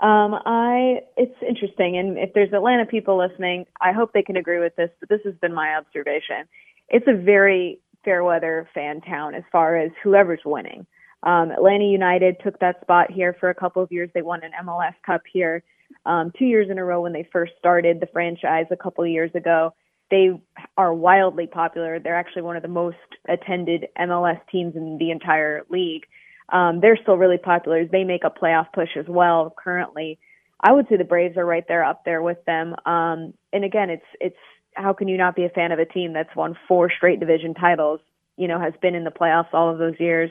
Um, 0.00 0.34
I 0.46 1.00
it's 1.16 1.34
interesting, 1.46 1.98
and 1.98 2.18
if 2.18 2.32
there's 2.32 2.52
Atlanta 2.52 2.86
people 2.86 3.18
listening, 3.18 3.66
I 3.80 3.90
hope 3.92 4.12
they 4.12 4.22
can 4.22 4.36
agree 4.36 4.60
with 4.60 4.76
this. 4.76 4.90
But 5.00 5.08
this 5.08 5.20
has 5.24 5.34
been 5.40 5.52
my 5.52 5.74
observation. 5.74 6.46
It's 6.88 7.06
a 7.08 7.14
very 7.14 7.80
fair 8.04 8.22
weather 8.22 8.68
fan 8.72 9.00
town 9.00 9.34
as 9.34 9.42
far 9.50 9.76
as 9.76 9.90
whoever's 10.04 10.40
winning. 10.44 10.86
Um, 11.22 11.50
Atlanta 11.50 11.84
United 11.84 12.36
took 12.42 12.58
that 12.60 12.80
spot 12.80 13.10
here 13.10 13.36
for 13.40 13.50
a 13.50 13.54
couple 13.54 13.82
of 13.82 13.90
years. 13.90 14.10
They 14.14 14.22
won 14.22 14.42
an 14.44 14.52
MLS 14.64 14.94
Cup 15.04 15.22
here 15.32 15.62
um, 16.06 16.32
two 16.38 16.44
years 16.44 16.68
in 16.70 16.78
a 16.78 16.84
row 16.84 17.02
when 17.02 17.12
they 17.12 17.28
first 17.32 17.52
started 17.58 18.00
the 18.00 18.08
franchise 18.12 18.66
a 18.70 18.76
couple 18.76 19.04
of 19.04 19.10
years 19.10 19.30
ago. 19.34 19.74
They 20.10 20.30
are 20.76 20.94
wildly 20.94 21.46
popular. 21.46 21.98
They're 21.98 22.16
actually 22.16 22.42
one 22.42 22.56
of 22.56 22.62
the 22.62 22.68
most 22.68 22.96
attended 23.28 23.86
MLS 23.98 24.40
teams 24.50 24.74
in 24.74 24.96
the 24.98 25.10
entire 25.10 25.64
league. 25.68 26.04
Um, 26.50 26.80
they're 26.80 26.98
still 27.00 27.18
really 27.18 27.36
popular. 27.36 27.84
They 27.84 28.04
make 28.04 28.24
a 28.24 28.30
playoff 28.30 28.72
push 28.72 28.96
as 28.96 29.04
well 29.06 29.54
currently. 29.62 30.18
I 30.60 30.72
would 30.72 30.88
say 30.88 30.96
the 30.96 31.04
Braves 31.04 31.36
are 31.36 31.44
right 31.44 31.64
there 31.68 31.84
up 31.84 32.04
there 32.04 32.22
with 32.22 32.42
them. 32.46 32.74
Um, 32.86 33.34
and 33.52 33.64
again, 33.64 33.90
it's 33.90 34.06
it's 34.18 34.36
how 34.72 34.92
can 34.94 35.08
you 35.08 35.18
not 35.18 35.36
be 35.36 35.44
a 35.44 35.50
fan 35.50 35.72
of 35.72 35.78
a 35.78 35.84
team 35.84 36.14
that's 36.14 36.34
won 36.34 36.56
four 36.66 36.90
straight 36.90 37.20
division 37.20 37.52
titles? 37.52 38.00
You 38.36 38.48
know, 38.48 38.58
has 38.58 38.72
been 38.80 38.94
in 38.94 39.04
the 39.04 39.10
playoffs 39.10 39.52
all 39.52 39.70
of 39.70 39.78
those 39.78 40.00
years 40.00 40.30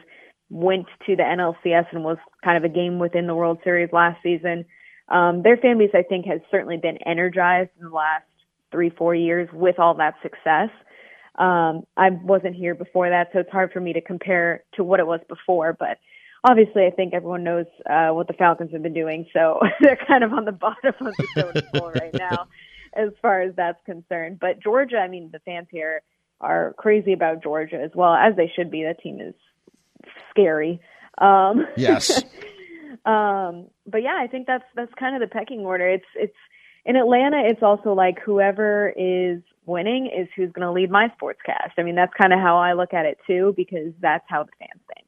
went 0.50 0.86
to 1.06 1.16
the 1.16 1.24
NLCS 1.24 1.88
and 1.92 2.04
was 2.04 2.18
kind 2.44 2.58
of 2.58 2.64
a 2.70 2.74
game 2.74 3.00
within 3.00 3.28
the 3.28 3.36
World 3.36 3.60
Series 3.64 3.90
last 3.92 4.22
season. 4.24 4.66
Um, 5.10 5.42
their 5.44 5.58
fan 5.58 5.78
base, 5.78 5.92
I 5.94 6.04
think, 6.04 6.26
has 6.26 6.42
certainly 6.52 6.78
been 6.78 6.98
energized 7.06 7.72
in 7.80 7.90
the 7.90 7.96
last 7.96 8.26
three, 8.72 8.90
four 8.90 9.16
years 9.16 9.50
with 9.54 9.80
all 9.80 9.94
that 9.96 10.16
success. 10.22 10.70
Um, 11.38 11.84
I 11.96 12.10
wasn't 12.10 12.56
here 12.56 12.76
before 12.76 13.10
that, 13.10 13.30
so 13.32 13.40
it's 13.40 13.52
hard 13.52 13.72
for 13.72 13.80
me 13.80 13.94
to 13.94 14.02
compare 14.02 14.64
to 14.76 14.84
what 14.84 15.00
it 15.00 15.08
was 15.08 15.20
before, 15.30 15.76
but 15.78 16.00
obviously 16.44 16.86
I 16.86 16.92
think 16.92 17.14
everyone 17.14 17.44
knows 17.44 17.66
uh, 17.90 18.10
what 18.10 18.28
the 18.28 18.34
Falcons 18.34 18.72
have 18.74 18.84
been 18.84 18.94
doing, 18.94 19.28
so 19.34 19.60
they're 19.82 20.00
kind 20.08 20.24
of 20.24 20.34
on 20.34 20.46
the 20.46 20.52
bottom 20.54 20.94
of 21.00 21.16
the 21.16 21.28
totem 21.36 21.64
pole 21.74 21.92
right 21.92 22.14
now 22.14 22.48
as 22.96 23.10
far 23.22 23.42
as 23.42 23.54
that's 23.56 23.80
concerned. 23.86 24.40
But 24.40 24.62
Georgia, 24.62 24.98
I 24.98 25.08
mean, 25.08 25.30
the 25.32 25.40
fans 25.40 25.68
here 25.70 26.02
are 26.42 26.74
crazy 26.78 27.14
about 27.14 27.44
Georgia 27.44 27.80
as 27.84 27.92
well, 27.94 28.14
as 28.14 28.36
they 28.36 28.52
should 28.56 28.72
be. 28.72 28.84
That 28.84 29.00
team 29.02 29.20
is 29.22 29.36
scary. 30.38 30.80
Um, 31.18 31.66
yes. 31.78 32.24
um, 33.06 33.68
but 33.86 34.02
yeah, 34.04 34.18
I 34.20 34.28
think 34.30 34.48
that's 34.48 34.66
that's 34.76 34.94
kind 35.00 35.16
of 35.16 35.28
the 35.28 35.34
pecking 35.34 35.62
order. 35.62 35.88
It's 35.88 36.06
it's 36.16 36.36
in 36.86 36.96
Atlanta. 36.96 37.42
It's 37.46 37.64
also 37.64 37.94
like 37.94 38.20
whoever 38.20 38.94
is 38.96 39.42
winning 39.66 40.08
is 40.08 40.28
who's 40.36 40.52
going 40.52 40.66
to 40.66 40.72
lead 40.72 40.90
my 40.90 41.12
sportscast. 41.22 41.74
I 41.78 41.84
mean, 41.84 41.96
that's 41.96 42.14
kind 42.14 42.34
of 42.34 42.40
how 42.40 42.58
I 42.58 42.74
look 42.74 42.94
at 42.94 43.06
it 43.06 43.18
too, 43.28 43.54
because 43.56 43.94
that's 44.00 44.26
how 44.28 44.44
the 44.44 44.52
fans 44.60 44.82
think. 44.96 45.07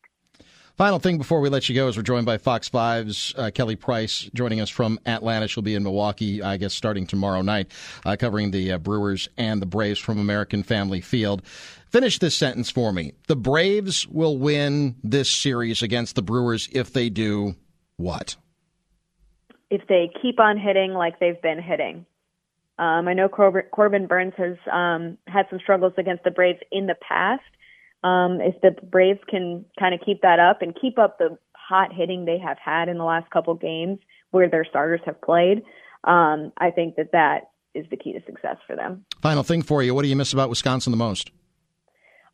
Final 0.80 1.00
thing 1.00 1.18
before 1.18 1.42
we 1.42 1.50
let 1.50 1.68
you 1.68 1.76
go 1.76 1.90
is 1.90 1.98
we're 1.98 2.04
joined 2.04 2.26
by 2.26 2.38
Fox 2.38 2.70
5's 2.70 3.34
uh, 3.36 3.52
Kelly 3.54 3.76
Price 3.76 4.30
joining 4.34 4.62
us 4.62 4.70
from 4.70 4.98
Atlanta. 5.06 5.46
She'll 5.50 5.62
be 5.62 5.76
in 5.76 5.84
Milwaukee, 5.84 6.42
I 6.42 6.56
guess, 6.56 6.74
starting 6.74 7.06
tomorrow 7.06 7.42
night, 7.42 7.70
uh, 8.06 8.16
covering 8.18 8.52
the 8.52 8.72
uh, 8.72 8.78
Brewers 8.78 9.28
and 9.38 9.62
the 9.62 9.66
Braves 9.66 10.00
from 10.00 10.20
American 10.20 10.64
Family 10.64 11.02
Field. 11.02 11.46
Finish 11.90 12.20
this 12.20 12.34
sentence 12.34 12.72
for 12.72 12.94
me. 12.94 13.12
The 13.28 13.36
Braves 13.36 14.08
will 14.08 14.38
win 14.38 14.96
this 15.04 15.30
series 15.30 15.82
against 15.82 16.16
the 16.16 16.22
Brewers 16.22 16.70
if 16.72 16.94
they 16.94 17.10
do 17.10 17.56
what? 17.98 18.38
If 19.70 19.82
they 19.90 20.10
keep 20.22 20.40
on 20.40 20.58
hitting 20.58 20.94
like 20.94 21.20
they've 21.20 21.42
been 21.42 21.62
hitting. 21.62 22.06
Um, 22.78 23.10
I 23.10 23.14
know 23.16 23.28
Corbin 23.28 24.08
Burnes 24.08 24.34
has 24.38 24.56
um, 24.72 25.18
had 25.28 25.46
some 25.50 25.60
struggles 25.60 25.92
against 25.98 26.24
the 26.24 26.32
Braves 26.32 26.60
in 26.72 26.88
the 26.88 26.96
past. 27.06 27.44
Um, 28.04 28.40
if 28.42 28.60
the 28.62 28.72
Braves 28.86 29.20
can 29.28 29.66
kind 29.80 29.94
of 29.94 30.02
keep 30.06 30.22
that 30.22 30.40
up 30.40 30.62
and 30.62 30.76
keep 30.80 30.98
up 30.98 31.18
the 31.18 31.38
hot 31.54 31.94
hitting 31.94 32.26
they 32.26 32.40
have 32.40 32.58
had 32.64 32.90
in 32.90 32.98
the 32.98 33.04
last 33.04 33.30
couple 33.30 33.54
games 33.56 34.00
where 34.32 34.50
their 34.50 34.66
starters 34.66 35.02
have 35.06 35.22
played, 35.22 35.64
um, 36.06 36.52
I 36.58 36.72
think 36.72 36.96
that 36.96 37.12
that 37.12 37.50
is 37.76 37.86
the 37.92 37.98
key 37.98 38.14
to 38.14 38.20
success 38.26 38.58
for 38.66 38.76
them. 38.76 39.06
Final 39.22 39.44
thing 39.44 39.62
for 39.62 39.84
you: 39.84 39.94
What 39.94 40.04
do 40.04 40.08
you 40.08 40.16
miss 40.16 40.34
about 40.34 40.50
Wisconsin 40.50 40.92
the 40.92 40.98
most? 40.98 41.32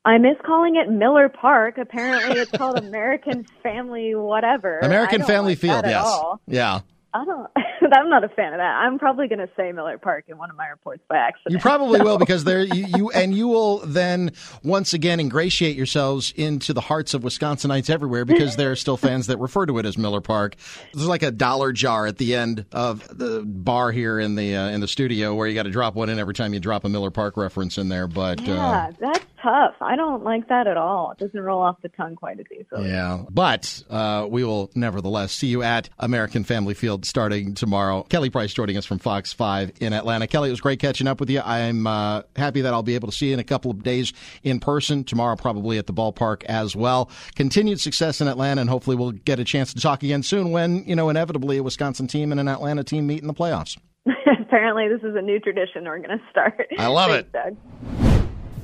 I 0.06 0.20
miss 0.20 0.38
calling 0.46 0.76
it 0.76 0.90
Miller 0.90 1.30
Park. 1.30 1.80
Apparently, 1.80 2.40
it's 2.40 2.52
called 2.52 2.78
American 2.78 3.44
Family 3.64 4.14
whatever. 4.14 4.80
American 4.80 5.24
Family 5.24 5.54
like 5.54 5.60
Field. 5.60 5.84
Yes. 5.86 6.22
Yeah. 6.46 6.82
I 7.14 7.26
don't. 7.26 7.50
I'm 7.94 8.10
not 8.10 8.24
a 8.24 8.30
fan 8.30 8.54
of 8.54 8.60
that. 8.60 8.64
I'm 8.64 8.98
probably 9.00 9.28
going 9.28 9.40
to 9.40 9.50
say 9.56 9.72
Miller 9.72 9.98
Park 9.98 10.26
in 10.28 10.38
one 10.38 10.50
of 10.50 10.56
my 10.56 10.68
reports 10.68 11.04
by 11.08 11.18
accident. 11.18 11.54
You 11.54 11.60
probably 11.60 12.02
will 12.02 12.18
because 12.18 12.44
there 12.44 12.64
you, 12.64 12.86
you, 12.96 13.10
and 13.16 13.34
you 13.36 13.48
will 13.48 13.80
then 13.80 14.32
once 14.64 14.94
again 14.94 15.20
ingratiate 15.20 15.76
yourselves 15.76 16.34
into 16.36 16.74
the 16.74 16.82
hearts 16.82 17.14
of 17.14 17.24
Wisconsinites 17.24 17.90
everywhere 17.90 18.26
because 18.26 18.56
there 18.56 18.72
are 18.72 18.76
still 18.76 18.98
fans 18.98 19.28
that 19.28 19.38
refer 19.38 19.66
to 19.66 19.78
it 19.80 19.86
as 19.86 19.98
Miller 19.98 20.22
Park. 20.22 20.56
There's 20.94 21.08
like 21.08 21.24
a 21.24 21.32
dollar 21.32 21.72
jar 21.72 22.06
at 22.06 22.18
the 22.18 22.36
end 22.36 22.66
of 22.72 23.08
the 23.18 23.44
bar 23.46 23.92
here 23.92 24.20
in 24.20 24.36
the 24.36 24.56
uh, 24.56 24.70
in 24.70 24.82
the 24.82 24.88
studio 24.88 25.36
where 25.36 25.48
you 25.48 25.56
got 25.56 25.64
to 25.64 25.72
drop 25.72 25.96
one 25.96 26.10
in 26.10 26.20
every 26.20 26.34
time 26.34 26.54
you 26.54 26.60
drop 26.60 26.86
a 26.86 26.90
Miller 26.90 27.12
Park 27.12 27.38
reference 27.38 27.78
in 27.78 27.90
there. 27.90 28.08
But 28.08 28.42
yeah, 28.42 28.66
uh, 28.66 28.92
that's 29.00 29.25
tough. 29.46 29.76
I 29.80 29.96
don't 29.96 30.24
like 30.24 30.48
that 30.50 30.68
at 30.68 30.76
all. 30.78 31.12
It 31.12 31.20
doesn't 31.20 31.40
roll 31.40 31.62
off 31.62 31.82
the 31.82 31.90
tongue 31.90 32.16
quite 32.16 32.40
as 32.40 32.46
easily. 32.52 32.90
Yeah, 32.90 33.24
but 33.30 33.84
uh, 33.90 34.28
we 34.30 34.44
will 34.44 34.72
nevertheless 34.76 35.32
see 35.32 35.48
you 35.48 35.62
at 35.62 35.90
American 36.00 36.44
Family 36.44 36.74
Field 36.74 37.06
starting 37.06 37.54
tomorrow. 37.54 38.04
Kelly 38.04 38.30
Price 38.30 38.54
joining 38.54 38.78
us 38.78 38.86
from 38.86 39.00
Fox 39.00 39.34
5 39.34 39.74
in 39.80 39.94
Atlanta. 39.94 40.28
Kelly, 40.28 40.50
it 40.50 40.52
was 40.52 40.62
great 40.62 40.80
catching 40.80 41.08
up 41.08 41.20
with 41.20 41.30
you. 41.30 41.42
I'm 41.42 41.86
uh, 41.86 42.24
happy 42.36 42.62
that 42.62 42.74
I'll 42.74 42.84
be 42.84 42.96
able 42.96 43.08
to 43.08 43.16
see 43.16 43.28
you 43.28 43.34
in 43.34 43.40
a 43.40 43.44
couple 43.44 43.70
of 43.70 43.84
days 43.84 44.14
in 44.44 44.60
person. 44.60 45.04
Tomorrow, 45.04 45.36
probably 45.36 45.78
at 45.78 45.86
the 45.86 45.94
ballpark 45.94 46.44
as 46.46 46.76
well. 46.76 47.10
Continued 47.36 47.80
success 47.80 48.22
in 48.22 48.28
Atlanta, 48.28 48.62
and 48.62 48.70
hopefully 48.70 48.96
we'll 48.96 49.12
get 49.12 49.40
a 49.40 49.44
chance 49.44 49.74
to 49.74 49.82
talk 49.82 50.02
again 50.02 50.24
soon 50.24 50.52
when, 50.52 50.84
you 50.86 50.96
know, 50.96 51.10
inevitably 51.10 51.58
a 51.58 51.64
Wisconsin 51.64 52.08
team 52.08 52.32
and 52.32 52.40
an 52.40 52.48
Atlanta 52.48 52.84
team 52.84 53.06
meet 53.06 53.22
in 53.22 53.28
the 53.28 53.34
playoffs. 53.34 53.78
Apparently, 54.42 54.88
this 54.88 55.02
is 55.04 55.16
a 55.16 55.22
new 55.22 55.40
tradition 55.40 55.84
we're 55.86 56.00
going 56.00 56.18
to 56.18 56.24
start. 56.32 56.68
I 56.78 56.88
love 56.88 57.12
Thanks, 57.34 57.58
it. 57.74 58.02
Doug. 58.02 58.15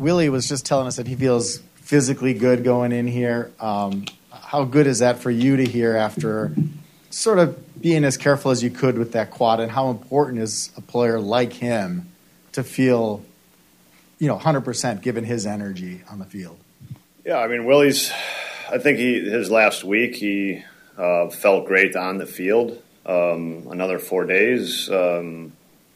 Willy 0.02 0.30
was 0.30 0.50
just 0.50 0.66
telling 0.66 0.88
us 0.88 0.96
that 0.96 1.08
he 1.08 1.16
feels 1.16 1.60
physically 1.76 2.34
good 2.34 2.64
going 2.64 2.92
in 2.92 3.06
here. 3.06 3.52
Um, 3.60 4.06
how 4.32 4.64
good 4.64 4.88
is 4.88 5.00
that 5.00 5.20
for 5.20 5.30
you 5.30 5.58
to 5.58 5.64
hear 5.64 5.96
after 5.96 6.54
sort 7.12 7.38
of 7.38 7.82
being 7.82 8.04
as 8.04 8.18
careful 8.18 8.50
as 8.50 8.64
you 8.64 8.72
could 8.72 8.98
with 8.98 9.12
that 9.12 9.30
quad, 9.30 9.60
and 9.60 9.72
how 9.72 9.92
important 9.92 10.40
is 10.40 10.72
a 10.76 10.82
player 10.82 11.20
like 11.20 11.54
him 11.54 12.10
to 12.54 12.64
feel, 12.64 13.24
you 14.18 14.28
know, 14.28 14.38
100% 14.38 15.02
given 15.04 15.24
his 15.24 15.46
energy 15.46 16.02
on 16.10 16.18
the 16.18 16.26
field? 16.26 16.58
Yeah, 17.24 17.38
I 17.38 17.48
mean, 17.48 17.66
Willy's. 17.66 18.12
I 18.72 18.78
think 18.80 18.98
he 18.98 19.20
his 19.30 19.52
last 19.52 19.84
week 19.84 20.16
he 20.16 20.64
uh, 20.98 21.30
felt 21.30 21.68
great 21.68 21.96
on 21.96 22.18
the 22.18 22.26
field. 22.26 22.82
Um, 23.06 23.68
another 23.70 24.00
four 24.00 24.26
days 24.26 24.90
um, 24.90 25.52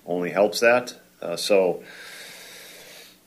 only 0.05 0.29
helps 0.29 0.59
that. 0.59 0.93
Uh, 1.21 1.37
so 1.37 1.83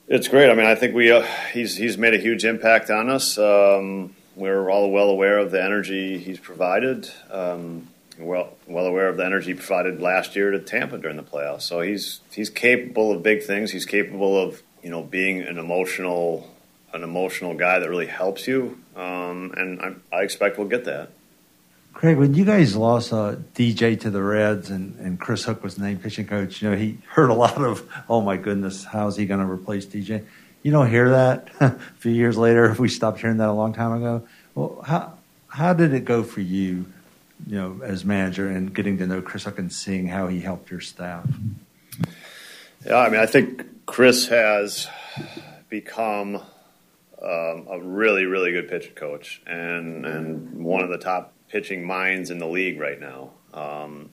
it's 0.08 0.28
great. 0.28 0.50
I 0.50 0.54
mean, 0.54 0.66
I 0.66 0.74
think 0.74 0.94
we 0.94 1.10
uh, 1.10 1.22
he's 1.52 1.76
he's 1.76 1.98
made 1.98 2.14
a 2.14 2.18
huge 2.18 2.44
impact 2.44 2.90
on 2.90 3.10
us. 3.10 3.38
Um, 3.38 4.14
we're 4.34 4.70
all 4.70 4.90
well 4.90 5.10
aware 5.10 5.38
of 5.38 5.50
the 5.50 5.62
energy 5.62 6.18
he's 6.18 6.40
provided. 6.40 7.10
Um, 7.30 7.88
well 8.18 8.54
well 8.66 8.86
aware 8.86 9.08
of 9.08 9.16
the 9.16 9.24
energy 9.24 9.54
provided 9.54 10.00
last 10.00 10.34
year 10.34 10.50
to 10.50 10.58
Tampa 10.58 10.98
during 10.98 11.16
the 11.16 11.22
playoffs. 11.22 11.62
So 11.62 11.80
he's 11.80 12.20
he's 12.32 12.50
capable 12.50 13.12
of 13.12 13.22
big 13.22 13.42
things. 13.42 13.70
He's 13.70 13.86
capable 13.86 14.40
of 14.40 14.62
you 14.82 14.90
know 14.90 15.02
being 15.02 15.42
an 15.42 15.58
emotional 15.58 16.54
an 16.92 17.02
emotional 17.02 17.54
guy 17.54 17.78
that 17.78 17.88
really 17.88 18.06
helps 18.06 18.48
you. 18.48 18.80
Um, 18.96 19.52
and 19.56 19.80
I, 19.80 20.16
I 20.16 20.22
expect 20.22 20.58
we'll 20.58 20.68
get 20.68 20.86
that. 20.86 21.10
Craig, 21.98 22.16
when 22.16 22.32
you 22.32 22.44
guys 22.44 22.76
lost 22.76 23.12
uh, 23.12 23.34
DJ 23.56 23.98
to 23.98 24.08
the 24.08 24.22
Reds 24.22 24.70
and, 24.70 24.96
and 25.00 25.18
Chris 25.18 25.42
Hook 25.42 25.64
was 25.64 25.80
named 25.80 26.00
pitching 26.00 26.28
coach, 26.28 26.62
you 26.62 26.70
know, 26.70 26.76
he 26.76 26.98
heard 27.08 27.28
a 27.28 27.34
lot 27.34 27.60
of, 27.60 27.84
oh 28.08 28.20
my 28.20 28.36
goodness, 28.36 28.84
how's 28.84 29.16
he 29.16 29.26
going 29.26 29.40
to 29.40 29.50
replace 29.50 29.84
DJ? 29.84 30.24
You 30.62 30.70
don't 30.70 30.88
hear 30.88 31.10
that 31.10 31.48
a 31.60 31.76
few 31.96 32.12
years 32.12 32.38
later. 32.38 32.72
We 32.78 32.88
stopped 32.88 33.18
hearing 33.18 33.38
that 33.38 33.48
a 33.48 33.52
long 33.52 33.72
time 33.72 33.94
ago. 33.94 34.28
Well, 34.54 34.80
how, 34.86 35.14
how 35.48 35.72
did 35.72 35.92
it 35.92 36.04
go 36.04 36.22
for 36.22 36.40
you, 36.40 36.86
you 37.48 37.56
know, 37.56 37.80
as 37.82 38.04
manager 38.04 38.46
and 38.46 38.72
getting 38.72 38.98
to 38.98 39.06
know 39.08 39.20
Chris 39.20 39.42
Hook 39.42 39.58
and 39.58 39.72
seeing 39.72 40.06
how 40.06 40.28
he 40.28 40.38
helped 40.38 40.70
your 40.70 40.80
staff? 40.80 41.26
Yeah, 42.86 42.98
I 42.98 43.08
mean, 43.08 43.18
I 43.18 43.26
think 43.26 43.86
Chris 43.86 44.28
has 44.28 44.86
become 45.68 46.36
um, 46.36 47.66
a 47.68 47.80
really, 47.82 48.24
really 48.24 48.52
good 48.52 48.68
pitching 48.68 48.94
coach 48.94 49.42
and, 49.48 50.06
and 50.06 50.64
one 50.64 50.84
of 50.84 50.90
the 50.90 50.98
top 50.98 51.34
pitching 51.48 51.84
minds 51.84 52.30
in 52.30 52.38
the 52.38 52.46
league 52.46 52.78
right 52.78 53.00
now. 53.00 53.30
Um, 53.52 54.10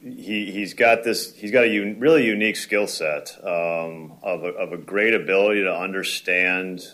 he 0.00 0.50
he's 0.52 0.74
got 0.74 1.02
this 1.02 1.34
he's 1.34 1.50
got 1.50 1.64
a 1.64 1.82
un, 1.82 1.98
really 1.98 2.26
unique 2.26 2.56
skill 2.56 2.86
set 2.86 3.36
um, 3.42 4.12
of, 4.22 4.44
a, 4.44 4.48
of 4.48 4.72
a 4.72 4.76
great 4.76 5.14
ability 5.14 5.62
to 5.62 5.74
understand 5.74 6.86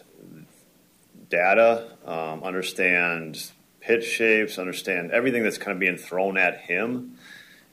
data, 1.28 1.96
um, 2.04 2.42
understand 2.44 3.50
pitch 3.80 4.04
shapes, 4.04 4.58
understand 4.58 5.10
everything 5.10 5.42
that's 5.42 5.58
kind 5.58 5.72
of 5.72 5.78
being 5.78 5.96
thrown 5.96 6.36
at 6.36 6.60
him, 6.60 7.16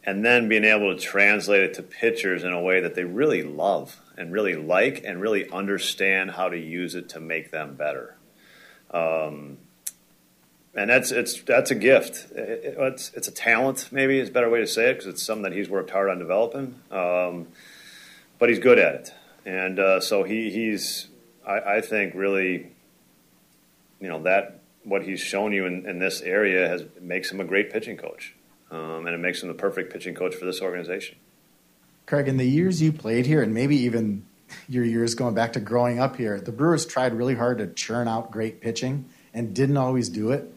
and 0.03 0.25
then 0.25 0.47
being 0.47 0.63
able 0.63 0.95
to 0.95 0.99
translate 0.99 1.63
it 1.63 1.73
to 1.75 1.83
pitchers 1.83 2.43
in 2.43 2.53
a 2.53 2.61
way 2.61 2.79
that 2.79 2.95
they 2.95 3.03
really 3.03 3.43
love 3.43 3.99
and 4.17 4.31
really 4.31 4.55
like 4.55 5.03
and 5.03 5.21
really 5.21 5.49
understand 5.51 6.31
how 6.31 6.49
to 6.49 6.57
use 6.57 6.95
it 6.95 7.09
to 7.09 7.19
make 7.19 7.51
them 7.51 7.75
better. 7.75 8.17
Um, 8.89 9.57
and 10.77 10.91
that's 10.91 11.11
it's 11.11 11.41
that's 11.41 11.71
a 11.71 11.75
gift. 11.75 12.31
It, 12.31 12.75
it's 12.77 13.11
it's 13.15 13.27
a 13.27 13.31
talent, 13.31 13.89
maybe 13.91 14.19
is 14.19 14.29
a 14.29 14.31
better 14.31 14.49
way 14.49 14.59
to 14.59 14.67
say 14.67 14.91
it, 14.91 14.93
because 14.93 15.07
it's 15.07 15.23
something 15.23 15.43
that 15.43 15.53
he's 15.53 15.69
worked 15.69 15.89
hard 15.89 16.09
on 16.09 16.19
developing. 16.19 16.79
Um, 16.91 17.47
but 18.37 18.49
he's 18.49 18.59
good 18.59 18.77
at 18.77 18.95
it, 18.95 19.13
and 19.45 19.79
uh, 19.79 19.99
so 19.99 20.23
he 20.23 20.51
he's 20.51 21.07
I, 21.45 21.77
I, 21.77 21.81
think 21.81 22.13
really, 22.13 22.71
you 23.99 24.07
know 24.07 24.21
that 24.23 24.59
what 24.83 25.01
he's 25.01 25.19
shown 25.19 25.51
you 25.51 25.65
in, 25.65 25.87
in 25.87 25.97
this 25.97 26.21
area 26.21 26.67
has 26.67 26.83
makes 27.01 27.31
him 27.31 27.41
a 27.41 27.43
great 27.43 27.73
pitching 27.73 27.97
coach, 27.97 28.35
um, 28.69 29.07
and 29.07 29.09
it 29.09 29.19
makes 29.19 29.41
him 29.41 29.47
the 29.47 29.55
perfect 29.55 29.91
pitching 29.91 30.13
coach 30.13 30.35
for 30.35 30.45
this 30.45 30.61
organization. 30.61 31.17
Craig, 32.05 32.27
in 32.27 32.37
the 32.37 32.47
years 32.47 32.83
you 32.83 32.91
played 32.91 33.25
here, 33.25 33.41
and 33.41 33.51
maybe 33.51 33.75
even 33.77 34.25
your 34.69 34.85
years 34.85 35.15
going 35.15 35.33
back 35.33 35.53
to 35.53 35.59
growing 35.59 35.99
up 35.99 36.17
here, 36.17 36.39
the 36.39 36.51
Brewers 36.51 36.85
tried 36.85 37.15
really 37.15 37.35
hard 37.35 37.57
to 37.57 37.67
churn 37.67 38.07
out 38.07 38.29
great 38.31 38.61
pitching 38.61 39.09
and 39.33 39.55
didn't 39.55 39.75
always 39.75 40.07
do 40.07 40.31
it 40.31 40.53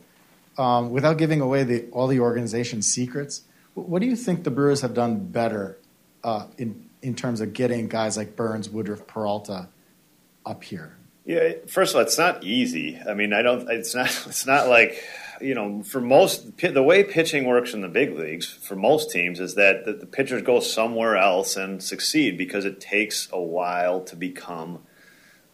um, 0.61 0.91
without 0.91 1.17
giving 1.17 1.41
away 1.41 1.65
the, 1.65 1.87
all 1.91 2.07
the 2.07 2.21
organization's 2.21 2.87
secrets, 2.87 3.43
what 3.73 4.01
do 4.01 4.07
you 4.07 4.15
think 4.15 4.45
the 4.45 4.51
Brewers 4.51 4.83
have 4.83 4.93
done 4.93 5.27
better 5.27 5.79
uh, 6.23 6.47
in 6.59 6.89
in 7.03 7.15
terms 7.15 7.41
of 7.41 7.55
getting 7.55 7.89
guys 7.89 8.19
like 8.19 8.37
Burnes, 8.37 8.69
Woodruff, 8.69 9.07
Peralta 9.07 9.69
up 10.45 10.63
here? 10.63 10.99
Yeah, 11.25 11.53
first 11.67 11.95
of 11.95 11.97
all, 11.97 12.03
it's 12.03 12.19
not 12.19 12.45
easy. 12.45 13.01
I 13.09 13.15
mean, 13.15 13.33
I 13.33 13.41
don't. 13.41 13.71
It's 13.71 13.95
not. 13.95 14.09
It's 14.27 14.45
not 14.45 14.69
like 14.69 15.03
you 15.41 15.55
know, 15.55 15.83
for 15.83 16.03
most 16.03 16.59
the 16.59 16.83
way 16.83 17.05
pitching 17.05 17.47
works 17.47 17.73
in 17.73 17.81
the 17.81 17.89
big 17.89 18.15
leagues 18.15 18.47
for 18.47 18.77
most 18.77 19.11
teams 19.11 19.41
is 19.41 19.55
that 19.55 19.87
the, 19.87 19.95
the 19.95 20.05
pitchers 20.05 20.43
go 20.43 20.61
somewhere 20.61 21.17
else 21.17 21.57
and 21.57 21.83
succeed 21.83 22.37
because 22.37 22.67
it 22.67 22.83
takes 22.83 23.29
a 23.33 23.41
while 23.41 24.03
to 24.03 24.15
become 24.15 24.81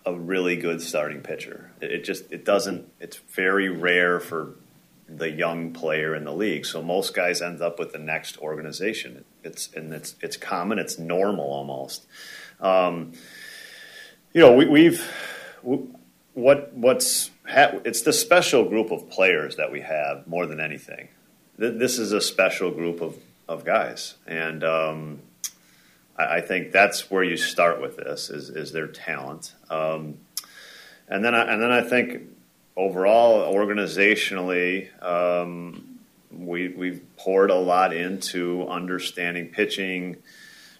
a 0.04 0.12
really 0.12 0.56
good 0.56 0.82
starting 0.82 1.20
pitcher. 1.20 1.70
It, 1.80 1.92
it 1.92 2.04
just 2.04 2.32
it 2.32 2.44
doesn't. 2.44 2.90
It's 2.98 3.18
very 3.18 3.68
rare 3.68 4.18
for 4.18 4.56
the 5.08 5.30
young 5.30 5.72
player 5.72 6.14
in 6.14 6.24
the 6.24 6.32
league. 6.32 6.66
So 6.66 6.82
most 6.82 7.14
guys 7.14 7.40
end 7.40 7.62
up 7.62 7.78
with 7.78 7.92
the 7.92 7.98
next 7.98 8.38
organization. 8.38 9.24
It's 9.44 9.72
and 9.72 9.92
it's 9.92 10.16
it's 10.20 10.36
common. 10.36 10.78
It's 10.78 10.98
normal 10.98 11.44
almost. 11.44 12.06
Um, 12.60 13.12
you 14.32 14.40
know, 14.40 14.52
we, 14.52 14.84
have 14.86 15.00
what 16.34 16.72
what's 16.74 17.30
ha- 17.48 17.80
it's 17.84 18.02
the 18.02 18.12
special 18.12 18.68
group 18.68 18.90
of 18.90 19.08
players 19.08 19.56
that 19.56 19.72
we 19.72 19.80
have 19.80 20.26
more 20.26 20.46
than 20.46 20.60
anything. 20.60 21.08
This 21.58 21.98
is 21.98 22.12
a 22.12 22.20
special 22.20 22.70
group 22.70 23.00
of 23.00 23.16
of 23.48 23.64
guys, 23.64 24.14
and 24.26 24.62
um, 24.64 25.20
I, 26.18 26.36
I, 26.36 26.40
think 26.40 26.72
that's 26.72 27.10
where 27.10 27.22
you 27.22 27.36
start 27.36 27.80
with 27.80 27.96
this 27.96 28.28
is 28.28 28.50
is 28.50 28.72
their 28.72 28.88
talent. 28.88 29.54
Um, 29.70 30.18
and 31.08 31.24
then 31.24 31.34
I, 31.34 31.52
and 31.52 31.62
then 31.62 31.70
I 31.70 31.82
think 31.82 32.22
overall, 32.76 33.52
organizationally, 33.54 34.90
um, 35.02 35.98
we, 36.30 36.68
we've 36.68 37.02
poured 37.16 37.50
a 37.50 37.54
lot 37.56 37.94
into 37.94 38.66
understanding 38.68 39.48
pitching, 39.48 40.16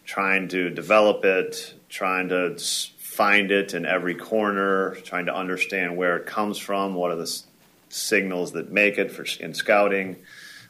trying 0.04 0.48
to 0.48 0.70
develop 0.70 1.24
it, 1.24 1.74
trying 1.88 2.28
to 2.28 2.58
find 2.98 3.50
it 3.50 3.72
in 3.72 3.86
every 3.86 4.14
corner, 4.14 4.94
trying 4.96 5.26
to 5.26 5.34
understand 5.34 5.96
where 5.96 6.16
it 6.18 6.26
comes 6.26 6.58
from, 6.58 6.94
what 6.94 7.10
are 7.10 7.16
the 7.16 7.22
s- 7.22 7.44
signals 7.88 8.52
that 8.52 8.70
make 8.70 8.98
it 8.98 9.10
for 9.10 9.24
in 9.40 9.54
scouting, 9.54 10.16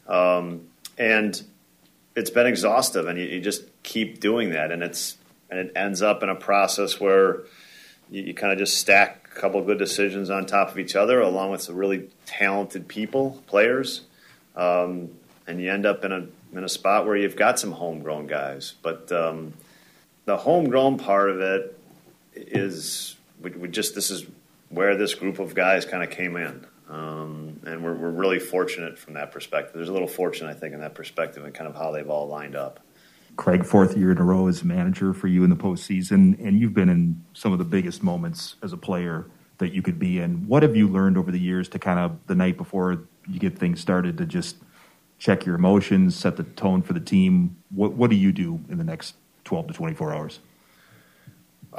um, 0.07 0.69
and 0.97 1.43
it's 2.15 2.31
been 2.31 2.47
exhaustive, 2.47 3.09
and 3.09 3.19
you, 3.19 3.25
you, 3.27 3.41
just 3.41 3.65
keep 3.83 4.21
doing 4.21 4.51
that, 4.51 4.71
and 4.71 4.83
it's 4.83 5.19
and 5.51 5.59
it 5.59 5.73
ends 5.75 6.03
up 6.03 6.23
in 6.23 6.29
a 6.29 6.35
process 6.35 7.01
where 7.01 7.43
you, 8.11 8.23
you 8.23 8.35
kind 8.35 8.53
of 8.53 8.59
just 8.59 8.79
stack 8.79 9.26
couple 9.37 9.63
good 9.63 9.79
decisions 9.79 10.31
on 10.31 10.47
top 10.47 10.71
of 10.71 10.79
each 10.79 10.97
other, 10.97 11.21
along 11.21 11.51
with 11.51 11.63
some 11.63 11.77
really 11.77 12.09
talented 12.25 12.89
people, 12.89 13.43
players, 13.47 14.03
um, 14.57 15.11
and 15.47 15.61
you 15.61 15.71
end 15.71 15.87
up 15.87 16.05
in 16.05 16.13
a 16.13 16.27
in 16.53 16.65
a 16.65 16.69
spot 16.69 17.07
where 17.07 17.17
you've 17.17 17.37
got 17.37 17.59
some 17.59 17.73
homegrown 17.73 18.27
guys. 18.27 18.75
But 18.83 19.13
um, 19.13 19.53
the 20.25 20.37
homegrown 20.37 20.99
part 20.99 21.31
of 21.31 21.41
it 21.41 21.79
is 22.35 23.17
we, 23.41 23.51
we, 23.51 23.69
just 23.69 23.95
this 23.95 24.11
is 24.11 24.25
where 24.69 24.97
this 24.97 25.15
group 25.15 25.39
of 25.39 25.55
guys 25.55 25.85
kind 25.85 26.03
of 26.03 26.11
came 26.11 26.37
in. 26.37 26.67
Um, 26.89 27.61
and 27.67 27.83
we're, 27.83 27.95
we're 27.95 28.11
really 28.11 28.39
fortunate 28.39 28.99
from 28.99 29.15
that 29.15 29.33
perspective. 29.33 29.75
There's 29.75 29.89
a 29.89 29.93
little 29.93 30.09
fortune, 30.09 30.47
I 30.47 30.55
think, 30.55 30.73
in 30.73 30.81
that 30.81 30.95
perspective 30.95 31.45
and 31.45 31.53
kind 31.53 31.69
of 31.69 31.75
how 31.75 31.91
they've 31.91 32.09
all 32.09 32.29
lined 32.29 32.55
up. 32.55 32.81
Craig, 33.37 33.65
fourth 33.65 33.97
year 33.97 34.11
in 34.11 34.19
a 34.19 34.25
row 34.25 34.49
as 34.49 34.65
manager 34.65 35.13
for 35.13 35.27
you 35.27 35.45
in 35.45 35.51
the 35.51 35.57
postseason, 35.57 36.43
and 36.45 36.59
you've 36.59 36.75
been 36.75 36.89
in 36.89 37.23
some 37.35 37.53
of 37.53 37.59
the 37.59 37.65
biggest 37.65 38.03
moments 38.03 38.57
as 38.63 38.73
a 38.73 38.77
player 38.77 39.27
that 39.59 39.73
you 39.73 39.83
could 39.83 39.99
be 39.99 40.19
in. 40.19 40.47
What 40.49 40.63
have 40.63 40.75
you 40.75 40.89
learned 40.89 41.17
over 41.17 41.31
the 41.31 41.39
years 41.39 41.69
to 41.71 41.79
kind 41.79 41.99
of 41.99 42.19
the 42.27 42.35
night 42.35 42.57
before 42.57 43.07
you 43.29 43.39
get 43.39 43.59
things 43.59 43.81
started 43.81 44.19
to 44.19 44.27
just 44.27 44.57
check 45.19 45.47
your 45.47 45.55
emotions, 45.55 46.17
set 46.17 46.37
the 46.37 46.45
tone 46.45 46.83
for 46.83 46.93
the 46.93 47.01
team? 47.01 47.57
What 47.71 47.93
What 47.93 48.11
do 48.11 48.17
you 48.17 48.33
do 48.33 48.61
in 48.71 48.79
the 48.79 48.85
next 48.85 49.17
twelve 49.45 49.67
to 49.69 49.75
twenty 49.75 49.95
four 49.95 50.15
hours? 50.15 50.41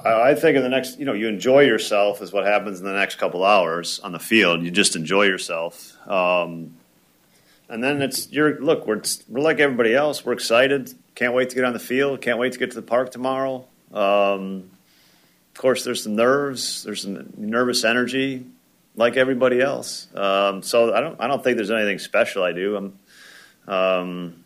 I 0.06 0.36
think 0.36 0.56
in 0.56 0.62
the 0.62 0.70
next, 0.70 1.00
you 1.00 1.06
know, 1.06 1.14
you 1.14 1.28
enjoy 1.28 1.62
yourself 1.62 2.22
is 2.22 2.32
what 2.32 2.46
happens 2.46 2.80
in 2.80 2.86
the 2.86 2.94
next 2.94 3.16
couple 3.16 3.44
hours 3.44 4.00
on 4.02 4.12
the 4.12 4.20
field. 4.20 4.62
You 4.62 4.70
just 4.70 4.96
enjoy 4.96 5.24
yourself. 5.24 5.98
Um, 6.08 6.76
and 7.68 7.84
then 7.84 8.02
it's 8.02 8.32
you're 8.32 8.60
look 8.62 8.86
we're 8.86 9.02
we're 9.28 9.42
like 9.42 9.60
everybody 9.60 9.96
else. 9.96 10.24
We're 10.24 10.34
excited. 10.34 10.94
Can't 11.18 11.34
wait 11.34 11.50
to 11.50 11.56
get 11.56 11.66
on 11.66 11.74
the 11.74 11.80
field. 11.80 12.22
Can't 12.22 12.38
wait 12.38 12.54
to 12.54 12.60
get 12.60 12.70
to 12.70 12.76
the 12.76 12.84
park 12.84 13.10
tomorrow. 13.10 13.66
Um, 13.92 14.70
of 15.52 15.60
course, 15.60 15.84
there's 15.84 16.04
some 16.04 16.16
nerves. 16.16 16.84
There's 16.84 17.02
some 17.02 17.34
nervous 17.36 17.84
energy, 17.84 18.46
like 18.96 19.18
everybody 19.18 19.60
else. 19.60 20.06
Um, 20.14 20.62
so 20.62 20.94
I 20.94 21.02
don't 21.02 21.20
I 21.20 21.26
don't 21.26 21.44
think 21.44 21.58
there's 21.58 21.72
anything 21.72 21.98
special 21.98 22.44
I 22.44 22.52
do. 22.52 22.76
I'm 22.76 23.00
um, 23.68 24.44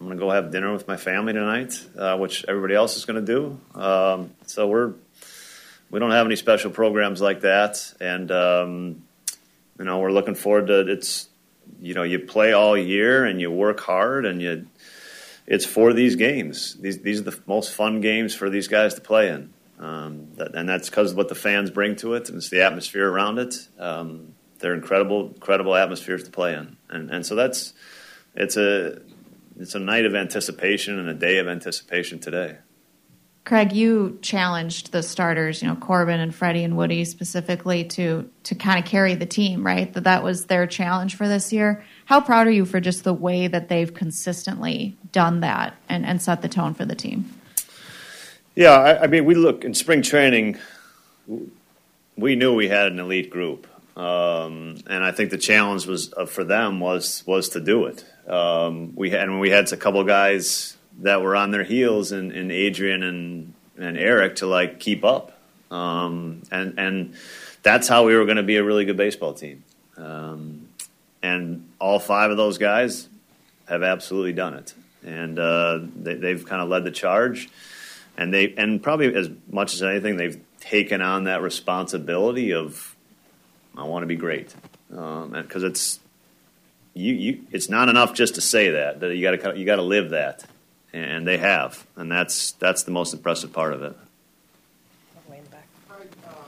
I'm 0.00 0.08
to 0.08 0.16
go 0.16 0.30
have 0.30 0.50
dinner 0.50 0.72
with 0.72 0.88
my 0.88 0.96
family 0.96 1.34
tonight, 1.34 1.78
uh, 1.98 2.16
which 2.16 2.46
everybody 2.48 2.74
else 2.74 2.96
is 2.96 3.04
to 3.22 3.34
do. 3.34 3.60
Um, 3.78 4.32
so 4.46 4.68
we're 4.68 4.94
we 5.90 6.00
don't 6.00 6.12
have 6.12 6.24
any 6.24 6.36
special 6.36 6.70
programs 6.70 7.20
like 7.20 7.42
that, 7.42 7.92
and 8.00 8.32
um, 8.32 9.02
you 9.78 9.84
know 9.84 9.98
we're 9.98 10.12
looking 10.12 10.34
forward 10.34 10.68
to 10.68 10.90
it's 10.90 11.28
you 11.78 11.92
know 11.92 12.04
you 12.04 12.20
play 12.20 12.54
all 12.54 12.74
year 12.74 13.26
and 13.26 13.38
you 13.38 13.50
work 13.50 13.80
hard 13.80 14.24
and 14.24 14.40
you 14.40 14.66
it's 15.48 15.64
for 15.64 15.94
these 15.94 16.14
games. 16.14 16.76
These 16.78 16.98
these 17.00 17.20
are 17.20 17.30
the 17.30 17.40
most 17.46 17.72
fun 17.72 18.00
games 18.02 18.34
for 18.34 18.50
these 18.50 18.68
guys 18.68 18.94
to 18.94 19.00
play 19.00 19.30
in, 19.30 19.54
um, 19.78 20.28
that, 20.34 20.54
and 20.54 20.68
that's 20.68 20.90
because 20.90 21.12
of 21.12 21.16
what 21.16 21.28
the 21.28 21.34
fans 21.34 21.70
bring 21.70 21.96
to 21.96 22.14
it 22.14 22.28
and 22.28 22.36
it's 22.36 22.50
the 22.50 22.62
atmosphere 22.62 23.10
around 23.10 23.38
it. 23.38 23.54
Um, 23.78 24.34
they're 24.58 24.74
incredible, 24.74 25.28
incredible 25.28 25.74
atmospheres 25.74 26.22
to 26.24 26.30
play 26.30 26.52
in, 26.54 26.76
and 26.90 27.10
and 27.10 27.24
so 27.24 27.34
that's 27.34 27.72
it's 28.34 28.58
a 28.58 29.00
it's 29.58 29.74
a 29.74 29.78
night 29.78 30.04
of 30.04 30.14
anticipation 30.14 30.98
and 30.98 31.08
a 31.08 31.14
day 31.14 31.38
of 31.38 31.48
anticipation 31.48 32.18
today. 32.18 32.58
Craig, 33.48 33.72
you 33.72 34.18
challenged 34.20 34.92
the 34.92 35.02
starters, 35.02 35.62
you 35.62 35.68
know, 35.68 35.76
Corbin 35.76 36.20
and 36.20 36.34
Freddie 36.34 36.64
and 36.64 36.76
Woody 36.76 37.06
specifically 37.06 37.84
to 37.84 38.28
to 38.42 38.54
kind 38.54 38.78
of 38.78 38.84
carry 38.84 39.14
the 39.14 39.24
team, 39.24 39.64
right? 39.64 39.90
That 39.94 40.04
that 40.04 40.22
was 40.22 40.44
their 40.44 40.66
challenge 40.66 41.16
for 41.16 41.26
this 41.26 41.50
year. 41.54 41.82
How 42.08 42.22
proud 42.22 42.46
are 42.46 42.50
you 42.50 42.64
for 42.64 42.80
just 42.80 43.04
the 43.04 43.12
way 43.12 43.48
that 43.48 43.68
they've 43.68 43.92
consistently 43.92 44.96
done 45.12 45.40
that 45.40 45.76
and, 45.90 46.06
and 46.06 46.22
set 46.22 46.40
the 46.40 46.48
tone 46.48 46.72
for 46.72 46.86
the 46.86 46.94
team? 46.94 47.30
Yeah, 48.54 48.70
I, 48.70 49.02
I 49.02 49.06
mean, 49.08 49.26
we 49.26 49.34
look 49.34 49.62
in 49.62 49.74
spring 49.74 50.00
training. 50.00 50.56
We 52.16 52.34
knew 52.34 52.54
we 52.54 52.68
had 52.68 52.90
an 52.90 52.98
elite 52.98 53.28
group, 53.28 53.66
um, 53.94 54.78
and 54.86 55.04
I 55.04 55.12
think 55.12 55.28
the 55.28 55.36
challenge 55.36 55.86
was 55.86 56.14
uh, 56.14 56.24
for 56.24 56.44
them 56.44 56.80
was 56.80 57.24
was 57.26 57.50
to 57.50 57.60
do 57.60 57.84
it. 57.84 58.06
Um, 58.26 58.94
we 58.96 59.10
had 59.10 59.28
and 59.28 59.38
we 59.38 59.50
had 59.50 59.70
a 59.70 59.76
couple 59.76 60.02
guys 60.04 60.78
that 61.00 61.20
were 61.20 61.36
on 61.36 61.50
their 61.50 61.64
heels 61.64 62.10
and, 62.10 62.32
and 62.32 62.50
Adrian 62.50 63.02
and, 63.02 63.52
and 63.76 63.98
Eric 63.98 64.36
to 64.36 64.46
like 64.46 64.80
keep 64.80 65.04
up. 65.04 65.38
Um, 65.70 66.42
and, 66.50 66.78
and 66.78 67.14
that's 67.62 67.86
how 67.86 68.06
we 68.06 68.16
were 68.16 68.24
going 68.24 68.38
to 68.38 68.42
be 68.42 68.56
a 68.56 68.64
really 68.64 68.86
good 68.86 68.96
baseball 68.96 69.34
team. 69.34 69.62
And 71.22 71.68
all 71.80 71.98
five 71.98 72.30
of 72.30 72.36
those 72.36 72.58
guys 72.58 73.08
have 73.68 73.82
absolutely 73.82 74.32
done 74.32 74.54
it. 74.54 74.74
And 75.04 75.38
uh, 75.38 75.80
they, 75.96 76.30
have 76.30 76.46
kind 76.46 76.62
of 76.62 76.68
led 76.68 76.84
the 76.84 76.90
charge. 76.90 77.48
And 78.16 78.32
they 78.32 78.54
and 78.56 78.82
probably 78.82 79.14
as 79.14 79.30
much 79.50 79.74
as 79.74 79.82
anything, 79.82 80.16
they've 80.16 80.40
taken 80.60 81.00
on 81.00 81.24
that 81.24 81.40
responsibility 81.42 82.52
of 82.52 82.96
I 83.76 83.84
want 83.84 84.02
to 84.02 84.06
be 84.06 84.16
great 84.16 84.54
because 84.88 85.62
um, 85.62 85.64
it's 85.64 86.00
you, 86.94 87.14
you 87.14 87.44
it's 87.52 87.68
not 87.68 87.88
enough 87.88 88.12
just 88.12 88.34
to 88.34 88.40
say 88.40 88.70
that. 88.70 89.00
That 89.00 89.14
you 89.14 89.22
got 89.22 89.40
to 89.52 89.58
you 89.58 89.64
got 89.64 89.76
to 89.76 89.82
live 89.82 90.10
that, 90.10 90.44
and 90.92 91.26
they 91.26 91.38
have, 91.38 91.86
and 91.94 92.10
that's 92.10 92.52
that's 92.52 92.82
the 92.82 92.90
most 92.90 93.14
impressive 93.14 93.52
part 93.52 93.72
of 93.72 93.82
it. 93.82 93.96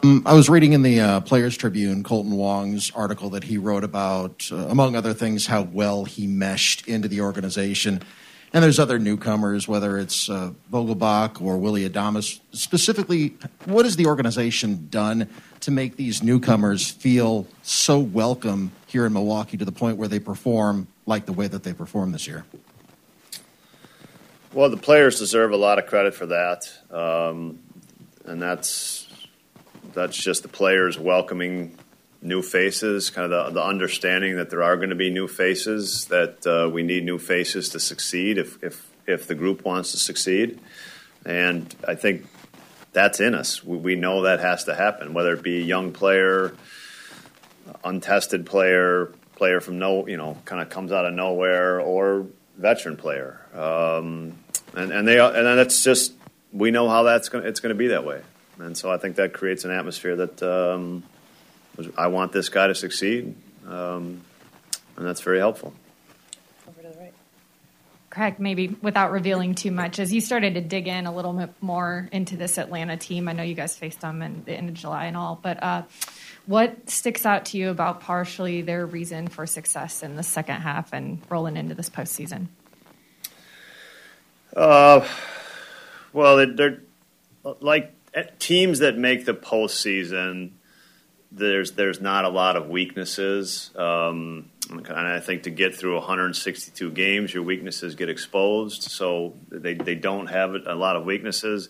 Um, 0.03 0.23
I 0.25 0.33
was 0.33 0.49
reading 0.49 0.73
in 0.73 0.81
the 0.81 1.01
uh, 1.01 1.21
Players 1.21 1.59
Tribune 1.59 2.03
Kolten 2.03 2.31
Wong's 2.31 2.91
article 2.93 3.31
that 3.31 3.45
he 3.45 3.59
wrote 3.59 3.85
about, 3.85 4.49
uh, 4.51 4.57
among 4.57 4.97
other 4.97 5.13
things, 5.13 5.47
how 5.47 5.63
well 5.63 6.05
he 6.05 6.27
meshed 6.27 6.89
into 6.89 7.07
the 7.07 7.21
organization. 7.21 8.01
And 8.55 8.65
there's 8.65 8.79
other 8.79 8.99
newcomers, 8.99 9.69
whether 9.69 9.99
it's 9.99 10.31
uh, 10.31 10.53
Vogelbach 10.73 11.43
or 11.43 11.59
Willy 11.59 11.89
Adames. 11.89 12.41
Specifically, 12.53 13.37
what 13.67 13.85
has 13.85 13.97
the 13.97 14.07
organization 14.07 14.89
done 14.91 15.29
to 15.61 15.71
make 15.71 15.97
these 15.97 16.23
newcomers 16.23 16.91
feel 16.91 17.47
so 17.63 17.99
welcome 17.99 18.73
here 18.87 19.05
in 19.05 19.13
Milwaukee 19.13 19.59
to 19.59 19.67
the 19.67 19.73
point 19.73 19.99
where 19.99 20.09
they 20.09 20.19
perform 20.19 20.89
like 21.05 21.27
the 21.27 21.35
way 21.35 21.47
that 21.47 21.63
they 21.63 21.75
perform 21.75 22.13
this 22.13 22.27
year? 22.27 22.47
Well, 24.55 24.71
the 24.71 24.79
players 24.79 25.19
deserve 25.19 25.53
a 25.53 25.59
lot 25.59 25.79
of 25.79 25.87
credit 25.87 26.15
for 26.15 26.27
that, 26.27 26.71
um, 26.91 27.61
and 28.25 28.41
that's 28.41 29.00
that's 29.93 30.17
just 30.17 30.43
the 30.43 30.49
players 30.49 30.99
welcoming 30.99 31.77
new 32.23 32.43
faces, 32.43 33.11
kind 33.11 33.33
of 33.33 33.55
the, 33.55 33.61
the 33.61 33.65
understanding 33.65 34.37
that 34.37 34.51
there 34.51 34.63
are 34.63 34.77
going 34.77 34.91
to 34.91 34.97
be 34.97 35.11
new 35.11 35.27
faces, 35.27 36.07
that 36.07 36.47
uh, 36.47 36.69
we 36.69 36.83
need 36.83 37.05
new 37.05 37.19
faces 37.19 37.71
to 37.71 37.81
succeed 37.81 38.39
if, 38.39 38.63
if, 38.63 38.87
if 39.07 39.27
the 39.27 39.35
group 39.35 39.65
wants 39.65 39.93
to 39.93 39.99
succeed. 39.99 40.59
And 41.25 41.75
I 41.87 41.95
think 41.95 42.27
that's 42.93 43.21
in 43.21 43.35
us. 43.35 43.65
We, 43.65 43.77
we 43.79 43.95
know 43.97 44.23
that 44.23 44.41
has 44.41 44.65
to 44.65 44.75
happen, 44.75 45.15
whether 45.15 45.33
it 45.33 45.43
be 45.43 45.59
a 45.59 45.65
young 45.65 45.93
player, 45.93 46.55
untested 47.85 48.45
player, 48.47 49.13
player 49.37 49.61
from 49.61 49.79
no, 49.79 50.07
you 50.07 50.17
know, 50.17 50.37
kind 50.45 50.61
of 50.61 50.69
comes 50.69 50.93
out 50.93 51.07
of 51.07 51.15
nowhere, 51.15 51.81
or 51.81 52.27
veteran 52.59 52.97
player. 52.97 53.41
Um, 53.55 54.39
and, 54.75 54.93
and 54.93 55.09
they 55.09 55.19
and 55.19 55.35
that's 55.59 55.83
just 55.83 56.13
we 56.53 56.71
know 56.71 56.89
how 56.89 57.03
that's 57.05 57.29
going. 57.29 57.47
It's 57.47 57.61
going 57.61 57.75
to 57.75 57.79
be 57.79 57.89
that 57.89 58.05
way 58.05 58.23
and 58.61 58.77
so 58.77 58.91
I 58.91 58.99
think 58.99 59.17
that 59.17 59.33
creates 59.33 59.65
an 59.65 59.71
atmosphere 59.71 60.17
that 60.17 60.43
um, 60.43 61.03
I 61.97 62.09
want 62.09 62.33
this 62.33 62.49
guy 62.49 62.67
to 62.67 62.75
succeed, 62.75 63.35
um, 63.67 64.23
and 64.97 65.07
that's 65.07 65.21
very 65.21 65.39
helpful. 65.39 65.73
Over 66.69 66.83
to 66.83 66.89
the 66.89 66.99
right. 66.99 67.15
Craig, 68.11 68.39
maybe 68.39 68.69
without 68.83 69.13
revealing 69.13 69.55
too 69.55 69.71
much, 69.71 69.99
as 69.99 70.13
you 70.13 70.21
started 70.21 70.55
to 70.55 70.61
dig 70.61 70.89
in 70.89 71.07
a 71.07 71.15
little 71.15 71.33
bit 71.33 71.51
more 71.61 72.09
into 72.13 72.37
this 72.37 72.59
Atlanta 72.59 72.97
team, 72.97 73.29
I 73.29 73.33
know 73.33 73.43
you 73.43 73.55
guys 73.55 73.77
faced 73.77 74.01
them 74.01 74.23
in 74.23 74.45
the 74.45 74.53
end 74.53 74.69
of 74.69 74.75
July 74.75 75.07
and 75.07 75.17
all, 75.17 75.39
but 75.41 75.63
uh, 75.63 75.83
what 76.47 76.91
sticks 76.91 77.25
out 77.25 77.47
to 77.47 77.59
you 77.59 77.71
about 77.71 78.01
partially 78.01 78.63
their 78.63 78.85
reason 78.85 79.29
for 79.29 79.47
success 79.47 80.03
in 80.03 80.17
the 80.17 80.23
second 80.23 80.57
half 80.57 80.93
and 80.93 81.21
rolling 81.29 81.57
into 81.57 81.75
this 81.75 81.89
postseason? 81.89 82.49
Uh, 84.57 85.07
well, 86.13 86.37
they're, 86.37 86.53
they're 86.53 86.81
like 87.61 87.95
teams 88.39 88.81
that 88.81 88.97
make 88.97 89.25
the 89.25 89.35
postseason, 89.35 90.53
there's 91.33 91.73
there's 91.73 92.01
not 92.01 92.25
a 92.25 92.29
lot 92.29 92.57
of 92.57 92.69
weaknesses. 92.69 93.71
Um, 93.77 94.51
and 94.71 94.89
I 94.89 95.21
think 95.21 95.45
to 95.45 95.51
get 95.51 95.75
through 95.75 95.95
162 95.95 96.91
games, 96.93 97.35
your 97.35 97.43
weaknesses 97.43 97.95
get 97.95 98.09
exposed. 98.09 98.85
So 98.85 99.35
they 99.49 99.75
they 99.75 99.95
don't 99.95 100.27
have 100.27 100.55
a 100.67 100.75
lot 100.75 100.97
of 100.97 101.05
weaknesses. 101.05 101.69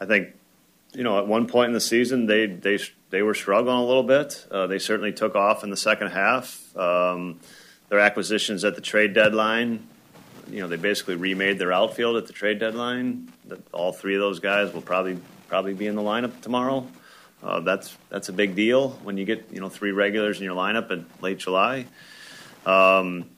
I 0.00 0.06
think 0.06 0.34
you 0.92 1.02
know 1.02 1.18
at 1.18 1.26
one 1.26 1.46
point 1.46 1.68
in 1.68 1.72
the 1.74 1.80
season 1.80 2.26
they 2.26 2.46
they 2.46 2.78
they 3.10 3.22
were 3.22 3.34
struggling 3.34 3.76
a 3.76 3.84
little 3.84 4.02
bit. 4.02 4.46
Uh, 4.50 4.66
they 4.66 4.78
certainly 4.78 5.12
took 5.12 5.34
off 5.34 5.62
in 5.62 5.70
the 5.70 5.76
second 5.76 6.08
half. 6.08 6.76
Um, 6.76 7.40
their 7.88 8.00
acquisitions 8.00 8.64
at 8.64 8.74
the 8.74 8.80
trade 8.80 9.14
deadline, 9.14 9.86
you 10.50 10.60
know, 10.60 10.68
they 10.68 10.76
basically 10.76 11.14
remade 11.14 11.58
their 11.58 11.72
outfield 11.72 12.16
at 12.16 12.26
the 12.26 12.32
trade 12.32 12.58
deadline. 12.58 13.32
All 13.72 13.92
three 13.92 14.14
of 14.14 14.20
those 14.20 14.40
guys 14.40 14.72
will 14.72 14.82
probably 14.82 15.18
probably 15.48 15.74
be 15.74 15.86
in 15.86 15.94
the 15.94 16.02
lineup 16.02 16.40
tomorrow. 16.40 16.86
Uh, 17.42 17.60
that's 17.60 17.96
that's 18.08 18.28
a 18.28 18.32
big 18.32 18.54
deal 18.54 18.90
when 19.02 19.16
you 19.16 19.24
get 19.24 19.48
you 19.52 19.60
know 19.60 19.68
three 19.68 19.92
regulars 19.92 20.38
in 20.38 20.44
your 20.44 20.56
lineup 20.56 20.90
in 20.90 21.06
late 21.20 21.38
July. 21.38 21.86
Um, 22.64 23.30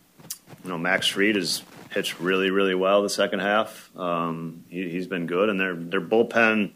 you 0.65 0.71
know 0.71 0.79
Max 0.79 1.09
Fried 1.09 1.37
has 1.37 1.63
pitched 1.91 2.21
really 2.21 2.51
really 2.51 2.75
well 2.75 3.03
the 3.03 3.11
second 3.11 3.41
half. 3.41 3.91
Um, 3.97 4.65
he, 4.69 4.97
has 4.97 5.07
been 5.07 5.27
good, 5.27 5.49
and 5.49 5.61
their 5.61 5.75
their 5.75 6.01
bullpen. 6.01 6.71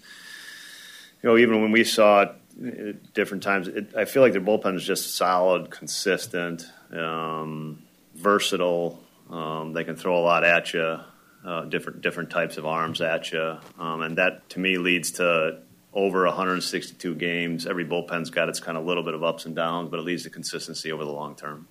You 1.23 1.29
know, 1.29 1.39
even 1.39 1.63
when 1.63 1.71
we 1.71 1.85
saw 1.85 2.23
it 2.61 3.15
different 3.15 3.45
times, 3.45 3.69
it, 3.69 3.95
I 3.97 4.05
feel 4.05 4.23
like 4.23 4.33
their 4.33 4.41
bullpen 4.41 4.75
is 4.75 4.85
just 4.85 5.15
solid, 5.15 5.71
consistent, 5.71 6.67
um, 6.91 7.83
versatile. 8.17 9.01
Um, 9.31 9.73
they 9.73 9.85
can 9.85 9.97
throw 9.97 10.19
a 10.19 10.21
lot 10.21 10.45
at 10.45 10.75
you 10.75 10.99
uh, 11.45 11.65
different 11.65 12.01
different 12.03 12.31
types 12.31 12.57
of 12.57 12.67
arms 12.67 13.01
at 13.01 13.33
you, 13.33 13.59
um, 13.79 14.03
and 14.03 14.19
that 14.19 14.49
to 14.51 14.61
me 14.61 14.79
leads 14.79 15.13
to 15.13 15.59
over 15.93 16.25
162 16.25 17.15
games. 17.17 17.67
Every 17.67 17.85
bullpen's 17.85 18.31
got 18.31 18.49
its 18.49 18.61
kind 18.61 18.79
of 18.79 18.85
little 18.85 19.03
bit 19.03 19.15
of 19.15 19.23
ups 19.23 19.45
and 19.45 19.55
downs, 19.55 19.91
but 19.91 19.99
it 19.99 20.03
leads 20.03 20.23
to 20.23 20.31
consistency 20.31 20.91
over 20.91 21.05
the 21.05 21.11
long 21.11 21.35
term. 21.37 21.69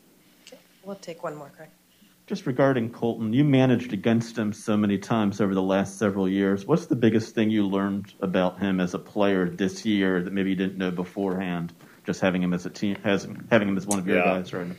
Okay. 0.48 0.58
We'll 0.84 0.96
take 0.96 1.24
one 1.24 1.36
more, 1.36 1.52
Craig. 1.56 1.70
Just 2.28 2.46
regarding 2.46 2.92
Kolten, 2.92 3.34
you 3.34 3.44
managed 3.44 3.94
against 3.94 4.38
him 4.38 4.54
so 4.54 4.78
many 4.78 4.98
times 4.98 5.42
over 5.42 5.54
the 5.54 5.62
last 5.62 5.98
several 5.98 6.30
years. 6.30 6.66
What's 6.66 6.86
the 6.86 6.96
biggest 6.96 7.36
thing 7.36 7.50
you 7.50 7.68
learned 7.68 8.14
about 8.22 8.60
him 8.60 8.80
as 8.80 8.94
a 8.94 9.00
player 9.00 9.50
this 9.50 9.86
year 9.86 10.22
that 10.22 10.32
maybe 10.32 10.52
you 10.52 10.56
didn't 10.56 10.78
know 10.78 10.92
beforehand? 10.92 11.74
Just 12.06 12.22
having 12.22 12.42
him 12.42 12.54
as 12.54 12.66
a 12.66 12.70
team, 12.70 12.96
has, 13.04 13.28
having 13.50 13.68
him 13.68 13.78
as 13.78 13.86
one 13.86 14.00
of 14.00 14.08
your 14.08 14.18
yeah. 14.18 14.26
guys 14.26 14.54
right 14.54 14.68
now. 14.68 14.76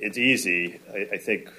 It's 0.00 0.18
easy. 0.18 0.80
I, 0.92 1.08
I 1.14 1.18
think 1.18 1.50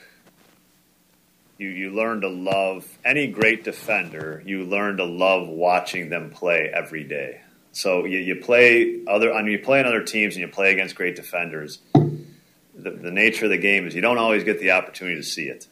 you, 1.60 1.68
you 1.68 1.92
learn 1.92 2.22
to 2.22 2.30
love 2.30 2.88
any 3.04 3.28
great 3.28 3.66
defender. 3.66 4.42
You 4.46 4.64
learn 4.64 4.98
to 4.98 5.04
love 5.04 5.48
watching 5.48 6.10
them 6.10 6.32
play 6.32 6.72
every 6.74 7.04
day. 7.04 7.42
So 7.74 8.06
you, 8.06 8.18
you 8.18 8.38
play 8.38 9.02
other, 9.08 9.34
I 9.34 9.44
mean, 9.44 9.52
you 9.52 9.60
play 9.60 9.84
other 9.84 10.02
teams 10.02 10.36
and 10.36 10.42
you 10.42 10.48
play 10.48 10.72
against 10.72 10.96
great 10.96 11.18
defenders. 11.18 11.80
The, 11.94 12.92
the 12.92 13.12
nature 13.12 13.46
of 13.46 13.52
the 13.52 13.58
game 13.58 13.86
is 13.86 13.94
you 13.94 14.02
don't 14.02 14.18
always 14.18 14.46
get 14.46 14.60
the 14.60 14.72
opportunity 14.72 15.18
to 15.18 15.24
see 15.24 15.44
it. 15.44 15.68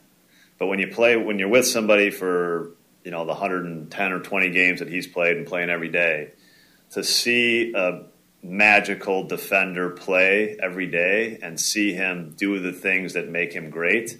But 0.59 0.67
when 0.67 0.79
you 0.79 0.87
play, 0.87 1.15
when 1.15 1.39
you're 1.39 1.47
with 1.47 1.65
somebody 1.65 2.11
for 2.11 2.71
you 3.03 3.11
know 3.11 3.23
the 3.23 3.31
110 3.31 4.11
or 4.11 4.19
20 4.19 4.49
games 4.49 4.79
that 4.79 4.89
he's 4.89 5.07
played 5.07 5.37
and 5.37 5.47
playing 5.47 5.69
every 5.69 5.87
day, 5.87 6.33
to 6.91 7.03
see 7.03 7.73
a 7.73 8.03
magical 8.43 9.27
defender 9.27 9.91
play 9.91 10.57
every 10.61 10.87
day 10.87 11.37
and 11.41 11.59
see 11.59 11.93
him 11.93 12.33
do 12.35 12.59
the 12.59 12.73
things 12.73 13.13
that 13.13 13.29
make 13.29 13.53
him 13.53 13.69
great 13.69 14.17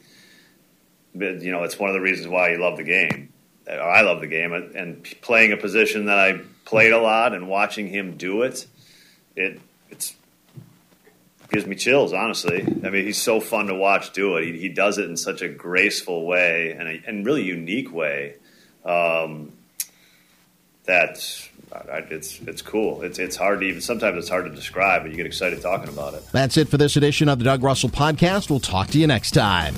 you 1.20 1.52
know, 1.52 1.64
it's 1.64 1.80
one 1.80 1.90
of 1.90 1.94
the 1.94 2.02
reasons 2.02 2.28
why 2.28 2.52
you 2.52 2.58
love 2.58 2.78
the 2.78 2.84
game. 2.84 3.34
I 3.70 4.02
love 4.02 4.22
the 4.22 4.28
game, 4.28 4.54
and 4.54 5.04
playing 5.22 5.52
a 5.52 5.58
position 5.58 6.06
that 6.06 6.18
I 6.18 6.40
played 6.64 6.94
a 6.94 7.00
lot 7.00 7.34
and 7.34 7.50
watching 7.50 7.88
him 7.88 8.16
do 8.16 8.44
it, 8.44 8.66
it 9.36 9.60
it's 9.90 10.16
gives 11.50 11.66
me 11.66 11.76
chills. 11.76 12.14
Honestly, 12.14 12.62
I 12.62 12.90
mean, 12.90 13.06
he's 13.06 13.22
so 13.22 13.42
fun 13.42 13.68
to 13.68 13.76
watch 13.76 14.14
do 14.14 14.38
it. 14.38 14.46
He, 14.46 14.58
he 14.58 14.70
does 14.70 14.98
it 14.98 15.10
in 15.10 15.18
such 15.18 15.42
a 15.42 15.50
graceful 15.50 16.26
way 16.26 16.72
and 16.72 16.88
a 16.88 17.02
and 17.08 17.26
really 17.26 17.44
unique 17.44 17.92
way. 17.94 18.36
Um, 18.86 19.52
that 20.86 21.20
it's 22.10 22.40
it's 22.40 22.62
cool. 22.62 23.02
It's 23.02 23.20
it's 23.20 23.36
hard 23.36 23.60
to 23.62 23.66
even 23.68 23.82
sometimes 23.82 24.18
it's 24.18 24.30
hard 24.30 24.46
to 24.46 24.56
describe, 24.56 25.04
but 25.04 25.12
you 25.12 25.18
get 25.18 25.26
excited 25.26 25.62
talking 25.62 25.90
about 25.90 26.14
it. 26.14 26.26
That's 26.32 26.58
it 26.58 26.70
for 26.70 26.78
this 26.78 26.96
edition 26.96 27.30
of 27.30 27.40
the 27.40 27.46
Doug 27.46 27.64
Russell 27.64 27.90
Podcast. 27.90 28.50
We'll 28.50 28.60
talk 28.60 28.88
to 28.90 29.00
you 29.00 29.08
next 29.08 29.32
time. 29.32 29.76